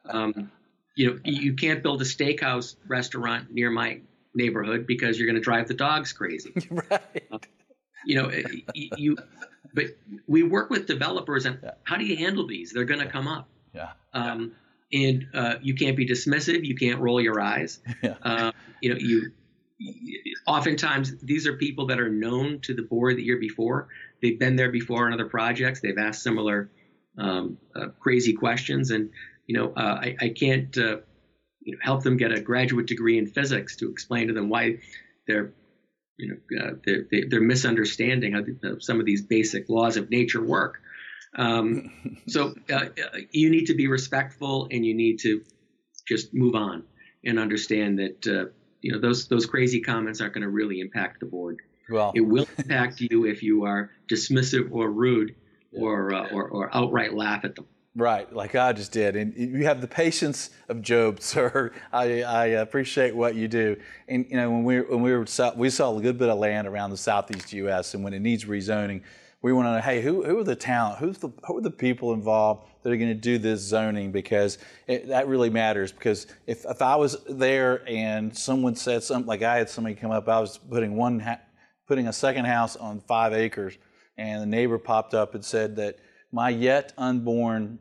Um, 0.07 0.51
you 0.95 1.09
know, 1.09 1.19
you 1.23 1.55
can't 1.55 1.81
build 1.81 1.99
a 1.99 2.05
steakhouse 2.05 2.75
restaurant 2.87 3.51
near 3.51 3.71
my 3.71 4.01
neighborhood 4.35 4.85
because 4.85 5.17
you're 5.17 5.25
going 5.25 5.35
to 5.35 5.41
drive 5.41 5.67
the 5.67 5.73
dogs 5.73 6.13
crazy. 6.13 6.53
right. 6.69 7.01
Uh, 7.31 7.39
you 8.05 8.15
know, 8.15 8.31
you, 8.75 9.17
but 9.73 9.85
we 10.27 10.43
work 10.43 10.69
with 10.69 10.85
developers 10.85 11.45
and 11.45 11.57
yeah. 11.63 11.71
how 11.83 11.97
do 11.97 12.05
you 12.05 12.15
handle 12.15 12.45
these? 12.45 12.71
They're 12.71 12.85
going 12.85 12.99
to 12.99 13.07
yeah. 13.07 13.11
come 13.11 13.27
up. 13.27 13.49
Yeah. 13.73 13.89
Um, 14.13 14.51
and 14.93 15.27
uh, 15.33 15.55
you 15.61 15.73
can't 15.73 15.97
be 15.97 16.07
dismissive. 16.07 16.63
You 16.63 16.75
can't 16.75 16.99
roll 16.99 17.19
your 17.19 17.41
eyes. 17.41 17.79
Yeah. 18.03 18.15
Uh, 18.21 18.51
you 18.81 18.93
know, 18.93 18.99
you 18.99 19.31
oftentimes 20.47 21.17
these 21.21 21.47
are 21.47 21.53
people 21.53 21.87
that 21.87 21.99
are 21.99 22.09
known 22.09 22.59
to 22.61 22.73
the 22.73 22.83
board 22.83 23.17
the 23.17 23.23
year 23.23 23.39
before. 23.39 23.87
They've 24.21 24.39
been 24.39 24.55
there 24.55 24.71
before 24.71 25.07
on 25.07 25.13
other 25.13 25.27
projects. 25.27 25.81
They've 25.81 25.97
asked 25.97 26.23
similar 26.23 26.69
um, 27.17 27.57
uh, 27.75 27.87
crazy 27.99 28.33
questions, 28.33 28.91
and 28.91 29.09
you 29.47 29.57
know, 29.57 29.73
uh, 29.75 29.99
I, 30.01 30.15
I, 30.19 30.29
can't 30.29 30.75
uh, 30.77 30.97
you 31.61 31.73
know 31.73 31.79
help 31.81 32.03
them 32.03 32.17
get 32.17 32.31
a 32.31 32.41
graduate 32.41 32.87
degree 32.87 33.17
in 33.17 33.27
physics 33.27 33.75
to 33.77 33.89
explain 33.89 34.27
to 34.27 34.33
them 34.33 34.49
why 34.49 34.79
they're 35.27 35.53
you 36.17 36.29
know 36.29 36.61
uh, 36.61 36.71
they're, 36.85 37.25
they're 37.29 37.41
misunderstanding 37.41 38.33
how 38.33 38.41
the, 38.41 38.77
some 38.79 38.99
of 38.99 39.05
these 39.05 39.21
basic 39.21 39.69
laws 39.69 39.97
of 39.97 40.09
nature 40.09 40.43
work. 40.43 40.79
Um, 41.37 42.21
so 42.27 42.55
uh, 42.71 42.85
you 43.31 43.49
need 43.49 43.65
to 43.65 43.75
be 43.75 43.87
respectful, 43.87 44.67
and 44.71 44.85
you 44.85 44.93
need 44.93 45.19
to 45.19 45.43
just 46.07 46.33
move 46.33 46.55
on 46.55 46.83
and 47.23 47.39
understand 47.39 47.99
that 47.99 48.27
uh, 48.27 48.49
you 48.81 48.91
know 48.91 48.99
those 48.99 49.27
those 49.27 49.45
crazy 49.45 49.81
comments 49.81 50.21
aren't 50.21 50.33
going 50.33 50.43
to 50.43 50.49
really 50.49 50.79
impact 50.79 51.19
the 51.19 51.25
board. 51.25 51.61
Well, 51.89 52.11
it 52.15 52.21
will 52.21 52.47
impact 52.57 53.01
you 53.01 53.25
if 53.25 53.43
you 53.43 53.65
are 53.65 53.91
dismissive 54.07 54.69
or 54.71 54.91
rude 54.91 55.35
or, 55.71 56.13
uh, 56.13 56.29
or 56.31 56.47
or 56.49 56.75
outright 56.75 57.13
laugh 57.13 57.43
at 57.43 57.55
them. 57.55 57.65
Right, 57.97 58.31
like 58.33 58.55
I 58.55 58.73
just 58.73 58.91
did, 58.91 59.15
and 59.15 59.33
you 59.37 59.65
have 59.65 59.79
the 59.79 59.87
patience 59.87 60.49
of 60.67 60.81
Job, 60.81 61.21
sir. 61.21 61.71
I, 61.93 62.23
I 62.23 62.45
appreciate 62.47 63.15
what 63.15 63.35
you 63.35 63.47
do. 63.47 63.77
And 64.09 64.25
you 64.29 64.35
know, 64.35 64.51
when 64.51 64.63
we 64.65 64.81
when 64.81 65.01
we 65.01 65.13
were 65.13 65.25
we 65.55 65.69
saw 65.69 65.97
a 65.97 66.01
good 66.01 66.17
bit 66.17 66.29
of 66.29 66.37
land 66.37 66.67
around 66.67 66.89
the 66.89 66.97
southeast 66.97 67.53
U.S. 67.53 67.93
and 67.93 68.03
when 68.03 68.13
it 68.13 68.19
needs 68.19 68.43
rezoning, 68.43 69.01
we 69.41 69.53
want 69.53 69.67
to 69.67 69.73
know, 69.73 69.79
hey, 69.79 70.01
who 70.01 70.25
who 70.25 70.39
are 70.39 70.43
the 70.43 70.55
talent? 70.57 70.97
Who's 70.97 71.19
the 71.19 71.29
who 71.45 71.57
are 71.57 71.61
the 71.61 71.71
people 71.71 72.13
involved 72.13 72.67
that 72.83 72.91
are 72.91 72.97
going 72.97 73.09
to 73.09 73.13
do 73.13 73.37
this 73.37 73.61
zoning? 73.61 74.11
Because 74.11 74.57
it, 74.87 75.07
that 75.07 75.29
really 75.29 75.49
matters. 75.49 75.93
Because 75.93 76.27
if 76.47 76.65
if 76.65 76.81
I 76.81 76.97
was 76.97 77.15
there 77.29 77.87
and 77.87 78.35
someone 78.35 78.75
said 78.75 79.03
something 79.03 79.27
like 79.27 79.41
I 79.41 79.55
had 79.57 79.69
somebody 79.69 79.95
come 79.95 80.11
up, 80.11 80.27
I 80.27 80.41
was 80.41 80.57
putting 80.57 80.97
one 80.97 81.19
ha- 81.19 81.39
putting 81.87 82.07
a 82.07 82.13
second 82.13 82.45
house 82.45 82.75
on 82.75 82.99
five 83.01 83.33
acres, 83.33 83.77
and 84.17 84.41
the 84.41 84.45
neighbor 84.45 84.77
popped 84.77 85.13
up 85.13 85.35
and 85.35 85.43
said 85.43 85.75
that 85.75 85.97
my 86.31 86.49
yet 86.49 86.93
unborn 86.97 87.79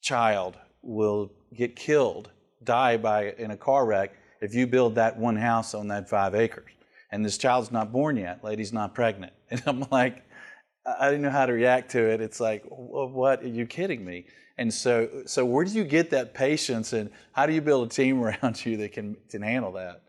child 0.00 0.56
will 0.82 1.30
get 1.54 1.76
killed, 1.76 2.30
die 2.64 2.96
by 2.96 3.32
in 3.32 3.50
a 3.50 3.56
car 3.56 3.86
wreck 3.86 4.12
if 4.40 4.54
you 4.54 4.66
build 4.66 4.94
that 4.94 5.18
one 5.18 5.36
house 5.36 5.74
on 5.74 5.88
that 5.88 6.08
five 6.08 6.34
acres. 6.34 6.70
And 7.12 7.24
this 7.24 7.38
child's 7.38 7.72
not 7.72 7.92
born 7.92 8.16
yet, 8.16 8.44
lady's 8.44 8.72
not 8.72 8.94
pregnant. 8.94 9.32
And 9.50 9.60
I'm 9.66 9.84
like, 9.90 10.22
I 10.86 11.10
didn't 11.10 11.22
know 11.22 11.30
how 11.30 11.44
to 11.44 11.52
react 11.52 11.90
to 11.90 12.08
it. 12.08 12.20
It's 12.20 12.38
like, 12.38 12.64
what? 12.68 13.42
Are 13.42 13.48
you 13.48 13.66
kidding 13.66 14.04
me? 14.04 14.26
And 14.58 14.72
so, 14.72 15.08
so 15.26 15.44
where 15.44 15.64
do 15.64 15.72
you 15.72 15.84
get 15.84 16.10
that 16.10 16.34
patience, 16.34 16.92
and 16.92 17.10
how 17.32 17.46
do 17.46 17.52
you 17.52 17.60
build 17.60 17.90
a 17.90 17.94
team 17.94 18.22
around 18.24 18.64
you 18.64 18.76
that 18.76 18.92
can 18.92 19.16
can 19.28 19.42
handle 19.42 19.72
that? 19.72 20.02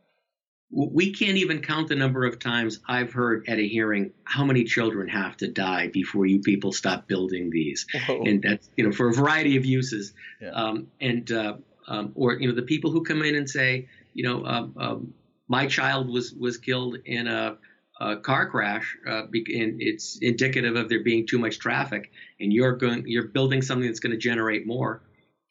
We 0.71 1.11
can't 1.11 1.37
even 1.37 1.61
count 1.61 1.89
the 1.89 1.95
number 1.95 2.25
of 2.25 2.39
times 2.39 2.79
I've 2.87 3.11
heard 3.11 3.45
at 3.49 3.59
a 3.59 3.67
hearing 3.67 4.11
how 4.23 4.45
many 4.45 4.63
children 4.63 5.09
have 5.09 5.35
to 5.37 5.47
die 5.47 5.87
before 5.87 6.25
you 6.25 6.39
people 6.39 6.71
stop 6.71 7.07
building 7.07 7.49
these, 7.49 7.85
Whoa. 8.07 8.23
and 8.23 8.41
that's 8.41 8.69
you 8.77 8.85
know 8.85 8.91
for 8.91 9.09
a 9.09 9.13
variety 9.13 9.57
of 9.57 9.65
uses, 9.65 10.13
yeah. 10.39 10.51
um, 10.51 10.87
and 11.01 11.29
uh, 11.31 11.57
um, 11.87 12.13
or 12.15 12.33
you 12.33 12.47
know 12.47 12.55
the 12.55 12.61
people 12.61 12.91
who 12.91 13.03
come 13.03 13.21
in 13.21 13.35
and 13.35 13.49
say 13.49 13.89
you 14.13 14.23
know 14.23 14.45
um, 14.45 14.73
um 14.77 15.13
my 15.51 15.67
child 15.67 16.09
was 16.09 16.33
was 16.33 16.57
killed 16.57 16.97
in 17.03 17.27
a, 17.27 17.57
a 17.99 18.15
car 18.15 18.49
crash, 18.49 18.95
uh, 19.05 19.23
and 19.23 19.81
it's 19.81 20.19
indicative 20.21 20.77
of 20.77 20.87
there 20.87 21.03
being 21.03 21.27
too 21.27 21.37
much 21.37 21.59
traffic, 21.59 22.11
and 22.39 22.53
you're 22.53 22.77
going 22.77 23.03
you're 23.05 23.27
building 23.27 23.61
something 23.61 23.85
that's 23.87 23.99
going 23.99 24.13
to 24.13 24.17
generate 24.17 24.65
more. 24.65 25.01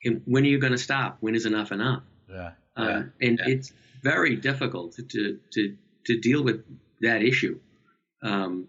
And 0.03 0.23
when 0.25 0.45
are 0.45 0.49
you 0.49 0.59
going 0.59 0.73
to 0.73 0.79
stop? 0.79 1.19
When 1.21 1.35
is 1.35 1.45
enough 1.45 1.71
enough? 1.73 2.03
Yeah. 2.27 2.53
Um, 2.77 3.13
and 3.21 3.39
yeah. 3.39 3.55
it's 3.55 3.73
very 4.03 4.37
difficult 4.37 4.99
to 5.09 5.39
to 5.53 5.77
to 6.07 6.21
deal 6.21 6.43
with 6.43 6.65
that 7.01 7.23
issue. 7.23 7.59
Um, 8.23 8.69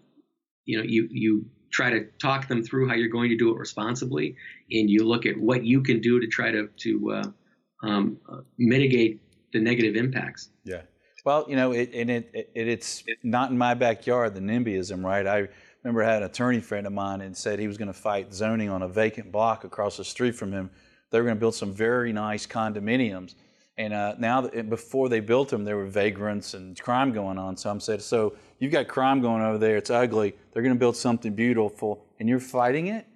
you 0.64 0.78
know, 0.78 0.84
you 0.84 1.08
you 1.10 1.46
try 1.72 1.90
to 1.90 2.04
talk 2.20 2.48
them 2.48 2.62
through 2.62 2.88
how 2.88 2.94
you're 2.94 3.08
going 3.08 3.30
to 3.30 3.36
do 3.36 3.50
it 3.50 3.58
responsibly, 3.58 4.36
and 4.70 4.90
you 4.90 5.06
look 5.06 5.26
at 5.26 5.36
what 5.38 5.64
you 5.64 5.82
can 5.82 6.00
do 6.00 6.20
to 6.20 6.26
try 6.26 6.50
to 6.50 6.68
to 6.68 7.12
uh, 7.12 7.86
um, 7.86 8.18
uh, 8.30 8.38
mitigate 8.58 9.20
the 9.52 9.60
negative 9.60 9.96
impacts. 9.96 10.50
Yeah. 10.64 10.82
Well, 11.24 11.46
you 11.48 11.54
know, 11.54 11.72
it, 11.72 11.90
and 11.94 12.10
it, 12.10 12.30
it, 12.34 12.68
it's 12.68 13.04
not 13.22 13.50
in 13.50 13.58
my 13.58 13.74
backyard, 13.74 14.34
the 14.34 14.40
NIMBYism, 14.40 15.04
right? 15.04 15.24
I 15.24 15.48
remember 15.84 16.02
I 16.02 16.12
had 16.12 16.22
an 16.22 16.28
attorney 16.28 16.60
friend 16.60 16.84
of 16.84 16.92
mine 16.92 17.20
and 17.20 17.36
said 17.36 17.60
he 17.60 17.68
was 17.68 17.78
going 17.78 17.92
to 17.92 17.98
fight 17.98 18.34
zoning 18.34 18.70
on 18.70 18.82
a 18.82 18.88
vacant 18.88 19.30
block 19.30 19.62
across 19.62 19.96
the 19.96 20.04
street 20.04 20.34
from 20.34 20.52
him. 20.52 20.70
They 21.10 21.18
were 21.18 21.24
going 21.24 21.36
to 21.36 21.40
build 21.40 21.54
some 21.54 21.72
very 21.72 22.12
nice 22.12 22.44
condominiums 22.44 23.34
and 23.78 23.94
uh, 23.94 24.14
now, 24.18 24.42
before 24.42 25.08
they 25.08 25.20
built 25.20 25.48
them, 25.48 25.64
there 25.64 25.76
were 25.76 25.86
vagrants 25.86 26.52
and 26.52 26.78
crime 26.78 27.12
going 27.12 27.38
on. 27.38 27.56
So 27.56 27.70
I'm 27.70 27.80
saying, 27.80 28.00
so 28.00 28.36
you've 28.58 28.72
got 28.72 28.86
crime 28.86 29.22
going 29.22 29.42
over 29.42 29.56
there. 29.56 29.78
It's 29.78 29.88
ugly. 29.88 30.34
They're 30.52 30.62
going 30.62 30.74
to 30.74 30.78
build 30.78 30.96
something 30.96 31.34
beautiful, 31.34 32.04
and 32.20 32.28
you're 32.28 32.40
fighting 32.40 32.88
it. 32.88 33.06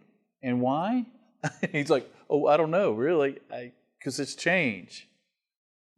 And 0.42 0.60
why? 0.62 1.06
He's 1.72 1.90
like, 1.90 2.10
oh, 2.30 2.46
I 2.46 2.56
don't 2.56 2.70
know, 2.70 2.92
really, 2.92 3.38
because 3.98 4.18
it's 4.18 4.34
change. 4.34 5.08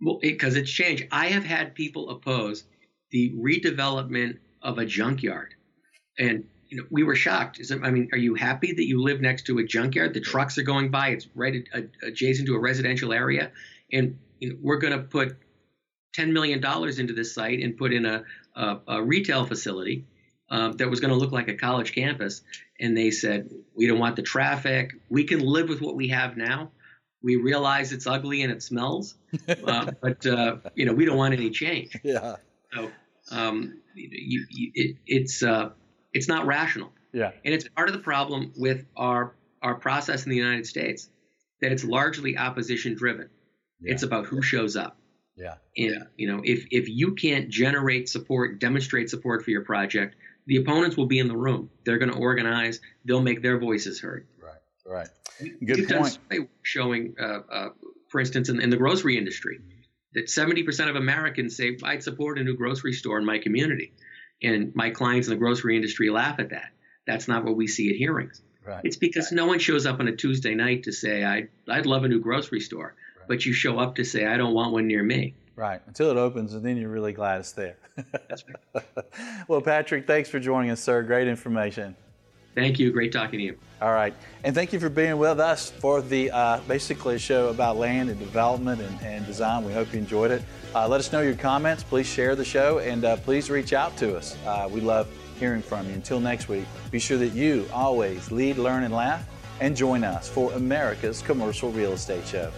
Well, 0.00 0.18
because 0.20 0.56
it, 0.56 0.62
it's 0.62 0.70
change. 0.70 1.06
I 1.12 1.26
have 1.26 1.44
had 1.44 1.74
people 1.74 2.10
oppose 2.10 2.64
the 3.10 3.32
redevelopment 3.36 4.38
of 4.60 4.78
a 4.78 4.84
junkyard, 4.84 5.54
and 6.18 6.44
you 6.68 6.78
know, 6.78 6.84
we 6.90 7.04
were 7.04 7.14
shocked. 7.14 7.60
I 7.70 7.90
mean, 7.90 8.08
are 8.12 8.18
you 8.18 8.34
happy 8.34 8.72
that 8.72 8.84
you 8.86 9.00
live 9.00 9.20
next 9.20 9.46
to 9.46 9.58
a 9.58 9.64
junkyard? 9.64 10.14
The 10.14 10.20
trucks 10.20 10.58
are 10.58 10.62
going 10.62 10.90
by. 10.90 11.10
It's 11.10 11.28
right 11.36 11.66
adjacent 12.02 12.48
to 12.48 12.54
a 12.54 12.58
residential 12.58 13.12
area, 13.12 13.52
and 13.92 14.18
you 14.38 14.50
know, 14.50 14.56
we're 14.60 14.78
going 14.78 14.92
to 14.92 15.04
put 15.04 15.36
$10 16.16 16.32
million 16.32 16.62
into 16.98 17.12
this 17.12 17.34
site 17.34 17.60
and 17.60 17.76
put 17.76 17.92
in 17.92 18.06
a, 18.06 18.24
a, 18.56 18.78
a 18.88 19.02
retail 19.02 19.46
facility 19.46 20.06
um, 20.50 20.72
that 20.72 20.88
was 20.88 21.00
going 21.00 21.12
to 21.12 21.16
look 21.16 21.32
like 21.32 21.48
a 21.48 21.54
college 21.54 21.94
campus. 21.94 22.42
And 22.80 22.96
they 22.96 23.10
said, 23.10 23.50
we 23.74 23.86
don't 23.86 23.98
want 23.98 24.16
the 24.16 24.22
traffic. 24.22 24.92
We 25.08 25.24
can 25.24 25.40
live 25.40 25.68
with 25.68 25.80
what 25.80 25.96
we 25.96 26.08
have 26.08 26.36
now. 26.36 26.70
We 27.22 27.36
realize 27.36 27.92
it's 27.92 28.06
ugly 28.06 28.42
and 28.42 28.52
it 28.52 28.62
smells, 28.62 29.16
uh, 29.66 29.90
but 30.00 30.24
uh, 30.24 30.58
you 30.76 30.86
know 30.86 30.92
we 30.92 31.04
don't 31.04 31.16
want 31.16 31.34
any 31.34 31.50
change. 31.50 31.98
Yeah. 32.04 32.36
So 32.72 32.92
um, 33.32 33.80
you, 33.94 34.46
you, 34.48 34.70
it, 34.74 34.96
it's 35.04 35.42
uh, 35.42 35.70
it's 36.12 36.28
not 36.28 36.46
rational. 36.46 36.92
Yeah. 37.12 37.32
And 37.44 37.52
it's 37.52 37.68
part 37.68 37.88
of 37.88 37.94
the 37.94 38.00
problem 38.00 38.52
with 38.56 38.86
our 38.96 39.34
our 39.62 39.74
process 39.74 40.24
in 40.24 40.30
the 40.30 40.36
United 40.36 40.66
States 40.66 41.10
that 41.60 41.72
it's 41.72 41.82
largely 41.82 42.36
opposition 42.36 42.94
driven. 42.94 43.28
Yeah. 43.80 43.92
It's 43.92 44.02
about 44.02 44.26
who 44.26 44.42
shows 44.42 44.76
up. 44.76 44.96
Yeah. 45.36 45.54
And 45.76 46.06
you 46.16 46.28
know, 46.30 46.40
if 46.44 46.66
if 46.70 46.88
you 46.88 47.14
can't 47.14 47.48
generate 47.48 48.08
support, 48.08 48.58
demonstrate 48.58 49.08
support 49.08 49.44
for 49.44 49.50
your 49.50 49.62
project, 49.62 50.16
the 50.46 50.56
opponents 50.56 50.96
will 50.96 51.06
be 51.06 51.18
in 51.18 51.28
the 51.28 51.36
room. 51.36 51.70
They're 51.84 51.98
going 51.98 52.10
to 52.10 52.18
organize. 52.18 52.80
They'll 53.04 53.22
make 53.22 53.42
their 53.42 53.58
voices 53.58 54.00
heard. 54.00 54.26
Right. 54.42 54.58
Right. 54.84 55.08
Good 55.64 55.76
We've 55.76 55.88
point. 55.88 56.18
Showing, 56.62 57.14
uh, 57.20 57.40
uh, 57.50 57.68
for 58.08 58.18
instance, 58.18 58.48
in, 58.48 58.60
in, 58.60 58.70
the 58.70 58.76
grocery 58.76 59.16
industry, 59.16 59.60
that 60.14 60.26
70% 60.26 60.88
of 60.88 60.96
Americans 60.96 61.56
say 61.56 61.76
I'd 61.84 62.02
support 62.02 62.38
a 62.38 62.42
new 62.42 62.56
grocery 62.56 62.92
store 62.92 63.18
in 63.18 63.24
my 63.24 63.38
community, 63.38 63.92
and 64.42 64.74
my 64.74 64.90
clients 64.90 65.28
in 65.28 65.34
the 65.34 65.38
grocery 65.38 65.76
industry 65.76 66.10
laugh 66.10 66.40
at 66.40 66.50
that. 66.50 66.70
That's 67.06 67.28
not 67.28 67.44
what 67.44 67.54
we 67.54 67.66
see 67.68 67.90
at 67.90 67.96
hearings. 67.96 68.42
Right. 68.66 68.80
It's 68.84 68.96
because 68.96 69.26
right. 69.26 69.36
no 69.36 69.46
one 69.46 69.58
shows 69.58 69.86
up 69.86 70.00
on 70.00 70.08
a 70.08 70.16
Tuesday 70.16 70.54
night 70.54 70.84
to 70.84 70.92
say 70.92 71.24
I 71.24 71.48
I'd 71.68 71.86
love 71.86 72.04
a 72.04 72.08
new 72.08 72.20
grocery 72.20 72.60
store 72.60 72.96
but 73.28 73.46
you 73.46 73.52
show 73.52 73.78
up 73.78 73.94
to 73.96 74.04
say, 74.04 74.26
I 74.26 74.36
don't 74.36 74.54
want 74.54 74.72
one 74.72 74.86
near 74.86 75.02
me. 75.02 75.34
Right, 75.54 75.80
until 75.86 76.10
it 76.10 76.16
opens, 76.16 76.54
and 76.54 76.64
then 76.64 76.76
you're 76.76 76.90
really 76.90 77.12
glad 77.12 77.40
it's 77.40 77.52
there. 77.52 77.76
That's 78.28 78.44
right. 78.74 78.84
well, 79.48 79.60
Patrick, 79.60 80.06
thanks 80.06 80.28
for 80.28 80.38
joining 80.38 80.70
us, 80.70 80.80
sir. 80.80 81.02
Great 81.02 81.28
information. 81.28 81.96
Thank 82.54 82.78
you. 82.78 82.90
Great 82.90 83.12
talking 83.12 83.38
to 83.38 83.44
you. 83.44 83.58
All 83.80 83.92
right. 83.92 84.12
And 84.42 84.52
thank 84.54 84.72
you 84.72 84.80
for 84.80 84.88
being 84.88 85.16
with 85.18 85.38
us 85.38 85.70
for 85.70 86.02
the 86.02 86.30
uh, 86.32 86.58
basically 86.66 87.14
a 87.14 87.18
show 87.18 87.48
about 87.48 87.76
land 87.76 88.10
and 88.10 88.18
development 88.18 88.80
and, 88.80 89.00
and 89.02 89.24
design. 89.26 89.64
We 89.64 89.72
hope 89.72 89.92
you 89.92 90.00
enjoyed 90.00 90.32
it. 90.32 90.42
Uh, 90.74 90.88
let 90.88 90.98
us 90.98 91.12
know 91.12 91.20
your 91.20 91.36
comments. 91.36 91.84
Please 91.84 92.06
share 92.06 92.34
the 92.34 92.44
show 92.44 92.80
and 92.80 93.04
uh, 93.04 93.16
please 93.18 93.48
reach 93.48 93.72
out 93.72 93.96
to 93.98 94.16
us. 94.16 94.36
Uh, 94.44 94.68
we 94.68 94.80
love 94.80 95.08
hearing 95.38 95.62
from 95.62 95.86
you. 95.86 95.94
Until 95.94 96.18
next 96.18 96.48
week, 96.48 96.64
be 96.90 96.98
sure 96.98 97.18
that 97.18 97.32
you 97.32 97.68
always 97.72 98.32
lead, 98.32 98.58
learn, 98.58 98.82
and 98.82 98.92
laugh 98.92 99.24
and 99.60 99.76
join 99.76 100.02
us 100.02 100.28
for 100.28 100.52
America's 100.52 101.22
Commercial 101.22 101.70
Real 101.70 101.92
Estate 101.92 102.26
Show. 102.26 102.50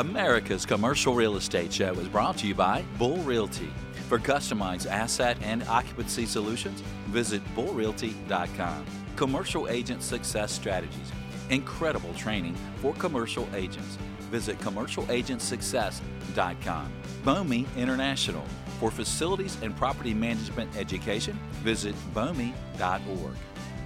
America's 0.00 0.64
Commercial 0.64 1.14
Real 1.14 1.36
Estate 1.36 1.70
Show 1.70 1.92
is 1.92 2.08
brought 2.08 2.38
to 2.38 2.46
you 2.46 2.54
by 2.54 2.82
Bull 2.96 3.18
Realty. 3.18 3.68
For 4.08 4.18
customized 4.18 4.86
asset 4.86 5.36
and 5.42 5.62
occupancy 5.64 6.24
solutions, 6.24 6.80
visit 7.08 7.42
bullrealty.com. 7.54 8.86
Commercial 9.16 9.68
Agent 9.68 10.02
Success 10.02 10.52
Strategies. 10.52 11.12
Incredible 11.50 12.14
training 12.14 12.56
for 12.76 12.94
commercial 12.94 13.46
agents. 13.54 13.98
Visit 14.30 14.58
commercialagentsuccess.com. 14.60 16.92
BOMI 17.22 17.66
International. 17.76 18.46
For 18.78 18.90
facilities 18.90 19.60
and 19.60 19.76
property 19.76 20.14
management 20.14 20.74
education, 20.78 21.38
visit 21.62 21.94
BOMI.org. 22.14 23.36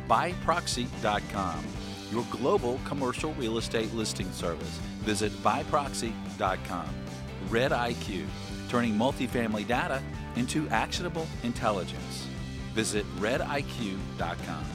Biproxi.com. 0.09 1.65
Your 2.13 2.25
global 2.31 2.79
commercial 2.85 3.35
real 3.35 3.59
estate 3.59 3.93
listing 3.93 4.31
service. 4.31 4.79
Visit 5.05 5.33
Biproxi.com. 5.43 6.89
Red 7.49 7.73
IQ. 7.73 8.27
Turning 8.69 8.95
multifamily 8.95 9.67
data 9.67 10.03
into 10.37 10.69
actionable 10.71 11.27
intelligence. 11.43 12.27
Visit 12.75 13.07
RedIQ.com. 13.19 14.74